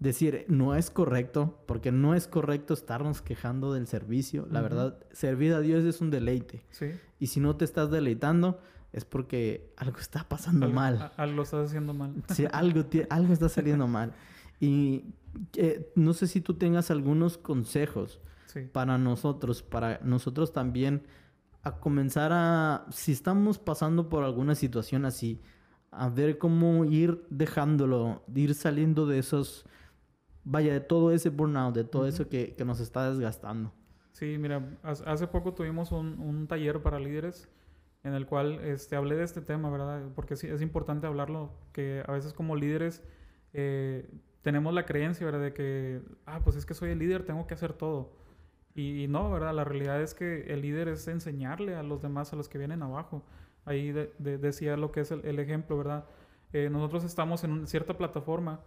Decir, 0.00 0.46
no 0.48 0.74
es 0.74 0.90
correcto, 0.90 1.62
porque 1.66 1.92
no 1.92 2.14
es 2.14 2.26
correcto 2.26 2.72
estarnos 2.74 3.20
quejando 3.22 3.72
del 3.74 3.86
servicio. 3.86 4.48
La 4.50 4.60
verdad, 4.62 4.98
servir 5.12 5.52
a 5.52 5.60
Dios 5.60 5.84
es 5.84 6.00
un 6.00 6.10
deleite. 6.10 6.64
Sí. 6.70 6.86
Y 7.18 7.26
si 7.28 7.38
no 7.38 7.54
te 7.56 7.64
estás 7.66 7.90
deleitando, 7.90 8.58
es 8.92 9.04
porque 9.04 9.72
algo 9.76 9.98
está 9.98 10.26
pasando 10.28 10.64
Algo- 10.66 10.74
mal. 10.74 10.96
a- 11.02 11.12
algo 11.22 11.42
estás 11.42 11.68
haciendo 11.68 11.92
mal. 11.94 12.14
Sí, 12.34 12.46
algo, 12.50 12.82
algo 13.10 13.32
está 13.32 13.48
saliendo 13.50 13.86
mal. 13.86 14.12
Y 14.58 15.04
eh, 15.56 15.92
no 15.94 16.14
sé 16.14 16.26
si 16.26 16.40
tú 16.40 16.54
tengas 16.54 16.90
algunos 16.90 17.36
consejos 17.38 18.20
Sí. 18.46 18.60
para 18.72 18.96
nosotros, 18.98 19.62
para 19.62 20.00
nosotros 20.02 20.52
también 20.52 21.02
a 21.62 21.76
comenzar 21.78 22.32
a, 22.32 22.86
si 22.90 23.12
estamos 23.12 23.58
pasando 23.58 24.08
por 24.08 24.24
alguna 24.24 24.54
situación 24.54 25.04
así, 25.04 25.40
a 25.92 26.08
ver 26.08 26.38
cómo 26.38 26.84
ir 26.86 27.22
dejándolo, 27.28 28.22
de 28.26 28.40
ir 28.40 28.54
saliendo 28.54 29.06
de 29.06 29.18
esos, 29.18 29.66
vaya, 30.50 30.72
de 30.72 30.80
todo 30.80 31.12
ese 31.12 31.30
burnout, 31.30 31.74
de 31.74 31.84
todo 31.84 32.06
eso 32.06 32.28
que, 32.28 32.54
que 32.54 32.64
nos 32.64 32.80
está 32.80 33.08
desgastando. 33.10 33.72
Sí, 34.12 34.36
mira, 34.38 34.76
hace 34.82 35.26
poco 35.28 35.54
tuvimos 35.54 35.92
un, 35.92 36.18
un 36.20 36.46
taller 36.46 36.82
para 36.82 36.98
líderes 36.98 37.48
en 38.02 38.14
el 38.14 38.26
cual 38.26 38.60
este, 38.60 38.96
hablé 38.96 39.14
de 39.16 39.24
este 39.24 39.40
tema, 39.40 39.70
¿verdad? 39.70 40.02
Porque 40.14 40.34
sí, 40.36 40.46
es 40.48 40.60
importante 40.62 41.06
hablarlo, 41.06 41.52
que 41.72 42.02
a 42.06 42.12
veces 42.12 42.32
como 42.32 42.56
líderes 42.56 43.02
eh, 43.52 44.08
tenemos 44.42 44.74
la 44.74 44.84
creencia, 44.86 45.24
¿verdad? 45.26 45.40
De 45.42 45.52
que, 45.52 46.02
ah, 46.26 46.40
pues 46.42 46.56
es 46.56 46.66
que 46.66 46.74
soy 46.74 46.90
el 46.90 46.98
líder, 46.98 47.24
tengo 47.24 47.46
que 47.46 47.54
hacer 47.54 47.72
todo. 47.72 48.12
Y, 48.74 49.04
y 49.04 49.08
no, 49.08 49.30
¿verdad? 49.30 49.54
La 49.54 49.64
realidad 49.64 50.00
es 50.00 50.14
que 50.14 50.52
el 50.52 50.62
líder 50.62 50.88
es 50.88 51.06
enseñarle 51.08 51.74
a 51.76 51.82
los 51.82 52.00
demás, 52.02 52.32
a 52.32 52.36
los 52.36 52.48
que 52.48 52.58
vienen 52.58 52.82
abajo. 52.82 53.22
Ahí 53.64 53.92
de- 53.92 54.12
de- 54.18 54.38
decía 54.38 54.76
lo 54.76 54.90
que 54.92 55.00
es 55.00 55.10
el, 55.10 55.24
el 55.24 55.38
ejemplo, 55.38 55.76
¿verdad? 55.76 56.04
Eh, 56.52 56.68
nosotros 56.70 57.04
estamos 57.04 57.44
en 57.44 57.52
una 57.52 57.66
cierta 57.66 57.96
plataforma, 57.98 58.60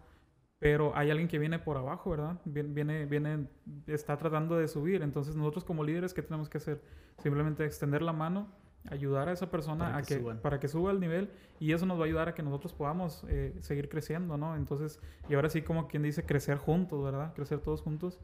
pero 0.63 0.95
hay 0.95 1.11
alguien 1.11 1.27
que 1.27 1.39
viene 1.39 1.59
por 1.59 1.75
abajo, 1.77 2.11
¿verdad? 2.11 2.39
Viene, 2.45 3.05
viene, 3.05 3.47
está 3.85 4.17
tratando 4.17 4.57
de 4.57 4.67
subir. 4.69 5.01
Entonces 5.01 5.35
nosotros 5.35 5.65
como 5.65 5.83
líderes, 5.83 6.13
¿qué 6.13 6.21
tenemos 6.21 6.49
que 6.49 6.57
hacer? 6.57 6.81
Simplemente 7.17 7.65
extender 7.65 8.01
la 8.01 8.13
mano, 8.13 8.47
ayudar 8.89 9.27
a 9.27 9.33
esa 9.33 9.51
persona 9.51 9.85
Para 9.85 9.97
a 9.97 10.01
que 10.03 10.19
que, 10.19 10.35
para 10.41 10.59
que 10.59 10.67
suba 10.69 10.91
el 10.91 10.99
nivel 11.01 11.29
y 11.59 11.73
eso 11.73 11.85
nos 11.85 11.97
va 11.99 12.03
a 12.03 12.05
ayudar 12.05 12.29
a 12.29 12.33
que 12.33 12.43
nosotros 12.43 12.73
podamos 12.73 13.25
eh, 13.29 13.55
seguir 13.59 13.89
creciendo, 13.89 14.37
¿no? 14.37 14.55
Entonces, 14.55 15.01
y 15.29 15.33
ahora 15.35 15.49
sí 15.49 15.61
como 15.63 15.87
quien 15.87 16.03
dice, 16.03 16.25
crecer 16.25 16.57
juntos, 16.57 17.03
¿verdad? 17.03 17.33
Crecer 17.33 17.59
todos 17.59 17.81
juntos. 17.81 18.19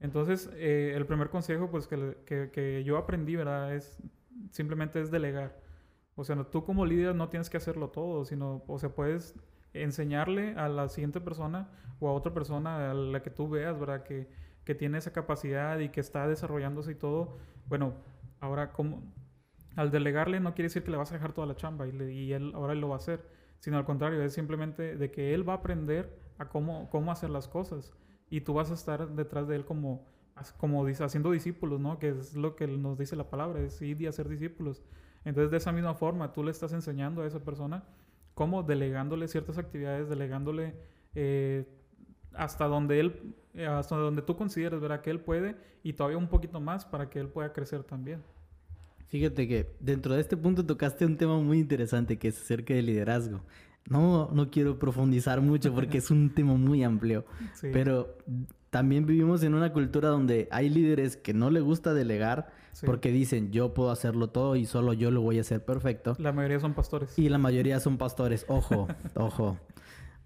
Entonces, 0.00 0.50
eh, 0.54 0.92
el 0.96 1.06
primer 1.06 1.30
consejo, 1.30 1.70
pues, 1.70 1.86
que, 1.88 2.18
que, 2.26 2.50
que 2.52 2.84
yo 2.84 2.98
aprendí, 2.98 3.36
¿verdad? 3.36 3.74
Es 3.74 3.98
simplemente 4.50 5.00
es 5.00 5.10
delegar. 5.10 5.60
O 6.16 6.24
sea, 6.24 6.36
no- 6.36 6.46
tú 6.46 6.64
como 6.64 6.86
líder 6.86 7.14
no 7.14 7.28
tienes 7.28 7.50
que 7.50 7.56
hacerlo 7.58 7.90
todo, 7.90 8.24
sino, 8.24 8.64
o 8.66 8.78
sea, 8.78 8.90
puedes 8.90 9.34
enseñarle 9.82 10.54
a 10.56 10.68
la 10.68 10.88
siguiente 10.88 11.20
persona 11.20 11.68
o 12.00 12.08
a 12.08 12.12
otra 12.12 12.32
persona 12.34 12.90
a 12.90 12.94
la 12.94 13.22
que 13.22 13.30
tú 13.30 13.48
veas, 13.48 13.78
¿verdad? 13.78 14.02
Que, 14.02 14.28
que 14.64 14.74
tiene 14.74 14.98
esa 14.98 15.12
capacidad 15.12 15.78
y 15.78 15.88
que 15.90 16.00
está 16.00 16.26
desarrollándose 16.26 16.92
y 16.92 16.94
todo. 16.96 17.38
Bueno, 17.68 17.94
ahora, 18.40 18.72
como 18.72 19.02
al 19.76 19.90
delegarle 19.90 20.40
no 20.40 20.54
quiere 20.54 20.66
decir 20.66 20.82
que 20.82 20.90
le 20.90 20.96
vas 20.96 21.12
a 21.12 21.14
dejar 21.14 21.32
toda 21.32 21.46
la 21.46 21.54
chamba 21.54 21.86
y, 21.86 22.32
él 22.32 22.52
ahora 22.54 22.72
él 22.72 22.80
lo 22.80 22.88
va 22.88 22.94
a 22.94 22.98
hacer, 22.98 23.24
sino 23.60 23.76
al 23.76 23.84
contrario, 23.84 24.22
es 24.22 24.32
simplemente 24.32 24.96
de 24.96 25.10
que 25.10 25.34
él 25.34 25.48
va 25.48 25.54
a 25.54 25.56
aprender 25.56 26.18
a 26.38 26.48
cómo, 26.48 26.88
cómo 26.90 27.12
hacer 27.12 27.30
las 27.30 27.46
cosas 27.46 27.94
y 28.28 28.40
tú 28.40 28.54
vas 28.54 28.70
a 28.70 28.74
estar 28.74 29.08
detrás 29.10 29.46
de 29.46 29.56
él 29.56 29.64
como, 29.64 30.06
como 30.56 30.84
dice, 30.84 31.04
haciendo 31.04 31.30
discípulos, 31.30 31.78
¿no? 31.78 31.98
Que 31.98 32.08
es 32.08 32.34
lo 32.34 32.56
que 32.56 32.66
nos 32.66 32.98
dice 32.98 33.16
la 33.16 33.30
palabra, 33.30 33.60
es 33.60 33.80
ir 33.82 34.00
y 34.02 34.06
hacer 34.06 34.28
discípulos. 34.28 34.82
Entonces, 35.24 35.50
de 35.50 35.58
esa 35.58 35.72
misma 35.72 35.94
forma, 35.94 36.32
tú 36.32 36.42
le 36.42 36.50
estás 36.50 36.72
enseñando 36.72 37.22
a 37.22 37.26
esa 37.26 37.40
persona 37.44 37.84
cómo 38.36 38.62
delegándole 38.62 39.28
ciertas 39.28 39.56
actividades, 39.56 40.10
delegándole 40.10 40.74
eh, 41.14 41.64
hasta 42.34 42.66
donde 42.66 43.00
él, 43.00 43.34
hasta 43.66 43.96
donde 43.96 44.20
tú 44.20 44.36
consideres, 44.36 44.78
¿verdad? 44.78 45.00
Que 45.00 45.08
él 45.10 45.20
puede 45.20 45.56
y 45.82 45.94
todavía 45.94 46.18
un 46.18 46.28
poquito 46.28 46.60
más 46.60 46.84
para 46.84 47.08
que 47.08 47.18
él 47.18 47.28
pueda 47.28 47.54
crecer 47.54 47.82
también. 47.82 48.22
Fíjate 49.08 49.48
que 49.48 49.70
dentro 49.80 50.12
de 50.14 50.20
este 50.20 50.36
punto 50.36 50.66
tocaste 50.66 51.06
un 51.06 51.16
tema 51.16 51.38
muy 51.38 51.58
interesante 51.60 52.18
que 52.18 52.28
es 52.28 52.38
acerca 52.38 52.74
del 52.74 52.84
liderazgo. 52.86 53.40
No, 53.88 54.28
no 54.34 54.50
quiero 54.50 54.78
profundizar 54.78 55.40
mucho 55.40 55.72
porque 55.74 55.96
es 55.98 56.10
un 56.10 56.28
tema 56.28 56.54
muy 56.56 56.84
amplio, 56.84 57.24
Sí. 57.54 57.68
pero 57.72 58.18
también 58.76 59.06
vivimos 59.06 59.42
en 59.42 59.54
una 59.54 59.72
cultura 59.72 60.10
donde 60.10 60.48
hay 60.50 60.68
líderes 60.68 61.16
que 61.16 61.32
no 61.32 61.48
le 61.50 61.60
gusta 61.60 61.94
delegar 61.94 62.50
Sí. 62.72 62.84
porque 62.84 63.10
dicen 63.10 63.52
yo 63.52 63.72
puedo 63.72 63.90
hacerlo 63.90 64.28
todo 64.28 64.54
y 64.54 64.66
solo 64.66 64.92
yo 64.92 65.10
lo 65.10 65.22
voy 65.22 65.38
a 65.38 65.40
hacer 65.40 65.64
perfecto. 65.64 66.14
La 66.18 66.30
mayoría 66.32 66.60
son 66.60 66.74
pastores. 66.74 67.18
Y 67.18 67.30
la 67.30 67.38
mayoría 67.38 67.80
son 67.80 67.96
pastores. 67.96 68.44
Ojo, 68.48 68.86
ojo. 69.16 69.56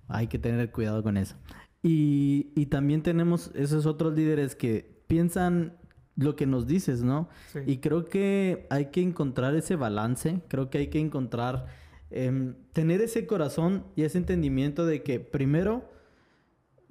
Hay 0.09 0.27
que 0.27 0.41
tener 0.41 0.73
cuidado 0.73 1.05
con 1.05 1.17
eso. 1.17 1.37
Y, 1.81 2.51
y 2.57 2.67
también 2.67 3.05
tenemos 3.05 3.53
esos 3.55 3.87
otros 3.87 4.15
líderes 4.15 4.57
que 4.57 5.01
piensan 5.07 5.77
lo 6.17 6.35
que 6.35 6.47
nos 6.47 6.67
dices, 6.67 7.05
¿no? 7.05 7.29
Sí. 7.53 7.61
Y 7.67 7.77
creo 7.79 8.05
que 8.07 8.67
hay 8.69 8.87
que 8.87 9.01
encontrar 9.01 9.55
ese 9.55 9.77
balance, 9.77 10.41
creo 10.49 10.71
que 10.71 10.79
hay 10.79 10.87
que 10.89 10.99
encontrar, 10.99 11.67
em, 12.11 12.57
tener 12.73 13.01
ese 13.01 13.29
corazón 13.29 13.85
y 13.95 14.03
ese 14.03 14.19
entendimiento 14.19 14.87
de 14.87 15.05
que 15.05 15.21
primero, 15.21 15.89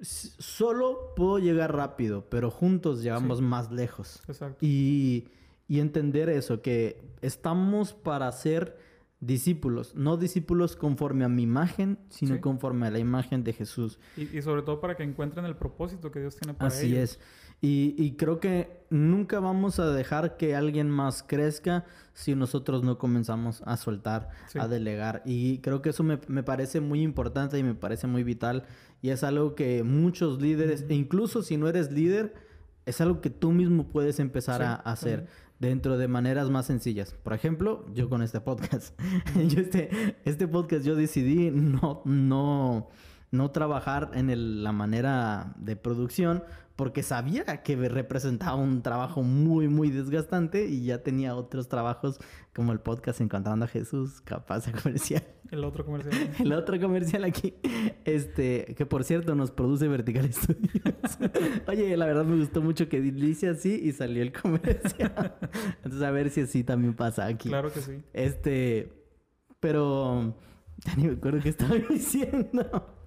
solo 0.02 1.12
puedo 1.16 1.38
llegar 1.38 1.74
rápido, 1.74 2.26
pero 2.30 2.50
juntos 2.50 3.02
llegamos 3.02 3.38
Sí. 3.38 3.44
más 3.44 3.70
lejos. 3.70 4.22
Exacto. 4.28 4.58
Y, 4.60 5.28
y 5.68 5.80
entender 5.80 6.28
eso, 6.28 6.62
que 6.62 7.02
estamos 7.22 7.92
para 7.92 8.30
ser 8.32 8.76
discípulos, 9.20 9.94
no 9.94 10.16
discípulos 10.16 10.76
conforme 10.76 11.24
a 11.24 11.28
mi 11.28 11.42
imagen, 11.42 11.98
sino 12.08 12.36
Sí. 12.36 12.40
conforme 12.40 12.86
a 12.86 12.90
la 12.90 12.98
imagen 12.98 13.44
de 13.44 13.52
Jesús. 13.52 13.98
Y, 14.16 14.22
y 14.36 14.42
sobre 14.42 14.62
todo 14.62 14.80
para 14.80 14.96
que 14.96 15.02
encuentren 15.02 15.44
el 15.44 15.56
propósito 15.56 16.10
que 16.10 16.20
Dios 16.20 16.36
tiene 16.36 16.54
para 16.54 16.68
Así 16.68 16.86
ellos. 16.86 16.98
es. 17.12 17.20
Y, 17.62 17.94
y 17.98 18.12
creo 18.16 18.40
que 18.40 18.84
nunca 18.88 19.38
vamos 19.38 19.78
a 19.78 19.90
dejar 19.90 20.36
que 20.38 20.56
alguien 20.56 20.88
más 20.88 21.22
crezca 21.22 21.84
si 22.14 22.34
nosotros 22.34 22.82
no 22.82 22.96
comenzamos 22.98 23.62
a 23.66 23.76
soltar, 23.76 24.30
Sí. 24.48 24.58
a 24.58 24.66
delegar. 24.66 25.22
Y 25.26 25.58
creo 25.58 25.82
que 25.82 25.90
eso 25.90 26.02
me, 26.02 26.18
me 26.28 26.42
parece 26.42 26.80
muy 26.80 27.02
importante 27.02 27.58
y 27.58 27.62
me 27.62 27.74
parece 27.74 28.06
muy 28.06 28.24
vital. 28.24 28.64
Y 29.02 29.10
es 29.10 29.22
algo 29.24 29.54
que 29.54 29.82
muchos 29.82 30.40
líderes, 30.40 30.84
e 30.88 30.94
incluso 30.94 31.42
si 31.42 31.56
no 31.58 31.68
eres 31.68 31.92
líder, 31.92 32.34
es 32.86 33.00
algo 33.02 33.20
que 33.20 33.30
tú 33.30 33.52
mismo 33.52 33.88
puedes 33.88 34.18
empezar 34.20 34.60
Sí, 34.60 34.64
a 34.66 34.72
a 34.74 34.92
hacer 34.92 35.16
también. 35.26 35.34
dentro 35.60 35.98
de 35.98 36.08
maneras 36.08 36.48
más 36.48 36.64
sencillas. 36.66 37.12
Por 37.22 37.34
ejemplo, 37.34 37.84
yo 37.94 38.08
con 38.08 38.22
este 38.22 38.40
podcast. 38.40 38.98
yo 39.48 39.60
este, 39.60 40.16
este 40.24 40.48
podcast 40.48 40.84
yo 40.86 40.96
decidí 40.96 41.50
no, 41.50 42.00
no, 42.06 42.88
no 43.30 43.50
trabajar 43.50 44.10
en 44.14 44.30
el- 44.30 44.64
la 44.64 44.72
manera 44.72 45.54
de 45.58 45.76
producción 45.76 46.42
porque 46.80 47.02
sabía 47.02 47.44
que 47.62 47.76
representaba 47.76 48.54
un 48.54 48.80
trabajo 48.80 49.22
muy, 49.22 49.68
muy 49.68 49.90
desgastante 49.90 50.64
y 50.64 50.86
ya 50.86 51.02
tenía 51.02 51.36
otros 51.36 51.68
trabajos 51.68 52.18
como 52.54 52.72
el 52.72 52.80
podcast 52.80 53.20
Encontrando 53.20 53.66
a 53.66 53.68
Jesús, 53.68 54.22
capaz 54.22 54.64
de 54.64 54.72
comercial. 54.72 55.22
El 55.50 55.62
otro 55.64 55.84
comercial. 55.84 56.30
El 56.38 56.54
otro 56.54 56.80
comercial 56.80 57.24
aquí, 57.24 57.52
este, 58.06 58.74
que 58.78 58.86
por 58.86 59.04
cierto 59.04 59.34
nos 59.34 59.50
produce 59.50 59.88
Vertical 59.88 60.32
Studios. 60.32 61.18
Oye, 61.68 61.94
la 61.98 62.06
verdad 62.06 62.24
me 62.24 62.38
gustó 62.38 62.62
mucho 62.62 62.88
que 62.88 63.02
dice 63.02 63.48
así 63.48 63.78
y 63.84 63.92
salió 63.92 64.22
el 64.22 64.32
comercial. 64.32 65.36
Entonces 65.84 66.00
a 66.00 66.10
ver 66.10 66.30
si 66.30 66.40
así 66.40 66.64
también 66.64 66.94
pasa 66.94 67.26
aquí. 67.26 67.50
claro 67.50 67.70
que 67.70 67.82
sí. 67.82 68.00
Este, 68.14 68.90
pero 69.60 70.34
ya 70.78 70.96
ni 70.96 71.08
me 71.08 71.12
acuerdo 71.12 71.40
qué 71.42 71.50
estaba 71.50 71.74
diciendo. 71.74 72.99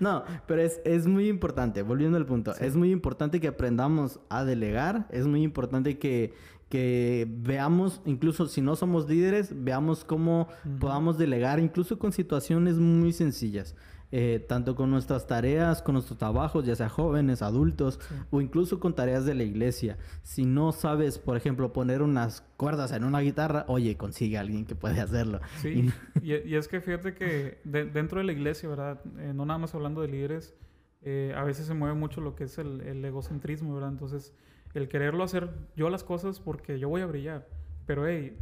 No, 0.00 0.22
pero 0.46 0.62
es, 0.62 0.80
es 0.84 1.06
muy 1.06 1.28
importante, 1.28 1.82
volviendo 1.82 2.16
al 2.18 2.26
punto, 2.26 2.54
Sí. 2.54 2.64
es 2.64 2.76
muy 2.76 2.90
importante 2.92 3.40
que 3.40 3.48
aprendamos 3.48 4.20
a 4.28 4.44
delegar, 4.44 5.06
es 5.10 5.26
muy 5.26 5.42
importante 5.42 5.98
que, 5.98 6.34
que 6.68 7.26
veamos, 7.28 8.00
incluso 8.04 8.46
si 8.46 8.60
no 8.60 8.76
somos 8.76 9.08
líderes, 9.08 9.52
veamos 9.64 10.04
cómo 10.04 10.48
podamos 10.78 11.18
delegar, 11.18 11.58
incluso 11.58 11.98
con 11.98 12.12
situaciones 12.12 12.76
muy 12.78 13.12
sencillas. 13.12 13.74
Eh, 14.10 14.42
tanto 14.48 14.74
con 14.74 14.90
nuestras 14.90 15.26
tareas, 15.26 15.82
con 15.82 15.92
nuestros 15.92 16.18
trabajos, 16.18 16.64
ya 16.64 16.74
sea 16.74 16.88
jóvenes, 16.88 17.42
adultos, 17.42 18.00
o 18.30 18.40
incluso 18.40 18.80
con 18.80 18.94
tareas 18.94 19.26
de 19.26 19.34
la 19.34 19.42
iglesia. 19.42 19.98
Si 20.22 20.46
no 20.46 20.72
sabes, 20.72 21.18
por 21.18 21.36
ejemplo, 21.36 21.74
poner 21.74 22.00
unas 22.00 22.40
cuerdas 22.56 22.92
en 22.92 23.04
una 23.04 23.20
guitarra, 23.20 23.66
oye, 23.68 23.98
consigue 23.98 24.38
a 24.38 24.40
alguien 24.40 24.64
que 24.64 24.74
puede 24.74 25.00
hacerlo. 25.00 25.40
Sí, 25.58 25.92
y, 26.22 26.54
es 26.54 26.68
que 26.68 26.80
fíjate 26.80 27.14
que 27.14 27.60
dentro 27.64 28.20
de 28.20 28.24
la 28.24 28.32
iglesia, 28.32 28.68
¿verdad? 28.70 29.00
Eh, 29.18 29.32
no 29.34 29.44
nada 29.44 29.58
más 29.58 29.74
hablando 29.74 30.00
de 30.00 30.08
líderes, 30.08 30.54
eh, 31.02 31.34
a 31.36 31.44
veces 31.44 31.66
se 31.66 31.74
mueve 31.74 31.94
mucho 31.94 32.22
lo 32.22 32.34
que 32.34 32.44
es 32.44 32.56
el, 32.56 32.80
el 32.80 33.04
egocentrismo, 33.04 33.74
¿verdad? 33.74 33.90
Entonces, 33.90 34.32
el 34.72 34.88
quererlo 34.88 35.22
hacer 35.22 35.50
yo 35.76 35.90
las 35.90 36.02
cosas 36.02 36.40
porque 36.40 36.78
yo 36.78 36.88
voy 36.88 37.02
a 37.02 37.06
brillar. 37.06 37.46
Pero, 37.84 38.06
hey, 38.06 38.38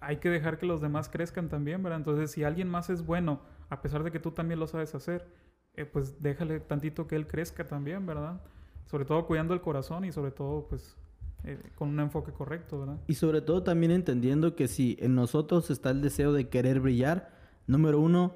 hay 0.00 0.16
que 0.16 0.30
dejar 0.30 0.56
que 0.56 0.64
los 0.64 0.80
demás 0.80 1.10
crezcan 1.10 1.50
también, 1.50 1.82
¿verdad? 1.82 1.98
Entonces, 1.98 2.30
si 2.30 2.44
alguien 2.44 2.68
más 2.68 2.88
es 2.88 3.04
bueno, 3.04 3.42
a 3.70 3.80
pesar 3.80 4.02
de 4.02 4.10
que 4.10 4.18
tú 4.18 4.32
también 4.32 4.60
lo 4.60 4.66
sabes 4.66 4.94
hacer, 4.94 5.26
eh, 5.74 5.86
pues 5.86 6.20
déjale 6.20 6.60
tantito 6.60 7.06
que 7.06 7.16
él 7.16 7.26
crezca 7.26 7.66
también, 7.66 8.04
¿verdad? 8.04 8.40
Sobre 8.86 9.04
todo 9.04 9.26
cuidando 9.26 9.54
el 9.54 9.60
corazón 9.60 10.04
y 10.04 10.12
sobre 10.12 10.32
todo, 10.32 10.66
pues, 10.68 10.96
eh, 11.44 11.58
con 11.76 11.88
un 11.88 12.00
enfoque 12.00 12.32
correcto, 12.32 12.80
¿verdad? 12.80 12.98
Y 13.06 13.14
sobre 13.14 13.40
todo 13.40 13.62
también 13.62 13.92
entendiendo 13.92 14.56
que 14.56 14.68
si 14.68 14.96
en 15.00 15.14
nosotros 15.14 15.70
está 15.70 15.90
el 15.90 16.02
deseo 16.02 16.32
de 16.32 16.48
querer 16.48 16.80
brillar, 16.80 17.32
número 17.66 18.00
uno, 18.00 18.34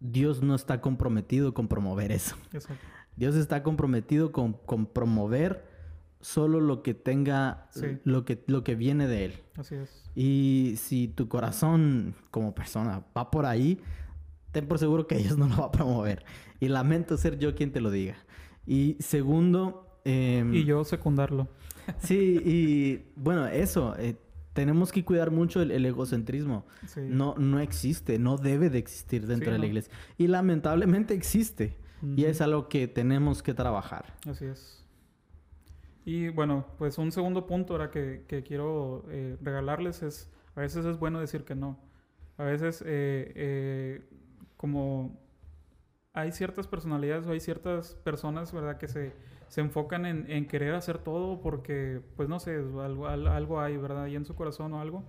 Dios 0.00 0.42
no 0.42 0.54
está 0.54 0.80
comprometido 0.80 1.54
con 1.54 1.68
promover 1.68 2.10
eso. 2.10 2.36
Exacto. 2.52 2.84
Dios 3.16 3.34
está 3.34 3.62
comprometido 3.62 4.32
con, 4.32 4.54
con 4.54 4.86
promover 4.86 5.64
solo 6.20 6.60
lo 6.60 6.82
que 6.82 6.94
tenga, 6.94 7.68
lo, 8.04 8.24
que, 8.24 8.42
lo 8.46 8.64
que 8.64 8.74
viene 8.74 9.06
de 9.06 9.26
Él. 9.26 9.34
Así 9.56 9.74
es. 9.74 10.10
Y 10.14 10.74
si 10.76 11.08
tu 11.08 11.28
corazón 11.28 12.14
como 12.30 12.54
persona 12.54 13.04
va 13.16 13.30
por 13.30 13.46
ahí, 13.46 13.80
ten 14.56 14.66
por 14.66 14.78
seguro 14.78 15.06
que 15.06 15.18
ellos 15.18 15.36
no 15.38 15.48
lo 15.48 15.58
va 15.58 15.66
a 15.66 15.70
promover. 15.70 16.24
Y 16.60 16.68
lamento 16.68 17.18
ser 17.18 17.38
yo 17.38 17.54
quien 17.54 17.72
te 17.72 17.80
lo 17.82 17.90
diga. 17.90 18.16
Y 18.66 18.96
segundo... 19.00 20.00
Em, 20.06 20.54
y 20.54 20.64
yo 20.64 20.82
secundarlo. 20.84 21.48
sí, 21.98 22.40
y 22.42 23.04
bueno, 23.16 23.46
eso. 23.48 23.94
Eh, 23.98 24.16
tenemos 24.54 24.92
que 24.92 25.04
cuidar 25.04 25.30
mucho 25.30 25.60
el, 25.60 25.84
egocentrismo. 25.84 26.64
No, 26.96 27.34
no 27.36 27.60
existe, 27.60 28.18
no 28.18 28.38
debe 28.38 28.70
de 28.70 28.78
existir 28.78 29.26
dentro 29.26 29.52
de 29.52 29.58
la 29.58 29.66
iglesia. 29.66 29.92
Y 30.16 30.28
lamentablemente 30.28 31.12
existe. 31.12 31.76
Y 32.16 32.24
es 32.24 32.40
algo 32.40 32.68
que 32.68 32.88
tenemos 32.88 33.42
que 33.42 33.52
trabajar. 33.52 34.14
Así 34.26 34.46
es. 34.46 34.86
Y 36.06 36.28
bueno, 36.28 36.64
pues 36.78 36.96
un 36.96 37.12
segundo 37.12 37.46
punto 37.46 37.74
ahora 37.74 37.90
que, 37.90 38.24
que 38.26 38.42
quiero 38.42 39.04
eh, 39.10 39.36
regalarles 39.42 40.02
es, 40.02 40.30
a 40.54 40.60
veces 40.60 40.86
es 40.86 40.98
bueno 40.98 41.20
decir 41.20 41.44
que 41.44 41.54
no. 41.54 41.78
A 42.38 42.44
veces 42.44 42.82
eh, 42.86 43.32
eh 43.34 44.15
como 44.56 45.20
hay 46.12 46.32
ciertas 46.32 46.66
personalidades 46.66 47.26
o 47.26 47.32
hay 47.32 47.40
ciertas 47.40 47.94
personas, 47.96 48.52
¿verdad? 48.52 48.78
Que 48.78 48.88
se, 48.88 49.12
se 49.48 49.60
enfocan 49.60 50.06
en, 50.06 50.30
en, 50.30 50.46
querer 50.46 50.74
hacer 50.74 50.98
todo 50.98 51.40
porque, 51.40 52.00
pues 52.16 52.28
no 52.28 52.40
sé, 52.40 52.56
algo, 52.56 53.06
algo 53.06 53.60
hay, 53.60 53.76
¿verdad? 53.76 54.06
Y 54.06 54.16
en 54.16 54.24
su 54.24 54.34
corazón 54.34 54.72
o 54.72 54.80
algo, 54.80 55.04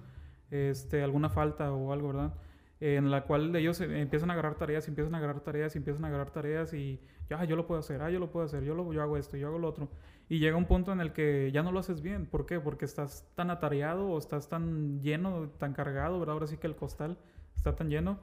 este, 0.52 1.04
alguna 1.04 1.30
falta 1.30 1.72
o 1.72 1.94
algo, 1.94 2.10
¿verdad? 2.10 2.34
en 2.80 3.10
la 3.10 3.24
cual 3.24 3.56
ellos 3.56 3.82
empiezan 3.82 4.30
a 4.30 4.34
agarrar 4.34 4.56
tareas, 4.56 4.88
empiezan 4.88 5.16
a 5.16 5.18
agarrar 5.18 5.42
tareas, 5.42 5.76
empiezan 5.76 6.06
a 6.06 6.10
agarrar 6.10 6.30
tareas 6.30 6.74
y 6.74 7.00
ya, 7.30 7.40
ah, 7.40 7.46
yo 7.46 7.56
lo 7.56 7.66
puedo 7.66 7.80
hacer, 7.80 8.02
ah, 8.02 8.10
yo 8.12 8.20
lo 8.20 8.32
puedo 8.32 8.46
hacer, 8.46 8.64
yo, 8.64 8.76
lo, 8.76 8.94
yo 8.94 9.02
hago 9.02 9.18
esto, 9.18 9.36
yo 9.36 9.48
hago 9.48 9.58
lo 9.58 9.68
otro. 9.68 9.90
Y 10.30 10.40
llega 10.40 10.58
un 10.58 10.66
punto 10.66 10.92
en 10.92 11.00
el 11.02 11.12
que 11.12 11.52
ya 11.52 11.64
no 11.64 11.72
lo 11.72 11.80
haces 11.80 12.02
bien. 12.02 12.26
¿Por 12.26 12.46
qué? 12.46 12.60
Porque 12.60 12.86
estás 12.86 13.26
tan 13.36 13.50
atareado 13.50 14.08
o 14.10 14.18
estás 14.18 14.50
tan 14.50 15.02
lleno, 15.02 15.50
tan 15.58 15.74
cargado, 15.74 16.20
¿verdad? 16.20 16.34
Ahora 16.34 16.48
sí 16.48 16.58
que 16.58 16.68
el 16.68 16.76
costal 16.76 17.18
está 17.56 17.76
tan 17.76 17.90
lleno 17.90 18.20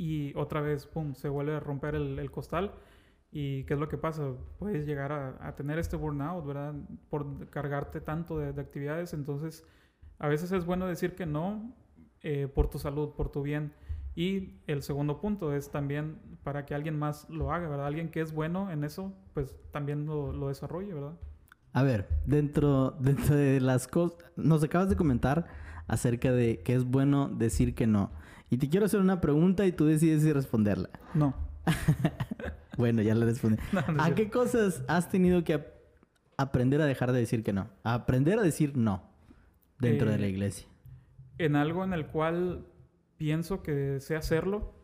y 0.00 0.32
otra 0.34 0.62
vez, 0.62 0.86
pum, 0.86 1.12
se 1.12 1.28
vuelve 1.28 1.54
a 1.54 1.60
romper 1.60 1.94
el, 1.94 2.30
costal. 2.30 2.72
¿Y 3.30 3.64
qué 3.64 3.74
es 3.74 3.80
lo 3.80 3.86
que 3.90 3.98
pasa? 3.98 4.32
Puedes 4.58 4.86
llegar 4.86 5.12
a, 5.12 5.54
tener 5.56 5.78
este 5.78 5.94
burnout, 5.94 6.46
¿verdad? 6.46 6.72
Por 7.10 7.50
cargarte 7.50 8.00
tanto 8.00 8.38
de, 8.38 8.58
actividades. 8.58 9.12
Entonces, 9.12 9.62
a 10.18 10.26
veces 10.26 10.52
es 10.52 10.64
bueno 10.64 10.86
decir 10.86 11.14
que 11.14 11.26
no 11.26 11.74
eh, 12.22 12.48
por 12.48 12.70
tu 12.70 12.78
salud, 12.78 13.10
por 13.10 13.30
tu 13.30 13.42
bien. 13.42 13.74
Y 14.16 14.62
el 14.66 14.82
segundo 14.82 15.20
punto 15.20 15.52
es 15.52 15.70
también 15.70 16.16
para 16.44 16.64
que 16.64 16.74
alguien 16.74 16.98
más 16.98 17.28
lo 17.28 17.52
haga, 17.52 17.68
¿verdad? 17.68 17.86
Alguien 17.86 18.10
que 18.10 18.22
es 18.22 18.32
bueno 18.32 18.70
en 18.70 18.84
eso, 18.84 19.12
pues 19.34 19.54
también 19.70 20.06
lo, 20.06 20.32
lo 20.32 20.48
desarrolle, 20.48 20.94
¿verdad? 20.94 21.12
A 21.74 21.82
ver, 21.82 22.08
dentro, 22.24 22.92
dentro 23.00 23.36
de 23.36 23.60
las 23.60 23.86
cosas, 23.86 24.16
nos 24.34 24.64
acabas 24.64 24.88
de 24.88 24.96
comentar 24.96 25.46
acerca 25.88 26.32
de 26.32 26.62
que 26.62 26.74
es 26.74 26.84
bueno 26.84 27.28
decir 27.28 27.74
que 27.74 27.86
no. 27.86 28.10
Y 28.50 28.58
te 28.58 28.68
quiero 28.68 28.86
hacer 28.86 29.00
una 29.00 29.20
pregunta 29.20 29.64
y 29.64 29.72
tú 29.72 29.86
decides 29.86 30.22
si 30.22 30.32
responderla. 30.32 30.90
No. 31.14 31.34
bueno, 32.76 33.00
ya 33.00 33.14
la 33.14 33.24
respondí. 33.24 33.58
¿A 33.98 34.14
qué 34.14 34.28
cosas 34.28 34.82
has 34.88 35.08
tenido 35.08 35.44
que 35.44 35.64
aprender 36.36 36.80
a 36.80 36.86
dejar 36.86 37.12
de 37.12 37.20
decir 37.20 37.44
que 37.44 37.52
no? 37.52 37.68
A 37.84 37.94
aprender 37.94 38.40
a 38.40 38.42
decir 38.42 38.76
no 38.76 39.04
dentro 39.78 40.10
de 40.10 40.18
la 40.18 40.26
eh, 40.26 40.30
iglesia. 40.30 40.66
En 41.38 41.54
algo 41.54 41.84
en 41.84 41.92
el 41.92 42.06
cual 42.08 42.66
pienso 43.16 43.62
que 43.62 44.00
sé 44.00 44.16
hacerlo, 44.16 44.74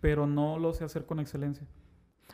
pero 0.00 0.26
no 0.26 0.58
lo 0.58 0.72
sé 0.72 0.84
hacer 0.84 1.04
con 1.04 1.20
excelencia. 1.20 1.66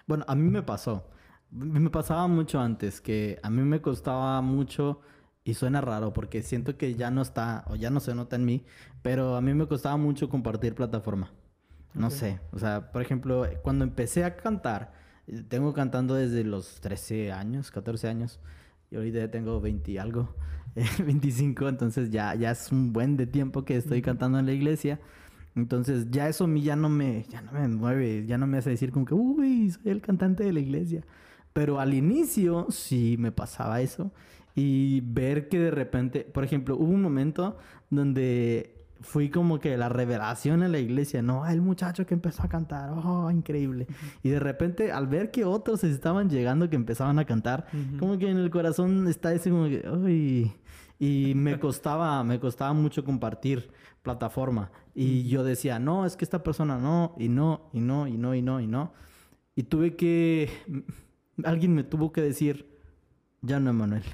Bueno, 0.07 0.25
a 0.29 0.37
mí 0.37 0.49
me 0.49 0.63
pasó. 0.63 1.11
Me 1.51 1.91
pasaba 1.91 2.27
mucho 2.29 2.61
antes, 2.61 3.01
que 3.01 3.39
a 3.43 3.51
mí 3.51 3.63
me 3.63 3.81
costaba 3.81 4.41
mucho 4.41 5.01
y 5.45 5.55
suena 5.55 5.81
raro 5.83 6.13
porque 6.13 6.43
siento 6.43 6.77
que 6.79 6.95
ya 6.95 7.11
no 7.11 7.23
está 7.23 7.65
o 7.69 7.77
ya 7.77 7.91
no 7.91 8.01
se 8.01 8.15
nota 8.15 8.37
en 8.37 8.47
mí, 8.47 8.65
pero 9.03 9.37
a 9.37 9.43
mí 9.43 9.53
me 9.53 9.67
costaba 9.67 9.97
mucho 9.99 10.29
compartir 10.29 10.75
plataforma. 10.75 11.31
No 11.93 12.11
sé, 12.11 12.41
o 12.51 12.59
sea, 12.59 12.91
por 12.91 13.03
ejemplo, 13.03 13.47
cuando 13.63 13.85
empecé 13.85 14.25
a 14.25 14.37
cantar, 14.37 14.93
eh, 15.29 15.45
tengo 15.47 15.73
cantando 15.75 16.15
desde 16.17 16.43
los 16.43 16.81
13 16.81 17.31
años, 17.31 17.71
14 17.71 18.09
años, 18.09 18.41
y 18.91 18.97
ahorita 18.97 19.19
ya 19.21 19.31
tengo 19.31 19.61
20 19.61 19.93
y 19.93 19.99
algo, 19.99 20.35
25, 21.05 21.69
entonces 21.69 22.11
ya, 22.11 22.35
ya 22.35 22.51
es 22.51 22.73
un 22.73 22.93
buen 22.93 23.17
de 23.17 23.27
tiempo 23.27 23.65
que 23.65 23.77
estoy 23.77 24.03
cantando 24.03 24.39
en 24.41 24.47
la 24.47 24.53
iglesia. 24.53 24.99
Entonces 25.55 26.11
ya 26.11 26.29
eso 26.29 26.45
a 26.45 26.49
mí 26.49 26.63
ya 26.63 26.75
no 26.75 26.89
me, 26.89 27.27
ya 27.31 27.41
no 27.43 27.53
me 27.53 27.69
mueve, 27.69 28.27
ya 28.27 28.39
no 28.39 28.49
me 28.49 28.59
hace 28.59 28.71
decir 28.71 28.91
como 28.91 29.05
que, 29.05 29.15
uy, 29.15 29.71
soy 29.71 29.93
el 29.93 30.01
cantante 30.01 30.43
de 30.43 30.53
la 30.53 30.59
iglesia. 30.59 31.07
Pero 31.53 31.79
al 31.79 31.95
inicio 31.95 32.67
sí 32.71 33.15
me 33.21 33.31
pasaba 33.31 33.81
eso 33.81 34.11
y 34.55 35.01
ver 35.01 35.49
que 35.49 35.59
de 35.59 35.71
repente, 35.71 36.21
por 36.21 36.45
ejemplo, 36.45 36.77
hubo 36.77 36.93
un 36.93 37.03
momento 37.03 37.57
donde 37.91 38.75
fui 39.01 39.29
como 39.29 39.59
que 39.59 39.77
la 39.77 39.89
revelación 39.89 40.63
en 40.63 40.73
la 40.73 40.79
iglesia, 40.79 41.23
¿no? 41.23 41.47
El 41.47 41.61
muchacho 41.61 42.07
que 42.07 42.15
empezó 42.15 42.43
a 42.43 42.49
cantar, 42.49 42.91
oh, 42.91 43.31
increíble. 43.31 43.87
Y 44.23 44.31
de 44.31 44.41
repente, 44.41 44.93
al 44.93 45.09
ver 45.09 45.31
que 45.31 45.45
otros 45.45 45.85
estaban 45.85 46.31
llegando 46.31 46.71
que 46.71 46.77
empezaban 46.77 47.19
a 47.19 47.25
cantar, 47.25 47.67
como 47.99 48.17
que 48.19 48.31
en 48.31 48.39
el 48.39 48.51
corazón 48.51 49.07
está 49.09 49.33
ese 49.33 49.51
como 49.51 49.67
que, 49.67 49.87
uy. 49.89 50.53
Y 50.99 51.35
me 51.35 51.59
costaba, 51.61 52.23
me 52.23 52.39
costaba 52.39 52.73
mucho 52.73 53.05
compartir 53.05 53.71
plataforma. 54.03 54.71
Y 54.95 55.29
yo 55.29 55.43
decía, 55.43 55.79
no, 55.79 56.07
es 56.07 56.17
que 56.17 56.25
esta 56.25 56.43
persona 56.43 56.79
no, 56.79 57.15
y 57.19 57.29
no, 57.29 57.69
y 57.73 57.81
no, 57.81 58.07
y 58.07 58.17
no, 58.17 58.35
y 58.35 58.43
no, 58.43 58.61
y 58.61 58.67
no. 58.67 58.93
Y 59.57 59.65
tuve 59.65 59.97
que, 59.97 60.49
alguien 61.45 61.75
me 61.75 61.83
tuvo 61.85 62.13
que 62.13 62.21
decir, 62.21 62.79
ya 63.43 63.61
no, 63.61 63.71
Emanuel 63.71 64.05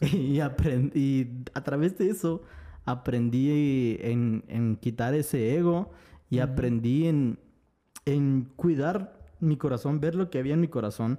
Y, 0.12 0.40
aprendí, 0.40 1.44
a 1.54 1.62
través 1.62 1.96
de 1.98 2.10
eso 2.10 2.42
aprendí 2.84 3.96
en, 4.00 4.78
quitar 4.80 5.14
ese 5.14 5.56
ego 5.56 5.90
y 6.30 6.38
aprendí 6.38 7.06
en, 7.06 7.38
en 8.04 8.48
cuidar 8.56 9.18
mi 9.40 9.56
corazón, 9.56 10.00
ver 10.00 10.14
lo 10.14 10.30
que 10.30 10.38
había 10.38 10.54
en 10.54 10.60
mi 10.60 10.68
corazón. 10.68 11.18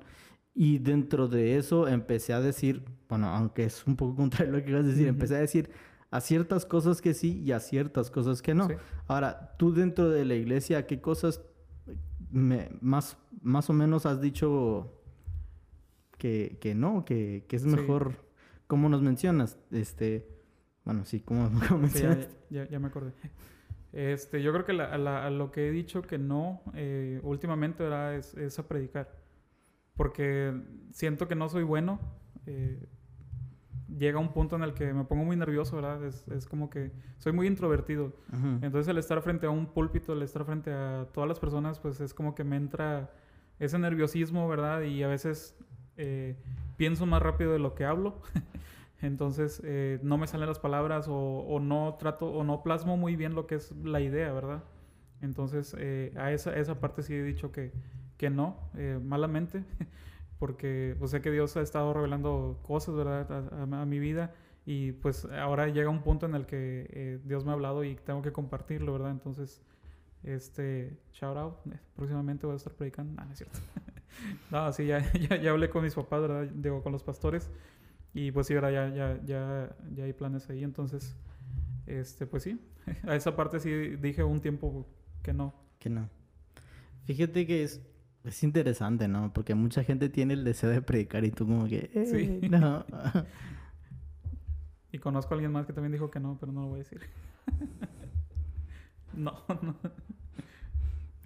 Y 0.54 0.80
dentro 0.80 1.28
de 1.28 1.58
eso 1.58 1.88
empecé 1.88 2.34
a 2.34 2.42
decir, 2.42 2.84
bueno, 3.08 3.28
aunque 3.28 3.66
es 3.66 3.86
un 3.86 3.96
poco 3.96 4.16
contrario 4.18 4.54
lo 4.54 4.64
que 4.64 4.72
ibas 4.72 4.86
a 4.86 4.88
decir, 4.88 5.08
empecé 5.08 5.36
a 5.36 5.40
decir 5.40 5.70
a 6.10 6.22
ciertas 6.22 6.66
cosas 6.66 7.02
que 7.02 7.14
sí 7.14 7.42
y 7.46 7.52
a 7.52 7.60
ciertas 7.60 8.10
cosas 8.10 8.42
que 8.42 8.54
no. 8.54 8.70
Ahora, 9.08 9.56
tú 9.58 9.74
dentro 9.74 10.10
de 10.10 10.24
la 10.24 10.36
iglesia, 10.36 10.88
¿qué 10.88 11.02
cosas 11.02 11.42
más, 12.32 13.18
más 13.42 13.70
o 13.70 13.74
menos 13.74 14.06
has 14.06 14.22
dicho 14.22 14.94
que, 16.18 16.58
que 16.62 16.76
no, 16.76 17.04
que, 17.04 17.46
que 17.48 17.56
es 17.58 17.66
mejor 17.66 18.27
como 18.68 18.90
nos 18.90 19.02
mencionas, 19.02 19.58
este, 19.72 20.28
bueno, 20.84 21.06
sí, 21.06 21.22
como, 21.22 21.50
mencionas. 21.80 22.30
ya, 22.50 22.80
me 22.80 22.88
acordé. 22.88 23.14
Este, 23.94 24.44
yo 24.44 24.54
creo 24.54 24.66
que 24.66 24.74
a 24.74 25.30
lo 25.30 25.52
que 25.52 25.68
he 25.68 25.72
dicho 25.72 26.02
que 26.02 26.18
no 26.18 26.62
eh, 26.76 27.20
últimamente 27.24 27.86
era 27.86 28.16
es, 28.16 28.60
a 28.60 28.68
predicar. 28.68 29.10
Porque 29.96 30.54
siento 30.92 31.28
que 31.28 31.36
no 31.36 31.50
soy 31.50 31.64
bueno. 31.64 32.00
Eh, 32.46 32.88
llega 33.98 34.20
un 34.20 34.34
punto 34.34 34.56
en 34.56 34.64
el 34.64 34.74
que 34.74 34.94
me 34.94 35.06
pongo 35.06 35.24
muy 35.24 35.36
nervioso, 35.36 35.78
¿verdad? 35.78 36.04
Es, 36.04 36.28
es 36.28 36.46
como 36.46 36.70
que 36.70 36.92
soy 37.18 37.34
muy 37.34 37.48
introvertido. 37.48 38.14
Entonces 38.62 38.88
el 38.90 38.98
estar 38.98 39.22
frente 39.22 39.48
a 39.48 39.50
un 39.50 39.66
púlpito, 39.66 40.14
el 40.14 40.22
estar 40.22 40.46
frente 40.46 40.72
a 40.72 41.08
todas 41.14 41.28
las 41.28 41.40
personas, 41.40 41.80
pues 41.80 42.00
es 42.00 42.14
como 42.14 42.36
que 42.36 42.44
me 42.44 42.58
entra 42.58 43.12
ese 43.60 43.80
nerviosismo, 43.80 44.48
¿verdad? 44.48 44.82
Y 44.82 45.02
a 45.04 45.08
veces 45.08 45.58
eh, 45.98 46.36
pienso 46.78 47.06
más 47.06 47.22
rápido 47.22 47.52
de 47.54 47.60
lo 47.60 47.76
que 47.76 47.86
hablo. 47.86 48.22
Entonces, 49.02 49.62
eh, 49.64 50.00
no 50.02 50.18
me 50.18 50.28
salen 50.28 50.48
las 50.48 50.60
palabras 50.60 51.08
o, 51.08 51.14
o, 51.14 51.60
no 51.60 51.96
trato 52.00 52.28
o 52.28 52.44
no 52.44 52.64
plasmo 52.64 52.98
muy 52.98 53.16
bien 53.16 53.36
lo 53.36 53.46
que 53.46 53.56
es 53.56 53.72
la 53.84 54.02
idea, 54.02 54.32
¿verdad? 54.34 54.64
Entonces, 55.22 55.76
eh, 55.78 56.14
a 56.16 56.32
esa, 56.32 56.56
esa 56.56 56.80
parte 56.80 57.04
sí 57.04 57.14
he 57.14 57.24
dicho 57.24 57.52
que, 57.52 57.72
que 58.18 58.30
no, 58.30 58.58
eh, 58.76 59.00
malamente, 59.04 59.64
porque 60.40 60.96
pues, 61.00 61.12
sé 61.12 61.22
que 61.22 61.32
Dios 61.32 61.58
ha 61.58 61.62
estado 61.62 61.94
revelando 61.94 62.60
cosas, 62.64 62.96
¿verdad?, 62.96 63.32
a, 63.54 63.82
a, 63.82 63.86
mi 63.86 64.00
vida 64.00 64.34
y 64.66 64.92
pues 64.92 65.26
ahora 65.26 65.68
llega 65.70 65.90
un 65.90 66.02
punto 66.02 66.26
en 66.26 66.36
el 66.36 66.46
que 66.46 66.88
eh, 66.92 67.20
Dios 67.24 67.46
me 67.46 67.52
ha 67.52 67.54
hablado 67.54 67.84
y 67.84 67.96
tengo 67.96 68.22
que 68.22 68.32
compartirlo, 68.32 68.94
¿verdad? 68.94 69.12
Entonces, 69.12 69.62
este, 70.24 70.98
shout 71.14 71.38
out, 71.38 71.56
próximamente 71.96 72.46
voy 72.46 72.54
a 72.54 72.58
estar 72.58 72.74
predicando, 72.74 73.14
no, 73.14 73.26
no 73.26 73.32
es 73.32 73.38
cierto. 73.38 73.60
no, 74.52 74.72
sí, 74.74 74.86
ya, 74.86 75.12
ya, 75.30 75.38
ya, 75.38 75.52
hablé 75.52 75.70
con 75.70 75.84
mis 75.84 75.96
papás, 75.96 76.22
¿verdad? 76.22 76.48
Digo, 76.54 76.82
con 76.82 76.92
los 76.92 77.04
pastores 77.04 77.50
y 78.14 78.32
pues 78.32 78.48
sí, 78.48 78.56
ahora 78.56 78.72
ya, 78.72 78.90
ya, 78.90 79.20
ya, 79.26 79.76
ya 79.94 80.04
hay 80.04 80.14
planes 80.14 80.50
ahí, 80.50 80.64
entonces, 80.64 81.16
este, 81.86 82.26
pues 82.26 82.44
sí, 82.44 82.60
a 83.08 83.16
esa 83.16 83.36
parte 83.36 83.60
sí 83.60 83.70
dije 83.70 84.24
un 84.24 84.42
tiempo 84.42 84.88
que 85.22 85.34
no. 85.34 85.54
Que 85.80 85.90
no. 85.90 86.10
Fíjate 87.04 87.46
que 87.46 87.64
es, 87.64 87.82
es 88.24 88.44
interesante, 88.44 89.08
¿no? 89.08 89.32
Porque 89.34 89.56
mucha 89.56 89.84
gente 89.84 90.10
tiene 90.10 90.34
el 90.34 90.44
deseo 90.44 90.70
de 90.70 90.82
predicar 90.82 91.24
y 91.26 91.32
tú 91.32 91.46
como 91.46 91.68
que... 91.68 91.90
Eh, 91.94 92.06
sí. 92.06 92.50
No. 92.50 92.86
y 94.92 94.98
conozco 95.00 95.34
a 95.34 95.36
alguien 95.36 95.52
más 95.52 95.66
que 95.66 95.74
también 95.74 95.92
dijo 95.92 96.10
que 96.10 96.20
no, 96.20 96.38
pero 96.40 96.52
no 96.52 96.62
lo 96.62 96.68
voy 96.68 96.80
a 96.80 96.84
decir. 96.84 97.02
no, 99.14 99.44
no. 99.62 99.76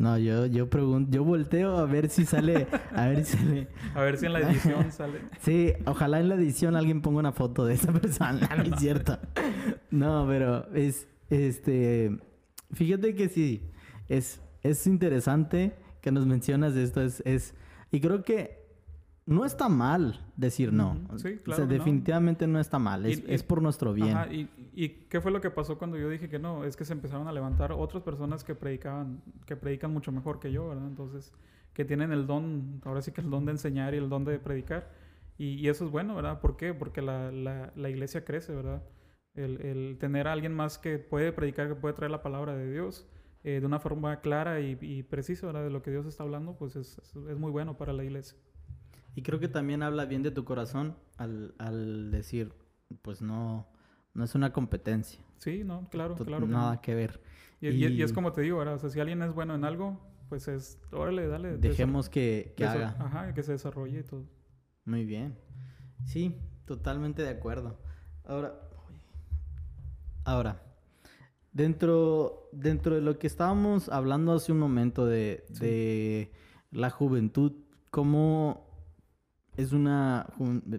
No, 0.02 0.18
yo, 0.18 0.48
yo 0.48 0.68
pregunto, 0.68 1.12
yo 1.12 1.24
volteo 1.24 1.78
a 1.78 1.86
ver 1.86 2.10
si 2.10 2.26
sale, 2.26 2.66
a 2.96 3.08
ver 3.08 3.24
si 3.24 3.38
sale. 3.38 3.68
A 3.96 4.02
ver 4.02 4.18
si 4.18 4.26
en 4.26 4.34
la 4.34 4.40
edición 4.40 4.92
sale. 4.92 5.20
Sí, 5.42 5.74
ojalá 5.86 6.20
en 6.20 6.28
la 6.28 6.36
edición 6.36 6.76
alguien 6.76 7.02
ponga 7.02 7.20
una 7.20 7.32
foto 7.34 7.66
de 7.66 7.76
esa 7.76 7.94
persona, 7.94 8.50
no 8.58 8.64
es 8.64 8.80
cierto. 8.80 9.20
No, 9.92 10.26
pero 10.28 10.68
es, 10.74 11.08
este, 11.30 12.18
fíjate 12.72 13.14
que 13.14 13.30
sí, 13.30 13.70
es, 14.10 14.42
es 14.64 14.88
interesante 14.88 15.76
que 16.02 16.12
nos 16.12 16.26
mencionas 16.26 16.76
esto. 16.76 17.02
Es, 17.02 17.22
es, 17.24 17.54
y 17.92 18.00
creo 18.02 18.24
que 18.24 18.60
no 19.28 19.46
está 19.46 19.70
mal 19.70 20.26
decir 20.36 20.74
no. 20.74 20.98
Sí, 21.18 21.38
claro. 21.44 21.52
O 21.52 21.56
sea, 21.56 21.66
definitivamente 21.66 22.48
no. 22.48 22.60
está 22.60 22.80
mal. 22.80 23.06
Es, 23.06 23.24
es 23.28 23.44
por 23.44 23.62
nuestro 23.62 23.94
bien. 23.94 24.18
Ajá, 24.18 24.34
y, 24.34 24.50
y, 24.74 24.90
qué 25.10 25.22
fue 25.22 25.32
lo 25.32 25.42
que 25.42 25.50
pasó 25.50 25.78
cuando 25.78 25.98
yo 25.98 26.10
dije 26.10 26.30
que 26.30 26.40
no? 26.40 26.64
Es 26.64 26.76
que 26.76 26.86
se 26.86 26.94
empezaron 26.94 27.28
a 27.28 27.32
levantar 27.32 27.72
otras 27.72 28.04
personas 28.04 28.44
que 28.44 28.56
predicaban, 28.56 29.22
que 29.46 29.56
predican 29.56 29.92
mucho 29.92 30.12
mejor 30.12 30.40
que 30.40 30.52
yo, 30.52 30.70
¿verdad? 30.70 30.88
Entonces, 30.88 31.34
que 31.74 31.86
tienen 31.86 32.12
el 32.12 32.28
don, 32.28 32.82
ahora 32.86 33.02
sí 33.02 33.12
que 33.12 33.22
el 33.22 33.30
don 33.30 33.46
de 33.46 33.52
enseñar 33.52 33.94
y 33.94 33.98
el 33.98 34.10
don 34.10 34.26
de 34.26 34.40
predicar. 34.40 34.90
Y, 35.38 35.68
eso 35.70 35.86
es 35.86 35.92
bueno, 35.92 36.16
¿verdad? 36.16 36.40
¿Por 36.40 36.56
qué? 36.56 36.74
Porque 36.74 37.02
la, 37.02 37.32
la, 37.32 37.90
iglesia 37.90 38.24
crece, 38.24 38.54
¿verdad? 38.54 38.84
El, 39.34 39.98
tener 40.00 40.28
a 40.28 40.34
alguien 40.34 40.54
más 40.54 40.78
que 40.78 41.00
puede 41.00 41.32
predicar, 41.32 41.68
que 41.68 41.76
puede 41.76 41.96
traer 41.96 42.12
la 42.12 42.22
palabra 42.22 42.56
de 42.56 42.72
Dios 42.72 43.10
eh, 43.44 43.60
de 43.60 43.66
una 43.66 43.80
forma 43.80 44.20
clara 44.20 44.60
y, 44.60 44.78
y 44.82 45.04
precisa 45.04 45.48
¿verdad? 45.48 45.64
de 45.64 45.72
lo 45.72 45.82
que 45.82 45.90
Dios 45.90 46.06
está 46.06 46.24
hablando, 46.24 46.58
pues 46.58 46.76
es, 46.76 47.00
es, 47.00 47.38
muy 47.38 47.50
bueno 47.50 47.78
para 47.78 47.92
la 47.92 48.04
iglesia. 48.04 48.38
Y 49.16 49.24
creo 49.24 49.40
que 49.40 49.48
también 49.48 49.82
habla 49.82 50.06
bien 50.06 50.22
de 50.22 50.32
tu 50.32 50.46
corazón 50.46 50.96
al, 51.18 51.56
al 51.58 52.12
decir, 52.12 52.54
pues 53.02 53.22
no, 53.22 53.68
no 54.14 54.24
es 54.24 54.36
una 54.36 54.54
competencia. 54.54 55.20
Sí, 55.38 55.64
no, 55.64 55.88
claro, 55.90 56.16
claro. 56.16 56.48
Nada 56.48 56.82
que, 56.82 56.96
ver. 56.96 57.22
Y, 57.60 57.70
y, 57.70 58.02
es 58.02 58.14
como 58.14 58.32
te 58.32 58.42
digo, 58.42 58.58
¿verdad? 58.58 58.76
O 58.76 58.80
sea, 58.80 58.90
si 58.90 59.00
alguien 59.00 59.22
es 59.22 59.34
bueno 59.34 59.56
en 59.56 59.66
algo, 59.66 60.00
pues 60.30 60.48
es, 60.48 60.80
órale, 60.92 61.28
dale. 61.28 61.58
Dejemos 61.58 62.10
que, 62.10 62.54
que 62.56 62.66
haga. 62.66 62.96
Ajá, 63.00 63.34
que 63.34 63.44
se 63.44 63.54
desarrolle 63.54 64.00
y 64.00 64.04
todo. 64.04 64.26
Muy 64.86 65.06
bien. 65.06 65.38
Sí, 66.06 66.38
totalmente 66.66 67.22
de 67.22 67.30
acuerdo. 67.30 67.80
Ahora, 68.24 68.60
ahora, 70.26 70.62
Dentro, 71.54 72.50
dentro 72.54 72.96
de 72.96 73.02
lo 73.02 73.20
que 73.20 73.28
estábamos 73.28 73.90
hablando 73.90 74.32
hace 74.32 74.54
un 74.54 74.60
momento 74.60 75.06
de, 75.06 75.44
de 75.60 76.32
la 76.72 76.90
juventud, 76.90 77.52
¿cómo 77.90 78.71
es 79.58 79.72
una... 79.72 80.28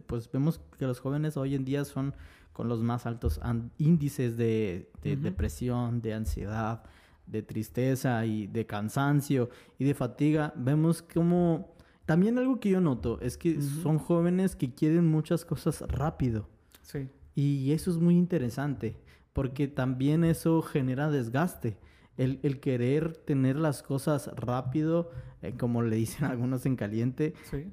Pues 0.06 0.30
vemos 0.30 0.60
que 0.78 0.86
los 0.86 1.00
jóvenes 1.00 1.36
hoy 1.36 1.54
en 1.54 1.64
día 1.64 1.84
son 1.84 2.14
con 2.52 2.68
los 2.68 2.82
más 2.82 3.06
altos 3.06 3.40
índices 3.78 4.36
de, 4.36 4.90
de 5.02 5.16
depresión, 5.16 6.02
de 6.02 6.14
ansiedad, 6.14 6.82
de 7.26 7.42
tristeza 7.42 8.24
y 8.26 8.46
de 8.46 8.66
cansancio 8.66 9.50
y 9.78 9.84
de 9.84 9.94
fatiga. 9.94 10.52
Vemos 10.56 11.02
como... 11.02 11.72
También 12.04 12.36
algo 12.36 12.58
que 12.58 12.70
yo 12.70 12.80
noto 12.80 13.20
es 13.20 13.38
que 13.38 13.62
son 13.62 13.98
jóvenes 13.98 14.56
que 14.56 14.74
quieren 14.74 15.06
muchas 15.06 15.44
cosas 15.44 15.82
rápido. 15.82 16.48
Sí. 16.82 17.08
Y 17.34 17.70
eso 17.72 17.90
es 17.90 17.98
muy 17.98 18.16
interesante 18.16 18.96
porque 19.32 19.68
también 19.68 20.24
eso 20.24 20.62
genera 20.62 21.10
desgaste. 21.10 21.78
El, 22.18 22.40
el 22.42 22.60
querer 22.60 23.16
tener 23.16 23.56
las 23.56 23.82
cosas 23.82 24.30
rápido, 24.36 25.10
eh, 25.40 25.54
como 25.58 25.82
le 25.82 25.96
dicen 25.96 26.24
algunos 26.30 26.66
en 26.66 26.76
caliente, 26.76 27.34
sí. 27.50 27.70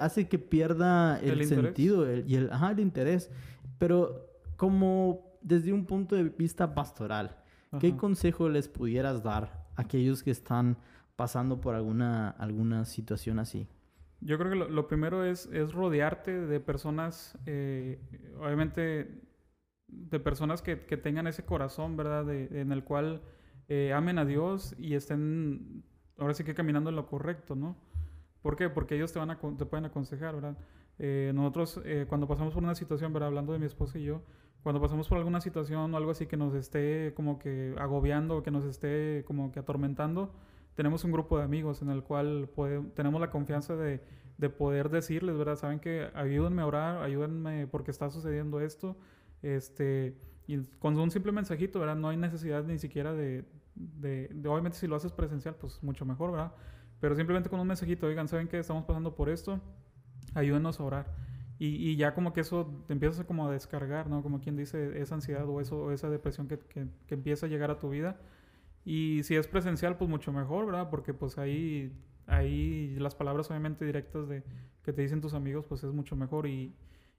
Hace 0.00 0.28
que 0.28 0.38
pierda 0.38 1.18
el, 1.20 1.44
sentido 1.46 2.06
y 2.14 2.34
el, 2.36 2.50
ajá, 2.52 2.72
el 2.72 2.80
interés. 2.80 3.30
Pero 3.78 4.28
como 4.56 5.38
desde 5.42 5.72
un 5.72 5.86
punto 5.86 6.16
de 6.16 6.24
vista 6.24 6.74
pastoral, 6.74 7.36
¿qué 7.80 7.96
consejo 7.96 8.48
les 8.48 8.68
pudieras 8.68 9.22
dar 9.22 9.66
a 9.76 9.82
aquellos 9.82 10.22
que 10.22 10.30
están 10.30 10.76
pasando 11.16 11.60
por 11.60 11.74
alguna, 11.74 12.30
alguna 12.30 12.84
situación 12.84 13.38
así? 13.38 13.66
Yo 14.20 14.38
creo 14.38 14.50
que 14.50 14.56
lo, 14.56 14.68
lo 14.68 14.86
primero 14.86 15.24
es, 15.24 15.46
es, 15.52 15.72
rodearte 15.72 16.46
de 16.46 16.60
personas, 16.60 17.36
eh, 17.46 17.98
obviamente 18.40 19.20
de 19.88 20.20
personas 20.20 20.62
que, 20.62 20.86
que, 20.86 20.96
tengan 20.96 21.26
ese 21.26 21.44
corazón, 21.44 21.96
¿verdad? 21.96 22.24
De, 22.24 22.60
en 22.60 22.70
el 22.70 22.84
cual 22.84 23.20
eh, 23.68 23.92
amen 23.92 24.18
a 24.18 24.24
Dios 24.24 24.74
y 24.78 24.94
estén, 24.94 25.82
ahora 26.18 26.34
sí 26.34 26.44
que 26.44 26.54
caminando 26.54 26.90
en 26.90 26.96
lo 26.96 27.06
correcto, 27.06 27.56
¿no? 27.56 27.76
¿Por 28.42 28.56
qué? 28.56 28.68
Porque 28.68 28.96
ellos 28.96 29.12
te, 29.12 29.18
van 29.18 29.30
a, 29.30 29.38
te 29.38 29.66
pueden 29.66 29.86
aconsejar, 29.86 30.34
¿verdad? 30.34 30.56
Eh, 30.98 31.32
nosotros, 31.34 31.80
eh, 31.84 32.06
cuando 32.08 32.26
pasamos 32.26 32.54
por 32.54 32.62
una 32.62 32.74
situación, 32.74 33.12
¿verdad? 33.12 33.28
Hablando 33.28 33.52
de 33.52 33.58
mi 33.58 33.66
esposa 33.66 33.98
y 33.98 34.04
yo, 34.04 34.22
cuando 34.62 34.80
pasamos 34.80 35.08
por 35.08 35.18
alguna 35.18 35.40
situación 35.40 35.92
o 35.92 35.96
algo 35.96 36.10
así 36.10 36.26
que 36.26 36.36
nos 36.36 36.54
esté 36.54 37.12
como 37.14 37.38
que 37.38 37.74
agobiando 37.78 38.42
que 38.42 38.50
nos 38.50 38.64
esté 38.64 39.24
como 39.26 39.50
que 39.50 39.58
atormentando, 39.60 40.32
tenemos 40.74 41.04
un 41.04 41.12
grupo 41.12 41.38
de 41.38 41.44
amigos 41.44 41.82
en 41.82 41.90
el 41.90 42.02
cual 42.02 42.48
tenemos 42.94 43.20
la 43.20 43.30
confianza 43.30 43.74
de, 43.76 44.00
de 44.38 44.50
poder 44.50 44.88
decirles, 44.88 45.36
¿verdad? 45.36 45.56
Saben 45.56 45.80
que 45.80 46.08
ayúdenme 46.14 46.62
a 46.62 46.66
orar, 46.66 47.02
ayúdenme 47.02 47.66
porque 47.66 47.90
está 47.90 48.10
sucediendo 48.10 48.60
esto 48.60 48.96
este, 49.42 50.16
y 50.46 50.58
con 50.78 50.98
un 50.98 51.10
simple 51.10 51.32
mensajito, 51.32 51.80
¿verdad? 51.80 51.96
No 51.96 52.08
hay 52.08 52.16
necesidad 52.16 52.64
ni 52.64 52.78
siquiera 52.78 53.12
de, 53.12 53.44
de, 53.74 54.28
obviamente 54.48 54.78
si 54.78 54.86
lo 54.86 54.96
haces 54.96 55.12
presencial, 55.12 55.56
pues 55.56 55.82
mucho 55.82 56.04
mejor, 56.04 56.32
¿verdad? 56.32 56.52
Pero 57.02 57.16
simplemente 57.16 57.50
con 57.50 57.58
un 57.58 57.66
mensajito, 57.66 58.06
oigan, 58.06 58.28
¿saben 58.28 58.46
que 58.46 58.60
estamos 58.60 58.84
pasando 58.84 59.16
por 59.16 59.28
esto? 59.28 59.60
Ayúdenos 60.34 60.78
a 60.78 60.84
orar. 60.84 61.06
Y, 61.58 61.66
y, 61.90 61.96
ya 61.96 62.14
como 62.14 62.32
que 62.32 62.42
eso 62.42 62.84
te 62.86 62.92
empiezas 62.92 63.26
como 63.26 63.48
a 63.48 63.50
descargar, 63.50 64.08
¿no? 64.08 64.22
Como 64.22 64.40
quien 64.40 64.56
dice, 64.56 65.00
esa 65.02 65.16
ansiedad 65.16 65.48
o, 65.48 65.60
eso, 65.60 65.82
o 65.82 65.90
esa 65.90 66.08
depresión 66.10 66.46
que, 66.46 66.60
que, 66.60 66.86
que, 67.08 67.14
empieza 67.14 67.46
a 67.46 67.48
llegar 67.48 67.72
a 67.72 67.78
tu 67.80 67.90
vida. 67.90 68.20
Y 68.84 69.24
si 69.24 69.34
es 69.34 69.48
presencial, 69.48 69.96
pues 69.96 70.08
mucho 70.08 70.32
mejor, 70.32 70.64
¿verdad? 70.66 70.90
Porque 70.90 71.12
pues 71.12 71.38
ahí, 71.38 71.92
ahí 72.28 72.94
las 73.00 73.16
palabras 73.16 73.50
obviamente 73.50 73.84
directas 73.84 74.28
de 74.28 74.44
que 74.84 74.92
te 74.92 75.02
dicen 75.02 75.20
tus 75.20 75.34
amigos, 75.34 75.66
pues 75.68 75.82
es 75.82 75.92
mucho 75.92 76.14
mejor. 76.14 76.46
Y, 76.46 76.72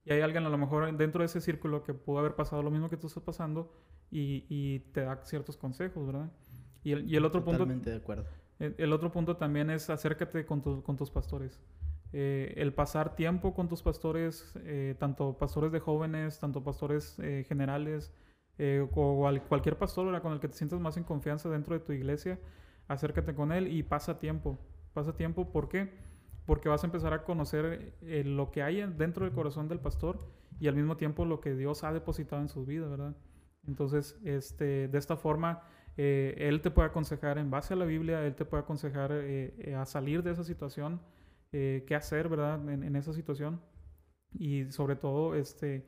y 0.06 0.14
hay 0.14 0.22
alguien 0.22 0.46
a 0.46 0.50
lo 0.50 0.58
mejor 0.58 0.96
dentro 0.96 1.24
de 1.24 1.26
ese 1.26 1.42
círculo 1.42 1.84
que 1.84 1.94
pudo 1.94 2.20
haber 2.20 2.36
pasado 2.36 2.64
lo 2.64 2.72
mismo 2.72 2.90
que 2.90 2.96
tú 2.96 3.08
estás 3.08 3.24
pasando 3.24 3.74
y, 4.10 4.46
y 4.48 4.80
te 4.94 5.02
da 5.02 5.26
ciertos 5.26 5.58
consejos, 5.58 6.08
¿verdad? 6.08 6.32
Y 6.86 6.94
el, 6.94 7.12
y 7.12 7.18
el 7.18 7.26
otro 7.26 7.44
Totalmente 7.44 7.74
punto... 7.74 7.90
de 7.90 7.98
acuerdo. 7.98 8.43
El, 8.60 8.76
el, 8.78 8.94
otro 8.94 9.12
punto 9.12 9.38
también 9.38 9.70
es 9.70 9.90
acércate 9.90 10.46
con, 10.46 10.62
tu, 10.62 10.84
con 10.84 10.96
tus 10.96 11.10
pastores. 11.10 11.60
Eh, 12.12 12.54
el 12.58 12.74
pasar 12.74 13.16
tiempo 13.16 13.54
con 13.54 13.68
tus 13.68 13.82
pastores, 13.82 14.54
eh, 14.64 14.96
tanto 15.00 15.38
pastores 15.38 15.72
de 15.72 15.80
jóvenes, 15.80 16.40
tanto 16.40 16.64
pastores 16.64 17.18
eh, 17.20 17.46
generales, 17.48 18.14
eh, 18.60 18.88
o 18.94 19.28
al, 19.28 19.42
cualquier 19.44 19.78
pastor 19.78 20.06
¿verdad? 20.06 20.22
con 20.22 20.34
el 20.34 20.40
que 20.40 20.48
te 20.48 20.56
sientas 20.56 20.80
más 20.80 20.96
en 20.98 21.04
confianza 21.04 21.50
dentro 21.50 21.74
de 21.74 21.84
tu 21.84 21.92
iglesia, 21.92 22.40
acércate 22.88 23.34
con 23.34 23.52
él 23.52 23.68
y 23.68 23.84
pasa 23.84 24.20
tiempo. 24.20 24.60
Pasa 24.94 25.16
tiempo, 25.16 25.52
¿por 25.52 25.70
qué? 25.70 25.90
porque 26.46 26.70
vas 26.70 26.84
a 26.84 26.88
empezar 26.88 27.14
a 27.14 27.24
conocer 27.24 27.96
eh, 28.02 28.24
lo 28.26 28.52
que 28.52 28.64
hay 28.64 28.82
dentro 28.98 29.26
del 29.26 29.34
corazón 29.34 29.68
del 29.68 29.80
pastor 29.80 30.20
y 30.60 30.68
al 30.68 30.76
mismo 30.76 30.98
tiempo 30.98 31.26
lo 31.26 31.40
que 31.40 31.56
Dios 31.56 31.84
ha 31.84 31.94
depositado 31.94 32.42
en 32.42 32.50
su 32.50 32.66
vida, 32.66 32.88
¿verdad? 32.88 33.16
Entonces, 33.66 34.20
este, 34.26 34.88
de 34.88 34.98
esta 34.98 35.16
forma, 35.16 35.64
eh, 35.98 36.36
Él 36.38 36.62
te 36.62 36.72
puede 36.72 36.88
aconsejar 36.88 37.38
en 37.38 37.50
base 37.50 37.74
a 37.74 37.78
la 37.78 37.86
Biblia, 37.86 38.26
Él 38.26 38.36
te 38.36 38.46
puede 38.46 38.64
aconsejar 38.64 39.12
eh, 39.14 39.76
a 39.78 39.86
salir 39.86 40.24
de 40.24 40.32
esa 40.32 40.44
situación, 40.44 41.02
qué 41.52 41.96
hacer, 41.96 42.30
¿verdad? 42.30 42.68
En, 42.68 42.96
esa 42.96 43.14
situación. 43.14 43.62
Y 44.34 44.72
sobre 44.72 44.96
todo, 44.96 45.36
este, 45.36 45.86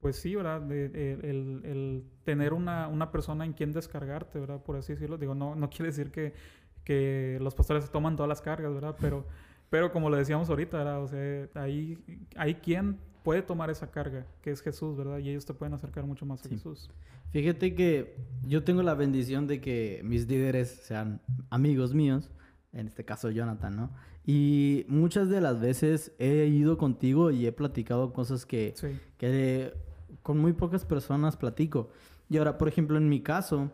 pues 0.00 0.16
sí, 0.16 0.36
¿verdad? 0.36 0.70
el, 0.70 2.04
tener 2.24 2.52
una, 2.52 2.88
una, 2.88 3.10
persona 3.10 3.46
en 3.46 3.54
quien 3.54 3.72
descargarte, 3.72 4.38
¿verdad? 4.38 4.62
Por 4.62 4.76
así 4.76 4.92
decirlo. 4.92 5.16
Digo, 5.16 5.34
no, 5.34 5.54
no 5.54 5.70
quiere 5.70 5.86
decir 5.86 6.10
que, 6.10 6.34
que 6.84 7.38
los 7.40 7.54
pastores 7.54 7.90
toman 7.90 8.16
todas 8.16 8.28
las 8.28 8.42
cargas, 8.42 8.74
¿verdad? 8.74 8.96
Pero 9.00 9.24
Pero 9.70 9.92
como 9.92 10.08
lo 10.08 10.16
decíamos 10.16 10.48
ahorita, 10.48 10.78
¿verdad? 10.78 11.02
O 11.02 11.08
sea, 11.08 11.48
ahí 11.54 11.98
hay 12.36 12.54
quien 12.54 12.98
puede 13.22 13.42
tomar 13.42 13.70
esa 13.70 13.90
carga, 13.90 14.26
que 14.42 14.50
es 14.50 14.60
Jesús, 14.60 14.96
¿verdad? 14.96 15.18
Y 15.18 15.30
ellos 15.30 15.44
te 15.46 15.54
pueden 15.54 15.74
acercar 15.74 16.04
mucho 16.04 16.26
más 16.26 16.44
a 16.44 16.48
Jesús. 16.48 16.90
Fíjate 17.30 17.74
que 17.74 18.16
yo 18.46 18.64
tengo 18.64 18.82
la 18.82 18.94
bendición 18.94 19.46
de 19.46 19.60
que 19.60 20.00
mis 20.04 20.26
líderes 20.28 20.68
sean 20.68 21.20
amigos 21.50 21.94
míos, 21.94 22.30
en 22.72 22.86
este 22.86 23.04
caso 23.04 23.30
Jonathan, 23.30 23.76
¿no? 23.76 23.90
Y 24.26 24.84
muchas 24.88 25.28
de 25.28 25.40
las 25.40 25.60
veces 25.60 26.12
he 26.18 26.46
ido 26.46 26.76
contigo 26.76 27.30
y 27.30 27.46
he 27.46 27.52
platicado 27.52 28.12
cosas 28.12 28.44
que, 28.44 28.74
que 29.16 29.72
con 30.22 30.38
muy 30.38 30.52
pocas 30.52 30.84
personas 30.84 31.36
platico. 31.36 31.90
Y 32.28 32.36
ahora, 32.36 32.58
por 32.58 32.68
ejemplo, 32.68 32.98
en 32.98 33.08
mi 33.08 33.22
caso, 33.22 33.70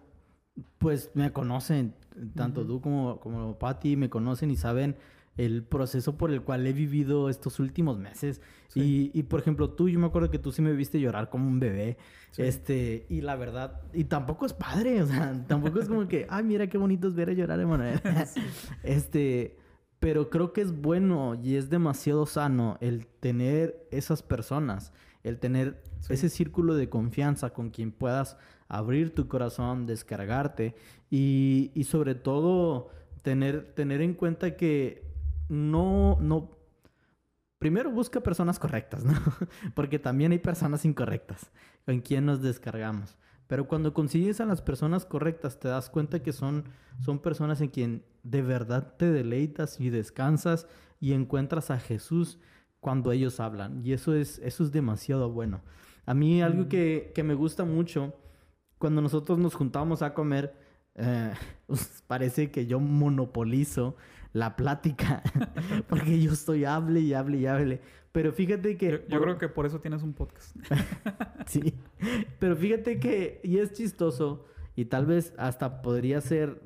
pues 0.78 1.10
me 1.14 1.32
conocen, 1.32 1.94
tanto 2.36 2.64
tú 2.64 2.80
como, 2.80 3.18
como 3.18 3.58
Patty, 3.58 3.96
me 3.96 4.08
conocen 4.08 4.50
y 4.50 4.56
saben 4.56 4.96
el 5.36 5.64
proceso 5.64 6.16
por 6.16 6.30
el 6.30 6.42
cual 6.42 6.66
he 6.66 6.72
vivido 6.72 7.28
estos 7.28 7.58
últimos 7.58 7.98
meses. 7.98 8.40
Y, 8.74 9.10
y, 9.14 9.24
por 9.24 9.40
ejemplo, 9.40 9.70
tú, 9.70 9.88
yo 9.88 9.98
me 9.98 10.06
acuerdo 10.06 10.30
que 10.30 10.38
tú 10.38 10.52
sí 10.52 10.62
me 10.62 10.72
viste 10.72 11.00
llorar 11.00 11.28
como 11.28 11.48
un 11.48 11.60
bebé. 11.60 11.96
Este, 12.36 13.06
y 13.08 13.20
la 13.20 13.36
verdad, 13.36 13.82
y 13.92 14.04
tampoco 14.04 14.46
es 14.46 14.52
padre, 14.52 15.02
o 15.02 15.06
sea, 15.06 15.32
tampoco 15.48 15.80
es 15.80 15.88
como 15.88 16.08
que, 16.08 16.26
ay, 16.28 16.44
mira 16.44 16.66
qué 16.66 16.78
bonito 16.78 17.08
es 17.08 17.14
ver 17.14 17.30
a 17.30 17.32
llorar, 17.32 17.60
Emanuel. 17.60 18.00
Este, 18.82 19.56
pero 20.00 20.30
creo 20.30 20.52
que 20.52 20.60
es 20.60 20.72
bueno 20.72 21.38
y 21.42 21.56
es 21.56 21.70
demasiado 21.70 22.26
sano 22.26 22.76
el 22.80 23.06
tener 23.06 23.86
esas 23.90 24.22
personas, 24.22 24.92
el 25.22 25.38
tener 25.38 25.82
ese 26.08 26.28
círculo 26.28 26.74
de 26.74 26.88
confianza 26.88 27.50
con 27.50 27.70
quien 27.70 27.90
puedas 27.90 28.36
abrir 28.68 29.14
tu 29.14 29.28
corazón, 29.28 29.86
descargarte 29.86 30.74
y, 31.10 31.70
y 31.74 31.84
sobre 31.84 32.14
todo 32.14 32.90
tener, 33.22 33.72
tener 33.74 34.02
en 34.02 34.14
cuenta 34.14 34.56
que 34.56 35.13
no, 35.48 36.18
no, 36.20 36.50
primero 37.58 37.90
busca 37.90 38.20
personas 38.20 38.58
correctas, 38.58 39.04
¿no? 39.04 39.14
Porque 39.74 39.98
también 39.98 40.32
hay 40.32 40.38
personas 40.38 40.84
incorrectas 40.84 41.50
con 41.84 42.00
quien 42.00 42.26
nos 42.26 42.42
descargamos. 42.42 43.16
Pero 43.46 43.68
cuando 43.68 43.92
consigues 43.92 44.40
a 44.40 44.46
las 44.46 44.62
personas 44.62 45.04
correctas, 45.04 45.60
te 45.60 45.68
das 45.68 45.90
cuenta 45.90 46.22
que 46.22 46.32
son, 46.32 46.64
son 47.00 47.18
personas 47.18 47.60
en 47.60 47.68
quien 47.68 48.04
de 48.22 48.42
verdad 48.42 48.94
te 48.96 49.10
deleitas 49.10 49.80
y 49.80 49.90
descansas 49.90 50.66
y 50.98 51.12
encuentras 51.12 51.70
a 51.70 51.78
Jesús 51.78 52.38
cuando 52.80 53.12
ellos 53.12 53.40
hablan. 53.40 53.84
Y 53.84 53.92
eso 53.92 54.14
es, 54.14 54.38
eso 54.40 54.64
es 54.64 54.72
demasiado 54.72 55.30
bueno. 55.30 55.62
A 56.06 56.14
mí 56.14 56.42
algo 56.42 56.64
mm. 56.64 56.68
que, 56.68 57.12
que 57.14 57.22
me 57.22 57.34
gusta 57.34 57.64
mucho, 57.64 58.14
cuando 58.78 59.00
nosotros 59.00 59.38
nos 59.38 59.54
juntamos 59.54 60.02
a 60.02 60.14
comer, 60.14 60.54
eh, 60.94 61.32
pues, 61.66 62.02
parece 62.06 62.50
que 62.50 62.66
yo 62.66 62.80
monopolizo 62.80 63.96
la 64.34 64.56
plática, 64.56 65.22
porque 65.88 66.20
yo 66.20 66.32
estoy 66.32 66.66
hable 66.66 67.00
y 67.00 67.14
hable 67.14 67.38
y 67.38 67.46
hable. 67.46 67.80
Pero 68.12 68.32
fíjate 68.32 68.76
que... 68.76 69.06
Yo, 69.08 69.20
creo 69.20 69.38
que 69.38 69.48
por 69.48 69.64
eso 69.64 69.80
tienes 69.80 70.02
un 70.02 70.12
podcast. 70.12 70.54
sí, 71.46 71.74
pero 72.38 72.54
fíjate 72.54 73.00
que, 73.00 73.40
y 73.42 73.58
es 73.58 73.72
chistoso, 73.72 74.44
y 74.76 74.84
tal 74.84 75.06
vez 75.06 75.32
hasta 75.38 75.80
podría 75.82 76.20
ser, 76.20 76.60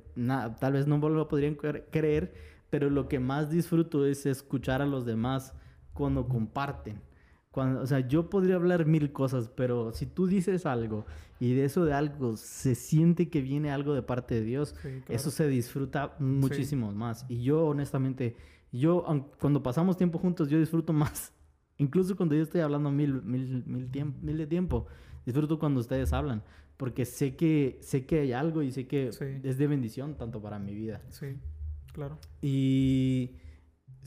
tal 0.59 0.73
vez 0.73 0.87
no 0.87 0.99
lo 0.99 1.29
podrían 1.29 1.55
creer, 1.55 2.35
pero 2.69 2.91
lo 2.91 3.09
que 3.09 3.19
más 3.19 3.51
disfruto 3.51 4.05
es 4.05 4.27
escuchar 4.27 4.83
a 4.83 4.87
los 4.87 5.07
demás 5.07 5.55
cuando 5.95 6.29
comparten 6.29 7.01
o 7.55 7.87
sea, 7.87 8.01
yo 8.01 8.31
podría 8.31 8.57
hablar 8.57 8.87
mil 8.87 9.13
cosas, 9.13 9.49
pero 9.49 9.93
si 9.93 10.07
tú 10.07 10.27
dices 10.27 10.67
algo 10.67 11.07
y 11.41 11.55
de 11.55 11.65
eso 11.65 11.85
de 11.85 11.93
algo 11.93 12.37
se 12.37 12.75
siente 12.75 13.29
que 13.29 13.41
viene 13.41 13.71
algo 13.71 13.95
de 13.95 14.03
parte 14.03 14.35
de 14.37 14.43
Dios, 14.43 14.75
eso 15.09 15.31
se 15.31 15.49
disfruta 15.49 16.15
muchísimo 16.19 16.93
más. 16.93 17.27
Y 17.29 17.43
yo, 17.43 17.67
honestamente, 17.67 18.37
yo 18.73 19.05
cuando 19.41 19.63
pasamos 19.63 19.97
tiempo 19.97 20.19
juntos, 20.19 20.49
yo 20.49 20.59
disfruto 20.59 20.93
más. 20.93 21.33
Incluso 21.79 22.17
cuando 22.17 22.35
yo 22.35 22.43
estoy 22.43 22.61
hablando 22.61 22.91
mil, 22.91 23.23
mil, 23.23 23.65
mil, 23.67 23.91
tiempo, 23.91 24.19
mil 24.21 24.37
de 24.37 24.47
tiempo, 24.47 24.87
disfruto 25.25 25.59
cuando 25.59 25.81
ustedes 25.81 26.13
hablan. 26.13 26.43
Porque 26.77 27.05
sé 27.05 27.35
que, 27.35 27.79
sé 27.81 28.07
que 28.07 28.21
hay 28.21 28.33
algo 28.33 28.63
y 28.63 28.71
sé 28.71 28.87
que 28.87 29.09
es 29.43 29.59
de 29.59 29.67
bendición 29.67 30.17
tanto 30.17 30.41
para 30.41 30.59
mi 30.59 30.75
vida. 30.75 31.03
Sí, 31.11 31.37
claro. 31.93 32.19
Y 32.41 33.33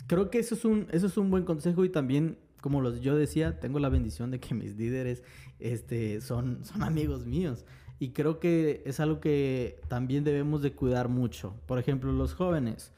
creo 0.08 0.30
que 0.30 0.40
eso 0.40 0.56
es 0.56 0.64
un, 0.64 0.88
eso 0.92 1.08
es 1.08 1.18
un 1.18 1.30
buen 1.30 1.44
consejo 1.44 1.84
y 1.84 1.90
también 1.90 2.38
como 2.62 2.80
los, 2.80 3.02
yo 3.02 3.16
decía, 3.16 3.60
tengo 3.60 3.80
la 3.80 3.90
bendición 3.90 4.32
de 4.32 4.40
que 4.40 4.56
mis 4.56 4.78
líderes 4.78 5.24
este, 5.60 6.22
son, 6.22 6.64
son 6.64 6.84
amigos 6.84 7.26
míos. 7.26 7.66
Y 8.00 8.14
creo 8.14 8.40
que 8.40 8.82
es 8.86 9.00
algo 9.00 9.20
que 9.20 9.80
también 9.88 10.24
debemos 10.24 10.62
de 10.62 10.74
cuidar 10.74 11.10
mucho. 11.10 11.56
Por 11.68 11.78
ejemplo, 11.78 12.12
los 12.12 12.34
jóvenes, 12.34 12.94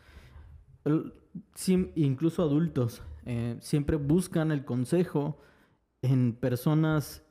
incluso 1.95 2.41
adultos, 2.41 3.01
eh, 3.26 3.57
siempre 3.59 3.97
buscan 3.97 4.51
el 4.51 4.64
consejo 4.64 5.39
en 6.01 6.34
personas 6.34 7.24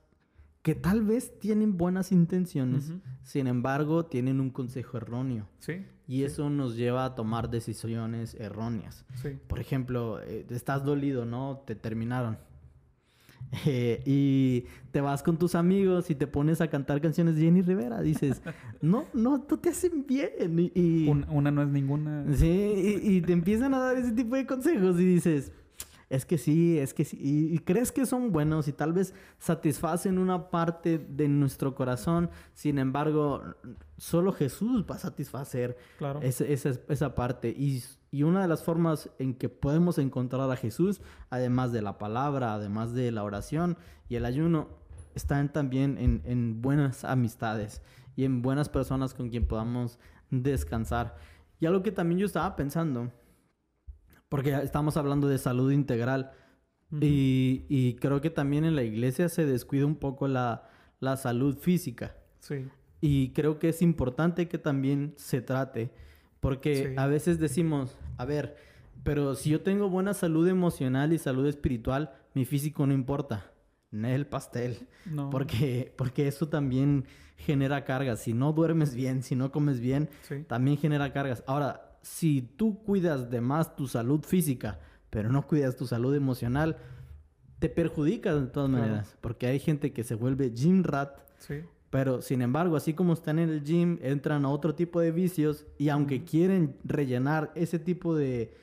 que 0.63 0.75
tal 0.75 1.03
vez 1.03 1.39
tienen 1.39 1.77
buenas 1.77 2.13
intenciones, 2.13 2.93
sin 3.23 3.47
embargo, 3.47 4.07
tienen 4.07 4.41
un 4.41 4.51
consejo 4.51 4.97
erróneo. 4.97 5.49
Sí. 5.59 5.85
Y 6.07 6.25
eso 6.25 6.51
nos 6.51 6.77
lleva 6.77 7.05
a 7.05 7.15
tomar 7.15 7.49
decisiones 7.51 8.35
erróneas. 8.35 9.05
Por 9.47 9.61
ejemplo, 9.61 10.21
eh, 10.23 10.47
estás 10.51 10.85
dolido, 10.85 11.25
¿no? 11.25 11.63
Te 11.67 11.75
terminaron. 11.75 12.39
Eh, 13.67 14.03
y 14.07 14.65
te 14.93 15.03
vas 15.03 15.23
con 15.23 15.37
tus 15.37 15.55
amigos 15.55 16.09
y 16.09 16.15
te 16.15 16.27
pones 16.27 16.63
a 16.63 16.69
cantar 16.69 17.03
canciones 17.03 17.37
de 17.37 17.43
Jenny 17.43 17.61
Rivera. 17.61 18.01
Dices, 18.01 18.41
no, 18.81 19.05
no, 19.13 19.43
tú 19.43 19.59
te 19.59 19.69
hacen 19.69 20.07
bien. 20.07 20.71
Y, 20.75 21.07
una 21.09 21.51
no 21.51 21.63
es 21.63 21.69
ninguna. 21.69 22.25
Sí, 22.35 22.47
y, 22.47 23.17
y, 23.17 23.21
te 23.21 23.35
empiezan 23.35 23.75
a 23.75 23.79
dar 23.79 23.99
ese 23.99 24.13
tipo 24.13 24.37
de 24.37 24.47
consejos 24.47 24.99
y 24.99 25.05
dices, 25.05 25.53
es 26.13 26.27
que 26.27 26.37
sí, 26.37 26.79
es 26.79 26.93
que 26.93 27.07
sí. 27.07 27.17
Y, 27.19 27.59
crees 27.61 27.91
que 27.91 28.05
son 28.05 28.33
buenos 28.33 28.69
y 28.69 28.75
tal 28.75 28.93
vez 28.93 29.15
satisfacen 29.39 30.19
una 30.19 30.51
parte 30.51 30.99
de 30.99 31.27
nuestro 31.27 31.75
corazón. 31.75 32.29
Sin 32.53 32.79
embargo, 32.79 33.43
solo 33.97 34.31
Jesús 34.35 34.85
va 34.89 34.97
a 34.97 34.99
satisfacer 34.99 35.79
esa, 36.21 37.15
parte. 37.15 37.49
Y, 37.49 37.83
una 38.23 38.43
de 38.43 38.49
las 38.49 38.63
formas 38.63 39.09
en 39.19 39.33
que 39.33 39.49
podemos 39.49 39.97
encontrar 39.97 40.51
a 40.51 40.57
Jesús, 40.57 41.01
además 41.31 41.73
de 41.73 41.81
la 41.81 41.97
palabra, 41.97 42.53
además 42.53 42.93
de 42.93 43.11
la 43.11 43.25
oración 43.25 43.79
y 44.11 44.17
el 44.17 44.27
ayuno, 44.27 44.69
están 45.15 45.51
también 45.51 45.97
en, 45.97 46.21
en 46.27 46.61
buenas 46.61 47.05
amistades 47.05 47.81
y 48.17 48.27
en 48.27 48.43
buenas 48.43 48.69
personas 48.69 49.15
con 49.15 49.31
quien 49.31 49.47
podamos 49.47 49.99
descansar. 50.31 51.17
Y 51.59 51.65
algo 51.65 51.83
que 51.83 51.91
también 51.91 52.19
yo 52.19 52.27
estaba 52.27 52.55
pensando 52.55 53.11
porque 54.33 54.55
estamos 54.63 54.97
hablando 54.97 55.29
de 55.29 55.37
salud 55.37 55.71
integral. 55.71 56.31
y, 56.91 57.97
creo 58.01 58.23
que 58.23 58.31
también 58.31 58.65
en 58.65 58.75
la 58.75 58.83
iglesia 58.83 59.29
se 59.29 59.45
descuida 59.45 59.85
un 59.85 59.97
poco 59.97 60.27
la, 60.27 60.71
salud 61.19 61.59
física. 61.59 62.17
Sí. 62.39 62.67
Y 63.03 63.33
creo 63.35 63.59
que 63.59 63.69
es 63.69 63.83
importante 63.83 64.49
que 64.49 64.57
también 64.57 65.13
se 65.19 65.43
trate. 65.43 65.91
Porque 66.41 66.95
a 66.97 67.07
veces 67.09 67.41
decimos, 67.41 67.99
a 68.17 68.25
ver, 68.25 68.57
pero 69.05 69.35
si 69.35 69.51
yo 69.51 69.61
tengo 69.61 69.91
buena 69.91 70.15
salud 70.15 70.49
emocional 70.49 71.13
y 71.13 71.19
salud 71.19 71.47
espiritual, 71.47 72.15
mi 72.33 72.47
físico 72.47 72.87
no 72.87 72.95
importa. 72.95 73.53
No 73.91 74.09
el 74.09 74.27
pastel. 74.27 74.89
No. 75.05 75.29
Porque, 75.29 75.93
porque 75.99 76.27
eso 76.27 76.49
también 76.49 77.05
genera 77.37 77.85
cargas. 77.85 78.21
Si 78.21 78.33
no 78.33 78.55
duermes 78.55 78.95
bien, 78.95 79.23
si 79.23 79.37
no 79.37 79.53
comes 79.53 79.79
bien, 79.79 80.09
también 80.47 80.79
genera 80.79 81.13
cargas. 81.13 81.45
Ahora, 81.47 81.92
si 82.03 82.43
tú 82.43 82.83
cuidas 82.83 83.31
de 83.31 83.41
más 83.41 83.75
tu 83.77 83.87
salud 83.87 84.23
física, 84.25 84.81
pero 85.11 85.31
no 85.31 85.47
cuidas 85.47 85.77
tu 85.77 85.87
salud 85.87 86.15
emocional, 86.15 86.77
te 87.59 87.69
perjudica 87.69 88.35
de 88.35 88.47
todas 88.49 88.69
maneras. 88.69 89.17
Porque 89.21 89.47
hay 89.47 89.61
gente 89.61 89.93
que 89.93 90.03
se 90.03 90.15
vuelve 90.15 90.51
gym 90.51 90.83
rat. 90.83 91.21
Pero 91.91 92.23
sin 92.23 92.43
embargo, 92.43 92.77
así 92.77 92.95
como 92.95 93.13
están 93.13 93.39
en 93.39 93.51
el 93.51 93.63
gym, 93.63 93.99
entran 94.03 94.45
a 94.45 94.49
otro 94.49 94.75
tipo 94.75 95.01
de 95.01 95.13
vicios 95.13 95.67
y 95.79 95.91
aunque 95.91 96.25
quieren 96.25 96.77
rellenar 96.85 97.53
ese 97.55 97.79
tipo 97.79 98.17
de, 98.17 98.57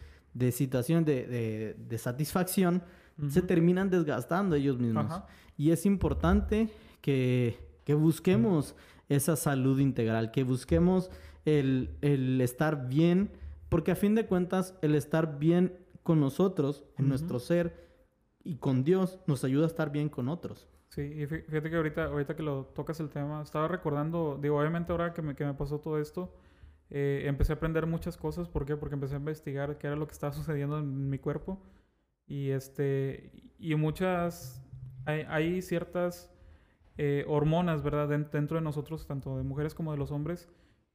situación 0.52 1.06
de, 1.06 1.96
satisfacción, 1.98 2.82
se 3.30 3.42
terminan 3.42 3.90
desgastando 3.90 4.56
ellos 4.56 4.80
mismos. 4.80 5.22
Y 5.56 5.72
es 5.72 5.86
importante 5.86 6.70
que, 7.02 7.60
que 7.86 7.94
busquemos 7.94 8.76
esa 9.08 9.36
salud 9.36 9.80
integral, 9.80 10.32
que 10.32 10.44
busquemos 10.44 11.10
el, 11.46 12.40
estar 12.42 12.88
bien, 12.88 13.32
porque 13.70 13.92
a 13.92 13.96
fin 13.96 14.16
de 14.16 14.26
cuentas 14.26 14.78
el 14.82 14.96
estar 14.96 15.40
bien 15.40 15.78
con 16.04 16.20
nosotros, 16.20 16.86
en 16.98 17.10
nuestro 17.10 17.40
ser 17.40 17.90
y 18.44 18.58
con 18.58 18.84
Dios, 18.84 19.20
nos 19.28 19.44
ayuda 19.44 19.66
a 19.66 19.68
estar 19.68 19.92
bien 19.92 20.10
con 20.10 20.30
otros. 20.30 20.68
Sí, 20.90 21.02
y 21.02 21.28
fíjate 21.28 21.70
que 21.70 21.76
ahorita, 21.76 22.06
ahorita 22.06 22.36
que 22.36 22.42
lo 22.42 22.66
tocas 22.66 23.00
el 23.00 23.10
tema, 23.10 23.44
estaba 23.44 23.68
recordando, 23.68 24.40
digo, 24.42 24.60
obviamente 24.60 24.92
ahora 24.92 25.14
que 25.14 25.22
me, 25.22 25.36
que 25.36 25.46
me 25.46 25.54
pasó 25.54 25.80
todo 25.80 26.00
esto, 26.00 26.34
eh, 26.90 27.24
empecé 27.26 27.54
a 27.54 27.56
aprender 27.58 27.86
muchas 27.86 28.18
cosas. 28.18 28.48
¿Por 28.48 28.66
qué? 28.66 28.76
Porque 28.76 28.96
empecé 28.96 29.16
a 29.16 29.20
investigar 29.20 29.78
qué 29.78 29.88
era 29.88 29.96
lo 29.96 30.08
que 30.08 30.14
estaba 30.14 30.34
sucediendo 30.34 30.80
en 30.80 31.10
mi 31.10 31.20
cuerpo. 31.20 31.62
Y, 32.26 32.50
este, 32.50 33.32
y 33.58 33.76
muchas, 33.76 34.64
hay, 35.06 35.26
hay 35.28 35.62
ciertas 35.62 36.32
eh, 36.98 37.24
hormonas, 37.28 37.82
¿verdad? 37.82 38.10
Dentro 38.10 38.58
de 38.58 38.62
nosotros, 38.62 39.08
tanto 39.08 39.38
de 39.38 39.44
mujeres 39.44 39.74
como 39.74 39.92
de 39.92 39.98
los 39.98 40.12
hombres, 40.12 40.50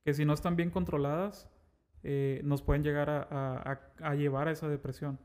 que 0.04 0.14
si 0.14 0.24
no 0.24 0.34
están 0.34 0.54
bien 0.54 0.70
controladas, 0.70 1.48
eh, 2.02 2.42
nos 2.44 2.62
pueden 2.62 2.82
llegar 2.82 3.08
a, 3.08 3.80
a, 4.02 4.14
llevar 4.14 4.48
a 4.48 4.50
esa 4.50 4.68
depresión. 4.68 5.18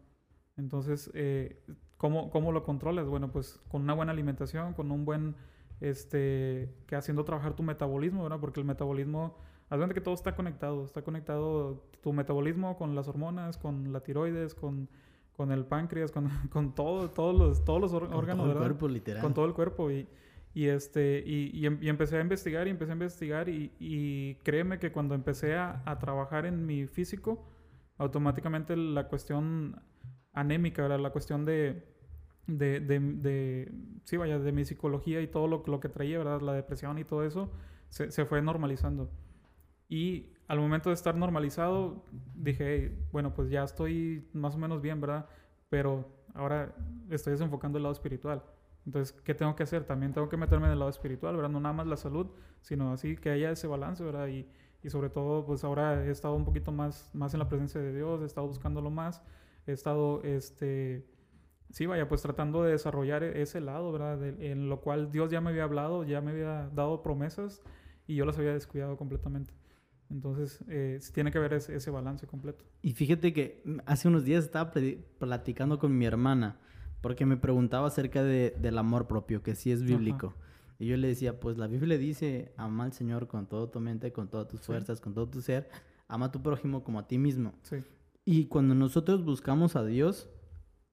Entonces, 0.56 1.12
eh, 1.14 1.62
¿cómo, 1.98 2.30
¿cómo, 2.30 2.54
lo 2.54 2.64
controlas? 2.64 3.08
Bueno, 3.08 3.32
pues 3.32 3.60
con 3.68 3.82
una 3.82 3.94
buena 3.94 4.14
alimentación, 4.14 4.74
con 4.74 4.90
un 4.92 5.04
buen, 5.04 5.36
este, 5.82 6.74
que 6.88 6.96
haciendo 6.96 7.26
trabajar 7.26 7.54
tu 7.54 7.64
metabolismo, 7.64 8.24
¿verdad? 8.24 8.40
Porque 8.40 8.62
el 8.62 8.66
metabolismo, 8.66 9.38
haz 9.70 9.94
que 9.94 10.00
todo 10.00 10.14
está 10.14 10.36
conectado, 10.36 10.86
está 10.86 11.02
conectado 11.02 11.84
tu 12.02 12.14
metabolismo 12.14 12.78
con 12.78 12.96
las 12.96 13.10
hormonas, 13.10 13.58
con 13.58 13.92
la 13.92 14.00
tiroides, 14.00 14.56
con, 14.56 14.88
con 15.34 15.52
el 15.52 15.66
páncreas, 15.66 16.12
con, 16.12 16.30
con 16.50 16.74
todo, 16.74 17.10
todos 17.10 17.38
los, 17.38 17.66
todos 17.66 17.82
los 17.82 17.94
órganos, 17.94 18.26
con 18.26 18.38
todo 18.38 18.52
el 18.52 18.58
cuerpo, 18.58 18.88
literal. 18.88 19.22
Con 19.22 19.34
todo 19.34 19.46
el 19.46 19.54
cuerpo 19.54 19.92
y 19.92 20.08
y, 20.54 20.68
este, 20.68 21.24
y, 21.26 21.66
em, 21.66 21.78
y, 21.82 21.89
empecé 21.89 22.18
a 22.18 22.22
investigar 22.22 22.68
y 22.68 22.72
empecé 22.72 22.91
a 22.91 22.93
investigar 22.93 23.50
y, 23.50 24.38
créeme 24.43 24.80
que 24.80 24.91
cuando 24.91 25.16
empecé 25.16 25.56
a, 25.56 25.84
a, 25.86 26.00
trabajar 26.00 26.45
en 26.45 26.66
mi 26.66 26.88
físico, 26.88 27.45
automáticamente 27.97 28.76
la 28.76 29.08
cuestión 29.08 29.82
anémica, 30.34 30.82
¿verdad? 30.82 31.00
la 31.00 31.12
cuestión 31.12 31.45
de, 31.45 31.84
de, 32.47 32.80
de, 32.80 33.00
de, 33.00 33.72
sí, 34.06 34.18
vaya, 34.18 34.39
de 34.39 34.52
mi 34.52 34.66
psicología 34.66 35.22
y 35.22 35.28
todo 35.28 35.47
lo, 35.47 35.64
lo, 35.68 35.80
que 35.80 35.89
traía, 35.89 36.18
¿verdad? 36.18 36.41
la 36.41 36.54
depresión 36.54 36.97
y 36.97 37.04
todo 37.04 37.24
eso, 37.24 37.52
se, 37.89 38.12
se, 38.12 38.26
fue 38.26 38.41
normalizando. 38.41 39.12
Y 39.88 40.34
al 40.47 40.60
momento 40.60 40.89
de 40.89 40.95
estar 40.95 41.16
normalizado, 41.16 42.06
dije, 42.36 42.97
bueno, 43.12 43.34
pues 43.34 43.50
ya 43.50 43.64
estoy 43.64 44.28
más 44.34 44.56
o 44.56 44.58
menos 44.58 44.82
bien, 44.82 45.02
¿verdad? 45.02 45.28
Pero 45.70 46.08
ahora 46.34 46.76
estoy 47.10 47.32
desenfocando 47.32 47.78
el 47.78 47.84
lado 47.84 47.93
espiritual. 47.93 48.43
Entonces, 48.90 49.16
¿qué 49.22 49.36
tengo 49.36 49.56
que 49.56 49.62
hacer? 49.62 49.84
También 49.84 50.14
tengo 50.14 50.30
que 50.30 50.36
meterme 50.36 50.66
en 50.66 50.74
el 50.74 50.80
lado 50.80 50.90
espiritual, 50.90 51.36
¿verdad? 51.36 51.52
No 51.52 51.60
nada 51.60 51.74
más 51.74 51.86
la 51.86 51.96
salud, 51.96 52.26
sino 52.62 52.92
así 52.92 53.18
que 53.18 53.30
haya 53.30 53.52
ese 53.52 53.68
balance, 53.68 54.04
¿verdad? 54.04 54.28
Y, 54.30 54.48
y 54.82 54.90
sobre 54.90 55.12
todo, 55.12 55.46
pues 55.46 55.64
ahora 55.64 56.04
he 56.04 56.10
estado 56.10 56.34
un 56.34 56.44
poquito 56.44 56.72
más, 56.72 57.14
más 57.14 57.32
en 57.36 57.40
la 57.40 57.48
presencia 57.48 57.80
de 57.80 57.94
Dios, 57.94 58.20
he 58.24 58.26
estado 58.26 58.48
buscándolo 58.48 58.90
más, 58.90 59.22
he 59.68 59.74
estado, 59.74 60.24
este, 60.24 61.06
sí, 61.70 61.86
vaya, 61.86 62.10
pues 62.10 62.24
tratando 62.24 62.64
de 62.64 62.72
desarrollar 62.72 63.24
e-, 63.24 63.44
ese 63.44 63.62
lado, 63.62 63.92
¿verdad? 63.92 64.24
en 64.24 64.70
lo 64.70 64.82
cual 64.82 65.12
Dios 65.12 65.30
ya 65.30 65.40
me 65.40 65.52
había 65.52 65.66
hablado, 65.66 66.04
ya 66.04 66.20
me 66.22 66.32
había 66.32 66.72
dado 66.74 67.04
promesas 67.04 67.62
y 68.08 68.16
yo 68.16 68.26
las 68.26 68.40
había 68.40 68.54
descuidado 68.54 68.98
completamente. 68.98 69.54
Entonces, 70.10 70.64
eh, 70.68 71.00
tiene 71.14 71.32
que 71.32 71.38
haber 71.38 71.54
ese, 71.54 71.76
ese, 71.76 71.92
balance 71.92 72.26
completo. 72.26 72.66
Y 72.82 72.94
fíjate 72.94 73.34
que 73.34 73.62
hace 73.86 74.08
unos 74.08 74.26
días 74.26 74.46
estaba 74.46 74.72
platicando 75.20 75.78
con 75.78 75.96
mi 75.96 76.08
hermana 76.08 76.60
porque 77.02 77.26
me 77.26 77.38
preguntaba 77.38 77.88
acerca 77.88 78.24
de, 78.24 78.56
del 78.60 78.78
amor 78.78 79.08
propio, 79.08 79.41
que 79.41 79.56
sí 79.56 79.72
es 79.72 79.84
bíblico. 79.84 80.36
Y 80.80 80.88
yo 80.88 80.97
le 80.97 81.10
decía, 81.10 81.39
pues 81.39 81.58
la 81.58 81.68
Biblia 81.68 81.97
dice, 81.97 82.54
ama 82.58 82.86
al 82.86 82.93
Señor 82.93 83.28
con 83.28 83.47
todo 83.47 83.70
tu 83.70 83.80
mente, 83.80 84.14
con 84.14 84.30
todas 84.30 84.47
tus 84.47 84.62
fuerzas, 84.62 85.02
con 85.02 85.14
todo 85.14 85.28
tu 85.28 85.41
ser. 85.41 85.70
Ama 86.08 86.28
a 86.28 86.32
tu 86.32 86.41
prójimo 86.41 86.84
como 86.84 87.00
a 87.00 87.08
ti 87.08 87.18
mismo. 87.18 87.54
Sí. 87.64 87.78
Y 88.24 88.45
cuando 88.45 88.76
nosotros 88.76 89.24
buscamos 89.24 89.76
a 89.76 89.84
Dios, 89.84 90.30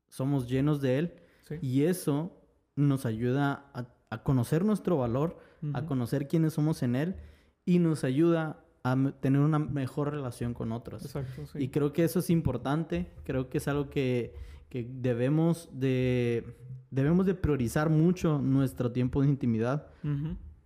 somos 0.09 0.48
llenos 0.48 0.80
de 0.80 0.98
Él. 0.98 1.14
Y 1.61 1.84
eso 1.84 2.32
nos 2.74 3.07
ayuda 3.07 3.70
a, 3.72 3.86
a 4.11 4.22
conocer 4.24 4.64
nuestro 4.64 4.98
valor, 4.98 5.38
a 5.72 5.86
conocer 5.86 6.26
quiénes 6.26 6.54
somos 6.54 6.82
en 6.82 6.96
Él. 6.96 7.16
Y 7.64 7.78
nos 7.78 8.02
ayuda 8.02 8.64
a 8.82 8.96
tener 9.20 9.40
una 9.40 9.59
mejor 9.59 10.12
relación 10.12 10.54
con 10.54 10.72
otros. 10.72 11.04
Exacto. 11.04 11.59
Y 11.59 11.68
creo 11.68 11.92
que 11.92 12.04
eso 12.04 12.18
es 12.18 12.30
importante. 12.30 13.11
Creo 13.24 13.48
que 13.48 13.59
es 13.59 13.68
algo 13.68 13.88
que 13.88 14.34
que 14.68 14.88
debemos 14.88 15.68
de, 15.72 16.56
debemos 16.90 17.26
de 17.26 17.34
priorizar 17.34 17.90
mucho 17.90 18.40
nuestro 18.40 18.92
tiempo 18.92 19.22
de 19.22 19.28
intimidad. 19.28 19.88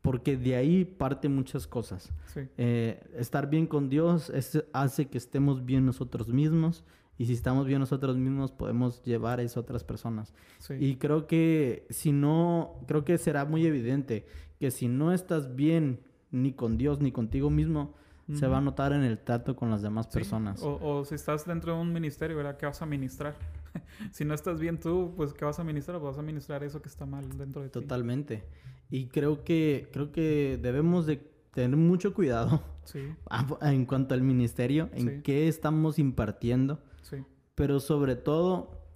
Porque 0.02 0.38
de 0.38 0.56
ahí 0.56 0.86
parte 0.86 1.28
muchas 1.28 1.66
cosas. 1.66 2.10
Eh, 2.56 3.02
estar 3.16 3.50
bien 3.50 3.66
con 3.66 3.90
Dios 3.90 4.32
hace 4.72 5.08
que 5.08 5.18
estemos 5.18 5.64
bien 5.64 5.84
nosotros 5.84 6.28
mismos. 6.28 6.84
Y 7.18 7.26
si 7.26 7.34
estamos 7.34 7.66
bien 7.66 7.80
nosotros 7.80 8.16
mismos, 8.16 8.50
podemos 8.50 9.02
llevar 9.02 9.40
a 9.40 9.42
eso 9.42 9.60
a 9.60 9.62
otras 9.62 9.84
personas. 9.84 10.32
Y 10.78 10.96
creo 10.96 11.26
que 11.26 11.86
si 11.90 12.12
no, 12.12 12.80
creo 12.86 13.04
que 13.04 13.18
será 13.18 13.44
muy 13.44 13.66
evidente 13.66 14.26
que 14.58 14.70
si 14.70 14.88
no 14.88 15.12
estás 15.12 15.54
bien 15.54 16.00
ni 16.30 16.52
con 16.52 16.78
Dios 16.78 17.00
ni 17.00 17.12
contigo 17.12 17.50
mismo, 17.50 17.94
se 18.32 18.46
va 18.46 18.58
a 18.58 18.60
notar 18.60 18.92
en 18.92 19.02
el 19.02 19.18
trato 19.18 19.56
con 19.56 19.70
las 19.70 19.82
demás 19.82 20.06
personas. 20.06 20.62
O, 20.62 20.78
o, 20.80 21.04
si 21.04 21.16
estás 21.16 21.44
dentro 21.44 21.74
de 21.74 21.80
un 21.80 21.92
ministerio, 21.92 22.36
¿verdad? 22.36 22.56
¿Qué 22.56 22.64
vas 22.64 22.80
a 22.80 22.86
ministrar? 22.86 23.34
si 24.12 24.24
no 24.24 24.34
estás 24.34 24.60
bien 24.60 24.78
tú, 24.78 25.14
pues 25.16 25.32
¿qué 25.32 25.44
vas 25.44 25.58
a 25.58 25.64
ministrar? 25.64 25.98
Pues 26.00 26.12
vas 26.12 26.18
a 26.18 26.22
ministrar 26.22 26.64
eso 26.64 26.80
que 26.82 26.88
está 26.88 27.06
mal 27.06 27.36
dentro 27.36 27.62
de 27.62 27.68
ti. 27.68 27.80
Totalmente. 27.80 28.44
Y 28.90 29.06
creo 29.06 29.44
que, 29.44 29.88
creo 29.92 30.12
que 30.12 30.58
debemos 30.60 31.06
de 31.06 31.16
tener 31.52 31.76
mucho 31.76 32.14
cuidado 32.14 32.62
en 33.62 33.86
cuanto 33.86 34.14
al 34.14 34.22
ministerio, 34.22 34.90
en 34.92 35.22
qué 35.22 35.48
estamos 35.48 35.98
impartiendo. 35.98 36.80
Pero 37.54 37.78
sobre 37.78 38.16
todo, 38.16 38.86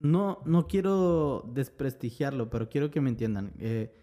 no, 0.00 0.42
no 0.46 0.66
quiero 0.66 1.48
desprestigiarlo, 1.54 2.50
pero 2.50 2.68
quiero 2.68 2.90
que 2.90 3.00
me 3.00 3.10
entiendan. 3.10 3.52
Eh, 3.58 3.94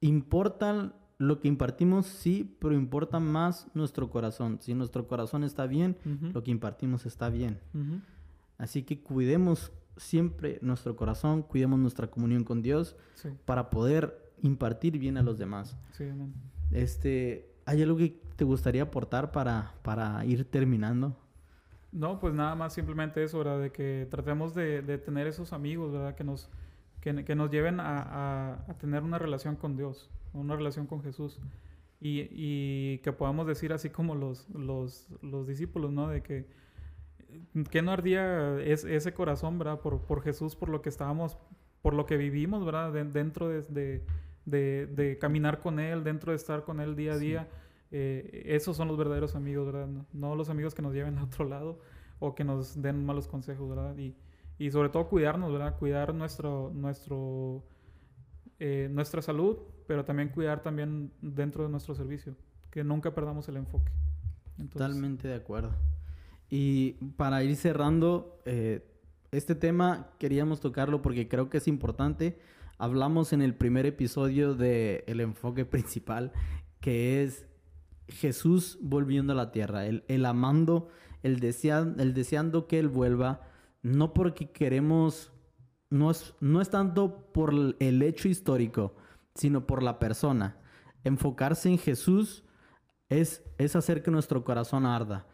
importan 0.00 0.94
lo 1.18 1.38
que 1.38 1.48
impartimos, 1.48 2.06
sí, 2.06 2.56
pero 2.60 2.74
importa 2.74 3.20
más 3.20 3.68
nuestro 3.74 4.10
corazón. 4.10 4.58
Si 4.60 4.74
nuestro 4.74 5.06
corazón 5.06 5.44
está 5.44 5.66
bien, 5.66 5.96
lo 6.32 6.42
que 6.42 6.50
impartimos 6.50 7.06
está 7.06 7.28
bien. 7.28 7.60
Así 8.58 8.82
que 8.82 9.00
cuidemos 9.02 9.72
siempre 9.96 10.58
nuestro 10.62 10.96
corazón, 10.96 11.42
cuidemos 11.42 11.78
nuestra 11.78 12.08
comunión 12.08 12.44
con 12.44 12.62
Dios 12.62 12.96
para 13.44 13.70
poder 13.70 14.32
impartir 14.42 14.98
bien 14.98 15.16
a 15.16 15.22
los 15.22 15.38
demás. 15.38 15.76
Sí, 15.92 16.04
Este, 16.70 17.48
¿hay 17.64 17.82
algo 17.82 17.96
que 17.96 18.20
te 18.36 18.44
gustaría 18.44 18.82
aportar 18.82 19.32
para, 19.32 19.74
para 19.82 20.24
ir 20.24 20.44
terminando? 20.44 21.16
No, 21.92 22.18
pues 22.18 22.34
nada 22.34 22.56
más 22.56 22.74
simplemente 22.74 23.22
eso, 23.22 23.38
¿verdad? 23.38 23.60
De 23.60 23.70
que 23.70 24.08
tratemos 24.10 24.54
de, 24.54 24.82
de 24.82 24.98
tener 24.98 25.28
esos 25.28 25.52
amigos, 25.52 25.92
¿verdad? 25.92 26.16
Que 26.16 26.24
nos, 26.24 26.50
que, 27.00 27.24
que 27.24 27.34
nos 27.36 27.50
lleven 27.50 27.78
a, 27.78 28.64
a, 28.66 28.74
tener 28.78 29.04
una 29.04 29.18
relación 29.18 29.54
con 29.54 29.76
Dios, 29.76 30.10
una 30.32 30.56
relación 30.56 30.86
con 30.86 31.02
Jesús. 31.02 31.38
Y, 32.00 32.28
y 32.32 32.98
que 32.98 33.12
podamos 33.12 33.46
decir 33.46 33.72
así 33.72 33.90
como 33.90 34.16
los, 34.16 34.48
los, 34.50 35.06
los 35.22 35.46
discípulos, 35.46 35.92
¿no? 35.92 36.08
De 36.08 36.22
que 36.22 36.46
¿Qué 37.70 37.82
no 37.82 37.92
ardía 37.92 38.60
ese 38.60 39.12
corazón, 39.14 39.58
verdad? 39.58 39.80
Por, 39.80 40.00
por 40.02 40.22
Jesús, 40.22 40.56
por 40.56 40.68
lo 40.68 40.82
que 40.82 40.88
estábamos, 40.88 41.38
por 41.82 41.94
lo 41.94 42.06
que 42.06 42.16
vivimos, 42.16 42.64
¿verdad? 42.64 42.92
dentro 42.92 43.48
de, 43.48 44.02
de, 44.46 44.86
de, 44.86 45.18
caminar 45.18 45.60
con 45.60 45.78
Él, 45.78 46.04
dentro 46.04 46.32
de 46.32 46.36
estar 46.36 46.64
con 46.64 46.80
Él 46.80 46.96
día 46.96 47.14
a 47.14 47.18
día. 47.18 47.48
Eh, 47.90 48.42
esos 48.46 48.76
son 48.76 48.88
los 48.88 48.96
verdaderos 48.96 49.36
amigos, 49.36 49.66
¿verdad? 49.66 49.88
No, 50.12 50.34
los 50.34 50.48
amigos 50.48 50.74
que 50.74 50.82
nos 50.82 50.94
lleven 50.94 51.18
a 51.18 51.24
otro 51.24 51.44
lado 51.44 51.78
o 52.18 52.34
que 52.34 52.44
nos 52.44 52.80
den 52.80 53.04
malos 53.04 53.28
consejos, 53.28 53.68
¿verdad? 53.68 53.96
Y, 53.98 54.14
y 54.58 54.70
sobre 54.70 54.88
todo 54.88 55.08
cuidarnos, 55.08 55.52
¿verdad? 55.52 55.76
Cuidar 55.78 56.14
nuestro, 56.14 56.70
nuestro, 56.74 57.64
eh, 58.58 58.88
nuestra 58.90 59.22
salud, 59.22 59.58
pero 59.86 60.04
también 60.04 60.28
cuidar 60.28 60.62
también 60.62 61.12
dentro 61.20 61.64
de 61.64 61.70
nuestro 61.70 61.94
servicio. 61.94 62.34
Que 62.70 62.82
nunca 62.82 63.14
perdamos 63.14 63.48
el 63.48 63.56
enfoque. 63.56 63.92
Totalmente 64.72 65.28
de 65.28 65.34
acuerdo. 65.34 65.72
Y 66.56 66.92
para 67.16 67.42
ir 67.42 67.56
cerrando, 67.56 68.40
eh, 68.44 68.88
este 69.32 69.56
tema 69.56 70.12
queríamos 70.20 70.60
tocarlo 70.60 71.02
porque 71.02 71.26
creo 71.26 71.50
que 71.50 71.58
es 71.58 71.66
importante. 71.66 72.38
Hablamos 72.78 73.32
en 73.32 73.42
el 73.42 73.56
primer 73.56 73.86
episodio 73.86 74.54
del 74.54 75.02
el 75.08 75.20
enfoque 75.20 75.64
principal, 75.64 76.30
que 76.80 77.24
es 77.24 77.48
Jesús 78.06 78.78
volviendo 78.80 79.32
a 79.32 79.36
la 79.36 79.50
tierra, 79.50 79.84
el, 79.84 80.26
amando, 80.26 80.90
el, 81.24 81.42
el 81.42 82.14
deseando 82.14 82.68
que 82.68 82.78
Él 82.78 82.86
vuelva, 82.86 83.40
no 83.82 84.14
porque 84.14 84.52
queremos, 84.52 85.32
no 85.90 86.12
es, 86.12 86.34
no 86.38 86.60
es 86.60 86.70
tanto 86.70 87.32
por 87.32 87.52
el 87.52 88.00
hecho 88.00 88.28
histórico, 88.28 88.94
sino 89.34 89.66
por 89.66 89.82
la 89.82 89.98
persona. 89.98 90.60
Enfocarse 91.02 91.68
en 91.68 91.78
Jesús 91.78 92.44
es, 93.08 93.42
es 93.58 93.74
hacer 93.74 94.04
que 94.04 94.12
nuestro 94.12 94.44
corazón 94.44 94.86
arda. 94.86 95.26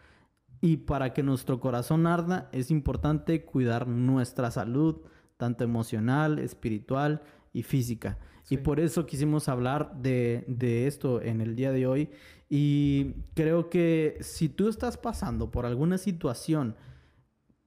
Y 0.60 0.78
para 0.78 1.12
que 1.12 1.22
nuestro 1.22 1.58
corazón 1.60 2.06
arda 2.06 2.48
es 2.52 2.70
importante 2.70 3.44
cuidar 3.44 3.86
nuestra 3.88 4.50
salud, 4.50 4.96
tanto 5.36 5.64
emocional, 5.64 6.38
espiritual 6.38 7.22
y 7.52 7.62
física. 7.62 8.18
Y 8.50 8.58
por 8.58 8.80
eso 8.80 9.06
quisimos 9.06 9.48
hablar 9.48 9.94
de, 10.02 10.44
de, 10.48 10.86
esto 10.86 11.22
en 11.22 11.40
el 11.40 11.54
día 11.54 11.72
de 11.72 11.86
hoy. 11.86 12.10
Y 12.48 13.14
creo 13.34 13.70
que 13.70 14.18
si 14.20 14.48
tú 14.48 14.68
estás 14.68 14.98
pasando 14.98 15.50
por 15.50 15.66
alguna 15.66 15.98
situación 15.98 16.76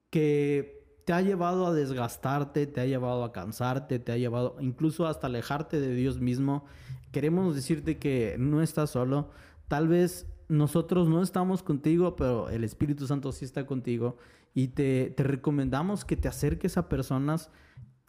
que 0.09 0.83
te 1.05 1.13
ha 1.13 1.21
llevado 1.21 1.67
a 1.67 1.73
desgastarte, 1.73 2.67
te 2.67 2.81
ha 2.81 2.85
llevado 2.85 3.23
a 3.23 3.31
cansarte, 3.31 3.99
te 3.99 4.11
ha 4.11 4.17
llevado 4.17 4.57
incluso 4.59 5.07
hasta 5.07 5.27
alejarte 5.27 5.79
de 5.79 5.93
Dios 5.95 6.19
mismo, 6.19 6.65
queremos 7.11 7.55
decirte 7.55 7.97
que 7.97 8.35
no 8.37 8.61
estás 8.61 8.91
solo. 8.91 9.29
Tal 9.67 9.87
vez 9.87 10.27
nosotros 10.47 11.07
no 11.07 11.21
estamos 11.21 11.63
contigo, 11.63 12.15
pero 12.15 12.49
el 12.49 12.63
Espíritu 12.63 13.07
Santo 13.07 13.31
sí 13.31 13.45
está 13.45 13.65
contigo 13.65 14.17
y 14.53 14.69
te, 14.69 15.13
recomendamos 15.17 16.05
que 16.05 16.15
te 16.15 16.27
acerques 16.27 16.77
a 16.77 16.89
personas 16.89 17.49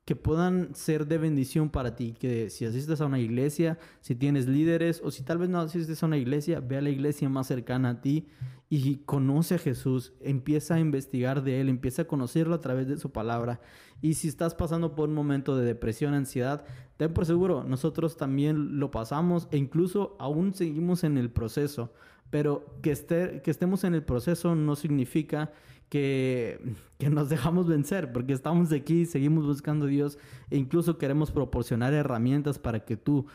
que 0.04 0.16
puedan 0.16 0.74
ser 0.74 1.06
de 1.06 1.16
bendición 1.16 1.70
para 1.70 1.96
ti, 1.96 2.14
que 2.18 2.50
si 2.50 2.66
asistes 2.66 3.00
a 3.00 3.06
una 3.06 3.18
iglesia, 3.18 3.78
si 4.00 4.14
tienes 4.14 4.46
líderes 4.46 5.00
o 5.02 5.10
si 5.10 5.22
tal 5.22 5.38
vez 5.38 5.48
no 5.48 5.60
asistes 5.60 6.02
a 6.02 6.06
una 6.06 6.18
iglesia, 6.18 6.60
ve 6.60 6.76
a 6.76 6.82
la 6.82 6.90
iglesia 6.90 7.28
más 7.30 7.46
cercana 7.46 7.88
a 7.88 8.00
ti 8.02 8.28
y 8.68 8.96
conoce 9.06 9.54
a 9.54 9.58
Jesús, 9.58 10.12
empieza 10.20 10.74
a 10.74 10.80
investigar 10.80 11.42
de 11.42 11.60
Él, 11.60 11.70
empieza 11.70 12.02
a 12.02 12.06
conocerlo 12.06 12.54
a 12.54 12.60
través 12.60 12.86
de 12.86 12.98
su 12.98 13.12
palabra. 13.12 13.60
Y 14.02 14.14
si 14.14 14.28
estás 14.28 14.54
pasando 14.54 14.94
por 14.94 15.08
un 15.08 15.14
momento 15.14 15.56
de 15.56 15.64
depresión, 15.64 16.12
ansiedad, 16.12 16.66
ten 16.98 17.14
por 17.14 17.24
seguro, 17.24 17.64
nosotros 17.64 18.18
también 18.18 18.78
lo 18.78 18.90
pasamos 18.90 19.48
e 19.50 19.56
incluso 19.56 20.16
aún 20.18 20.52
seguimos 20.52 21.04
en 21.04 21.16
el 21.16 21.30
proceso. 21.30 21.92
Pero 22.34 22.66
que, 22.82 22.90
esté, 22.90 23.42
que 23.42 23.50
estemos 23.52 23.84
en 23.84 23.94
el 23.94 24.02
proceso 24.02 24.56
no 24.56 24.74
significa 24.74 25.52
que, 25.88 26.58
que, 26.98 27.08
nos 27.08 27.28
dejamos 27.28 27.68
vencer, 27.68 28.10
porque 28.12 28.32
estamos 28.32 28.72
aquí, 28.72 29.06
seguimos 29.06 29.46
buscando 29.46 29.84
a 29.84 29.88
Dios 29.88 30.18
e 30.50 30.56
incluso 30.56 30.98
queremos 30.98 31.30
proporcionar 31.30 31.94
herramientas 31.94 32.58
para 32.58 32.84
que 32.84 32.96
tú 32.96 33.26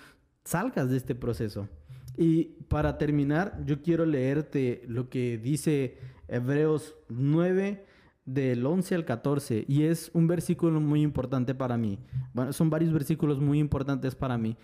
salgas 0.44 0.90
de 0.90 0.98
este 0.98 1.16
proceso. 1.16 1.70
Y 2.18 2.58
para 2.68 2.98
terminar, 2.98 3.64
yo 3.66 3.82
quiero 3.82 4.06
leerte 4.06 4.84
lo 4.86 5.08
que 5.08 5.38
dice 5.38 5.98
Hebreos 6.28 6.98
9 7.08 7.86
del 8.26 8.66
11 8.66 8.96
al 8.96 9.06
14 9.06 9.64
y 9.66 9.84
es 9.84 10.12
un 10.14 10.28
versículo 10.28 10.82
muy 10.82 11.04
importante 11.04 11.56
para 11.56 11.78
mí. 11.78 12.00
Bueno, 12.34 12.52
son 12.52 12.70
varios 12.70 12.92
versículos 12.92 13.40
muy 13.40 13.60
importantes 13.60 14.14
para 14.14 14.38
mí. 14.38 14.58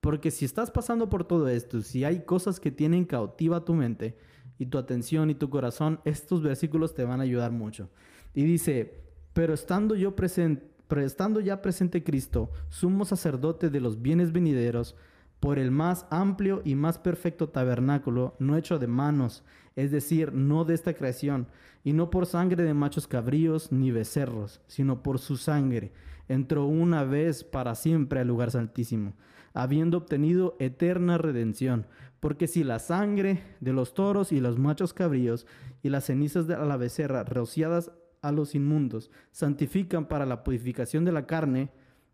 Porque 0.00 0.30
si 0.30 0.44
estás 0.44 0.70
pasando 0.70 1.08
por 1.08 1.24
todo 1.24 1.48
esto, 1.48 1.82
si 1.82 2.04
hay 2.04 2.24
cosas 2.24 2.58
que 2.58 2.70
tienen 2.70 3.04
cautiva 3.04 3.64
tu 3.64 3.74
mente 3.74 4.16
y 4.58 4.66
tu 4.66 4.78
atención 4.78 5.30
y 5.30 5.34
tu 5.34 5.50
corazón, 5.50 6.00
estos 6.04 6.42
versículos 6.42 6.94
te 6.94 7.04
van 7.04 7.20
a 7.20 7.24
ayudar 7.24 7.50
mucho. 7.50 7.90
Y 8.34 8.44
dice, 8.44 9.02
pero 9.32 9.54
estando 9.54 9.94
yo 9.94 10.16
presente, 10.16 10.66
pero 10.88 11.02
estando 11.02 11.40
ya 11.40 11.62
presente 11.62 12.02
Cristo, 12.02 12.50
sumo 12.68 13.04
sacerdote 13.04 13.70
de 13.70 13.80
los 13.80 14.02
bienes 14.02 14.32
venideros, 14.32 14.96
por 15.38 15.58
el 15.58 15.70
más 15.70 16.06
amplio 16.10 16.60
y 16.64 16.74
más 16.74 16.98
perfecto 16.98 17.48
tabernáculo, 17.48 18.34
no 18.38 18.56
hecho 18.56 18.78
de 18.78 18.86
manos, 18.86 19.42
es 19.74 19.90
decir, 19.90 20.34
no 20.34 20.64
de 20.64 20.74
esta 20.74 20.92
creación, 20.94 21.46
y 21.82 21.94
no 21.94 22.10
por 22.10 22.26
sangre 22.26 22.62
de 22.62 22.74
machos 22.74 23.06
cabríos 23.06 23.72
ni 23.72 23.90
becerros, 23.90 24.60
sino 24.66 25.02
por 25.02 25.18
su 25.18 25.38
sangre, 25.38 25.92
entró 26.28 26.66
una 26.66 27.04
vez 27.04 27.42
para 27.42 27.74
siempre 27.74 28.20
al 28.20 28.28
lugar 28.28 28.50
santísimo, 28.50 29.14
habiendo 29.54 29.98
obtenido 29.98 30.56
eterna 30.58 31.18
redención, 31.18 31.86
porque 32.20 32.46
si 32.46 32.64
la 32.64 32.78
sangre 32.78 33.42
de 33.60 33.72
los 33.72 33.94
toros 33.94 34.32
y 34.32 34.40
los 34.40 34.58
machos 34.58 34.92
cabríos 34.92 35.46
y 35.82 35.88
las 35.88 36.04
cenizas 36.04 36.46
de 36.46 36.56
la 36.56 36.76
becerra 36.76 37.24
rociadas 37.24 37.90
a 38.22 38.32
los 38.32 38.54
inmundos 38.54 39.10
santifican 39.32 40.06
para 40.06 40.26
la 40.26 40.44
purificación 40.44 41.04
de 41.04 41.12
la 41.12 41.26
carne, 41.26 41.70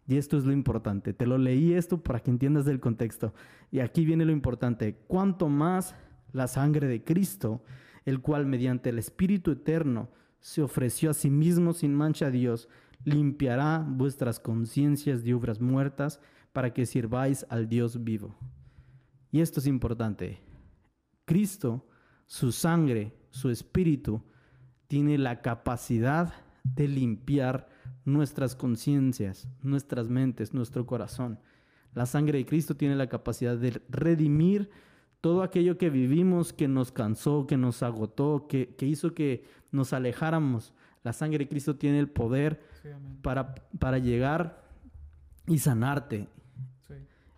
y 0.09 0.17
esto 0.17 0.39
es 0.39 0.45
lo 0.45 0.53
importante. 0.53 1.13
Te 1.13 1.27
lo 1.27 1.37
leí 1.37 1.73
esto 1.73 2.01
para 2.01 2.21
que 2.21 2.31
entiendas 2.31 2.65
del 2.65 2.79
contexto. 2.79 3.35
Y 3.73 3.81
aquí 3.81 4.05
viene 4.05 4.25
lo 4.25 4.31
importante. 4.31 5.01
Cuanto 5.09 5.49
más 5.49 5.97
la 6.33 6.47
sangre 6.47 6.87
de 6.87 7.03
Cristo, 7.03 7.65
el 8.05 8.21
cual 8.21 8.47
mediante 8.47 8.91
el 8.91 9.01
Espíritu 9.01 9.51
Eterno 9.51 10.09
se 10.39 10.63
ofreció 10.63 11.11
a 11.11 11.15
sí 11.15 11.29
mismo 11.29 11.73
sin 11.73 11.93
mancha 11.93 12.27
a 12.27 12.31
Dios, 12.31 12.69
limpiará 13.05 13.85
vuestras 13.87 14.39
conciencias 14.39 15.25
de 15.25 15.35
obras 15.35 15.61
muertas 15.61 16.21
para 16.57 16.73
que 16.73 16.87
sirváis 16.87 17.45
al 17.51 17.69
Dios 17.69 18.03
vivo. 18.03 18.35
Y 19.31 19.43
esto 19.43 19.61
es 19.61 19.67
importante. 19.67 20.41
Cristo, 21.27 21.87
su 22.25 22.51
sangre, 22.51 23.15
su 23.29 23.51
espíritu, 23.51 24.23
tiene 24.87 25.19
la 25.19 25.43
capacidad 25.43 26.33
de 26.65 26.89
limpiar 26.89 27.69
nuestras 28.07 28.57
conciencias, 28.57 29.47
nuestras 29.61 30.09
mentes, 30.09 30.55
nuestro 30.55 30.87
corazón. 30.87 31.39
La 31.93 32.07
sangre 32.07 32.39
de 32.39 32.47
Cristo 32.47 32.75
tiene 32.75 32.97
la 32.97 33.11
capacidad 33.11 33.59
de 33.59 33.83
redimir 33.91 34.71
todo 35.21 35.43
aquello 35.43 35.77
que 35.77 35.91
vivimos, 35.91 36.55
que 36.55 36.69
nos 36.69 36.91
cansó, 36.91 37.47
que 37.47 37.59
nos 37.59 37.83
agotó, 37.83 38.47
que, 38.49 38.75
hizo 38.81 39.13
que 39.13 39.45
nos 39.73 39.93
alejáramos. 39.93 40.73
La 41.03 41.13
sangre 41.13 41.41
de 41.41 41.49
Cristo 41.49 41.77
tiene 41.77 41.99
el 41.99 42.09
poder 42.09 42.63
para, 43.21 43.55
para 43.79 43.99
llegar 43.99 44.65
y 45.47 45.59
sanarte. 45.59 46.31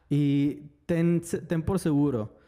Y 0.08 0.62
ten, 0.86 1.22
ten 1.46 1.62
por 1.62 1.78
seguro, 1.78 2.38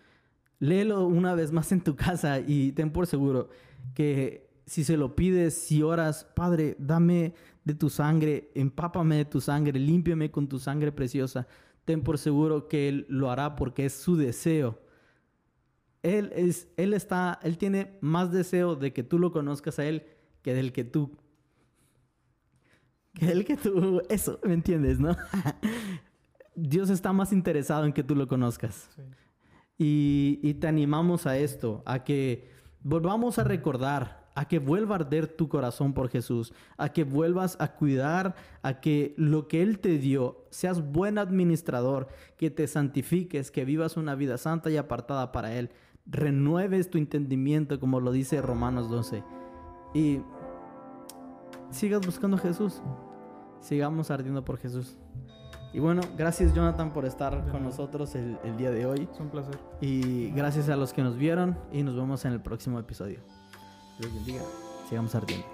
léelo 0.58 1.06
una 1.06 1.34
vez 1.34 1.52
más 1.52 1.72
en 1.72 1.80
tu 1.80 1.96
casa 1.96 2.40
y 2.40 2.72
ten 2.72 2.90
por 2.90 3.06
seguro 3.06 3.48
que 3.94 4.48
si 4.66 4.84
se 4.84 4.96
lo 4.96 5.16
pides, 5.16 5.54
si 5.54 5.82
oras, 5.82 6.24
Padre, 6.34 6.76
dame 6.78 7.34
de 7.64 7.74
tu 7.74 7.90
sangre, 7.90 8.50
empápame 8.54 9.16
de 9.16 9.24
tu 9.24 9.40
sangre, 9.40 9.78
límpiame 9.78 10.30
con 10.30 10.48
tu 10.48 10.58
sangre 10.58 10.92
preciosa, 10.92 11.46
ten 11.84 12.02
por 12.02 12.18
seguro 12.18 12.68
que 12.68 12.88
Él 12.88 13.06
lo 13.08 13.30
hará 13.30 13.56
porque 13.56 13.86
es 13.86 13.94
su 13.94 14.16
deseo. 14.16 14.80
Él, 16.02 16.32
es, 16.34 16.68
él, 16.76 16.94
está, 16.94 17.38
él 17.42 17.58
tiene 17.58 17.98
más 18.00 18.32
deseo 18.32 18.74
de 18.74 18.92
que 18.92 19.02
tú 19.02 19.18
lo 19.18 19.32
conozcas 19.32 19.78
a 19.78 19.84
Él 19.84 20.04
que 20.42 20.54
del 20.54 20.72
que 20.72 20.84
tú. 20.84 21.16
Que 23.14 23.32
el 23.32 23.44
que 23.44 23.56
tú. 23.56 24.02
Eso, 24.08 24.38
¿me 24.44 24.54
entiendes, 24.54 24.98
no? 25.00 25.16
Dios 26.54 26.90
está 26.90 27.12
más 27.12 27.32
interesado 27.32 27.84
en 27.84 27.92
que 27.92 28.02
tú 28.02 28.14
lo 28.14 28.26
conozcas. 28.28 28.90
Y, 29.78 30.40
y 30.42 30.54
te 30.54 30.66
animamos 30.66 31.26
a 31.26 31.38
esto, 31.38 31.82
a 31.86 32.04
que 32.04 32.50
volvamos 32.82 33.38
a 33.38 33.44
recordar 33.44 34.20
a 34.34 34.46
que 34.46 34.58
vuelva 34.58 34.94
a 34.94 34.98
arder 35.00 35.26
tu 35.26 35.48
corazón 35.48 35.92
por 35.92 36.08
Jesús, 36.08 36.54
a 36.76 36.90
que 36.90 37.04
vuelvas 37.04 37.56
a 37.60 37.74
cuidar, 37.74 38.34
a 38.62 38.80
que 38.80 39.14
lo 39.16 39.48
que 39.48 39.62
Él 39.62 39.80
te 39.80 39.98
dio, 39.98 40.46
seas 40.50 40.92
buen 40.92 41.18
administrador, 41.18 42.08
que 42.36 42.50
te 42.50 42.66
santifiques, 42.66 43.50
que 43.50 43.64
vivas 43.64 43.96
una 43.96 44.14
vida 44.14 44.38
santa 44.38 44.70
y 44.70 44.76
apartada 44.76 45.32
para 45.32 45.54
Él, 45.54 45.70
renueves 46.06 46.90
tu 46.90 46.98
entendimiento, 46.98 47.78
como 47.80 48.00
lo 48.00 48.12
dice 48.12 48.40
Romanos 48.40 48.88
12, 48.88 49.22
y 49.94 50.20
sigas 51.70 52.04
buscando 52.06 52.36
a 52.36 52.40
Jesús, 52.40 52.82
sigamos 53.60 54.10
ardiendo 54.10 54.44
por 54.44 54.58
Jesús. 54.58 54.96
Y 55.72 55.78
bueno, 55.78 56.02
gracias 56.18 56.52
Jonathan 56.52 56.92
por 56.92 57.04
estar 57.04 57.46
con 57.50 57.62
nosotros 57.62 58.14
el, 58.16 58.38
el, 58.44 58.56
día 58.56 58.70
de 58.70 58.86
hoy. 58.86 59.08
Es 59.12 59.20
un 59.20 59.28
placer. 59.28 59.56
Y 59.80 60.30
gracias 60.30 60.68
a 60.68 60.76
los 60.76 60.92
que 60.92 61.02
nos 61.02 61.16
vieron 61.16 61.56
y 61.72 61.82
nos 61.82 61.94
vemos 61.94 62.24
en 62.24 62.32
el 62.32 62.40
próximo 62.40 62.78
episodio. 62.78 63.20
Dios 63.98 64.12
bendiga. 64.14 64.42
Sigamos 64.88 65.14
ardiendo. 65.14 65.46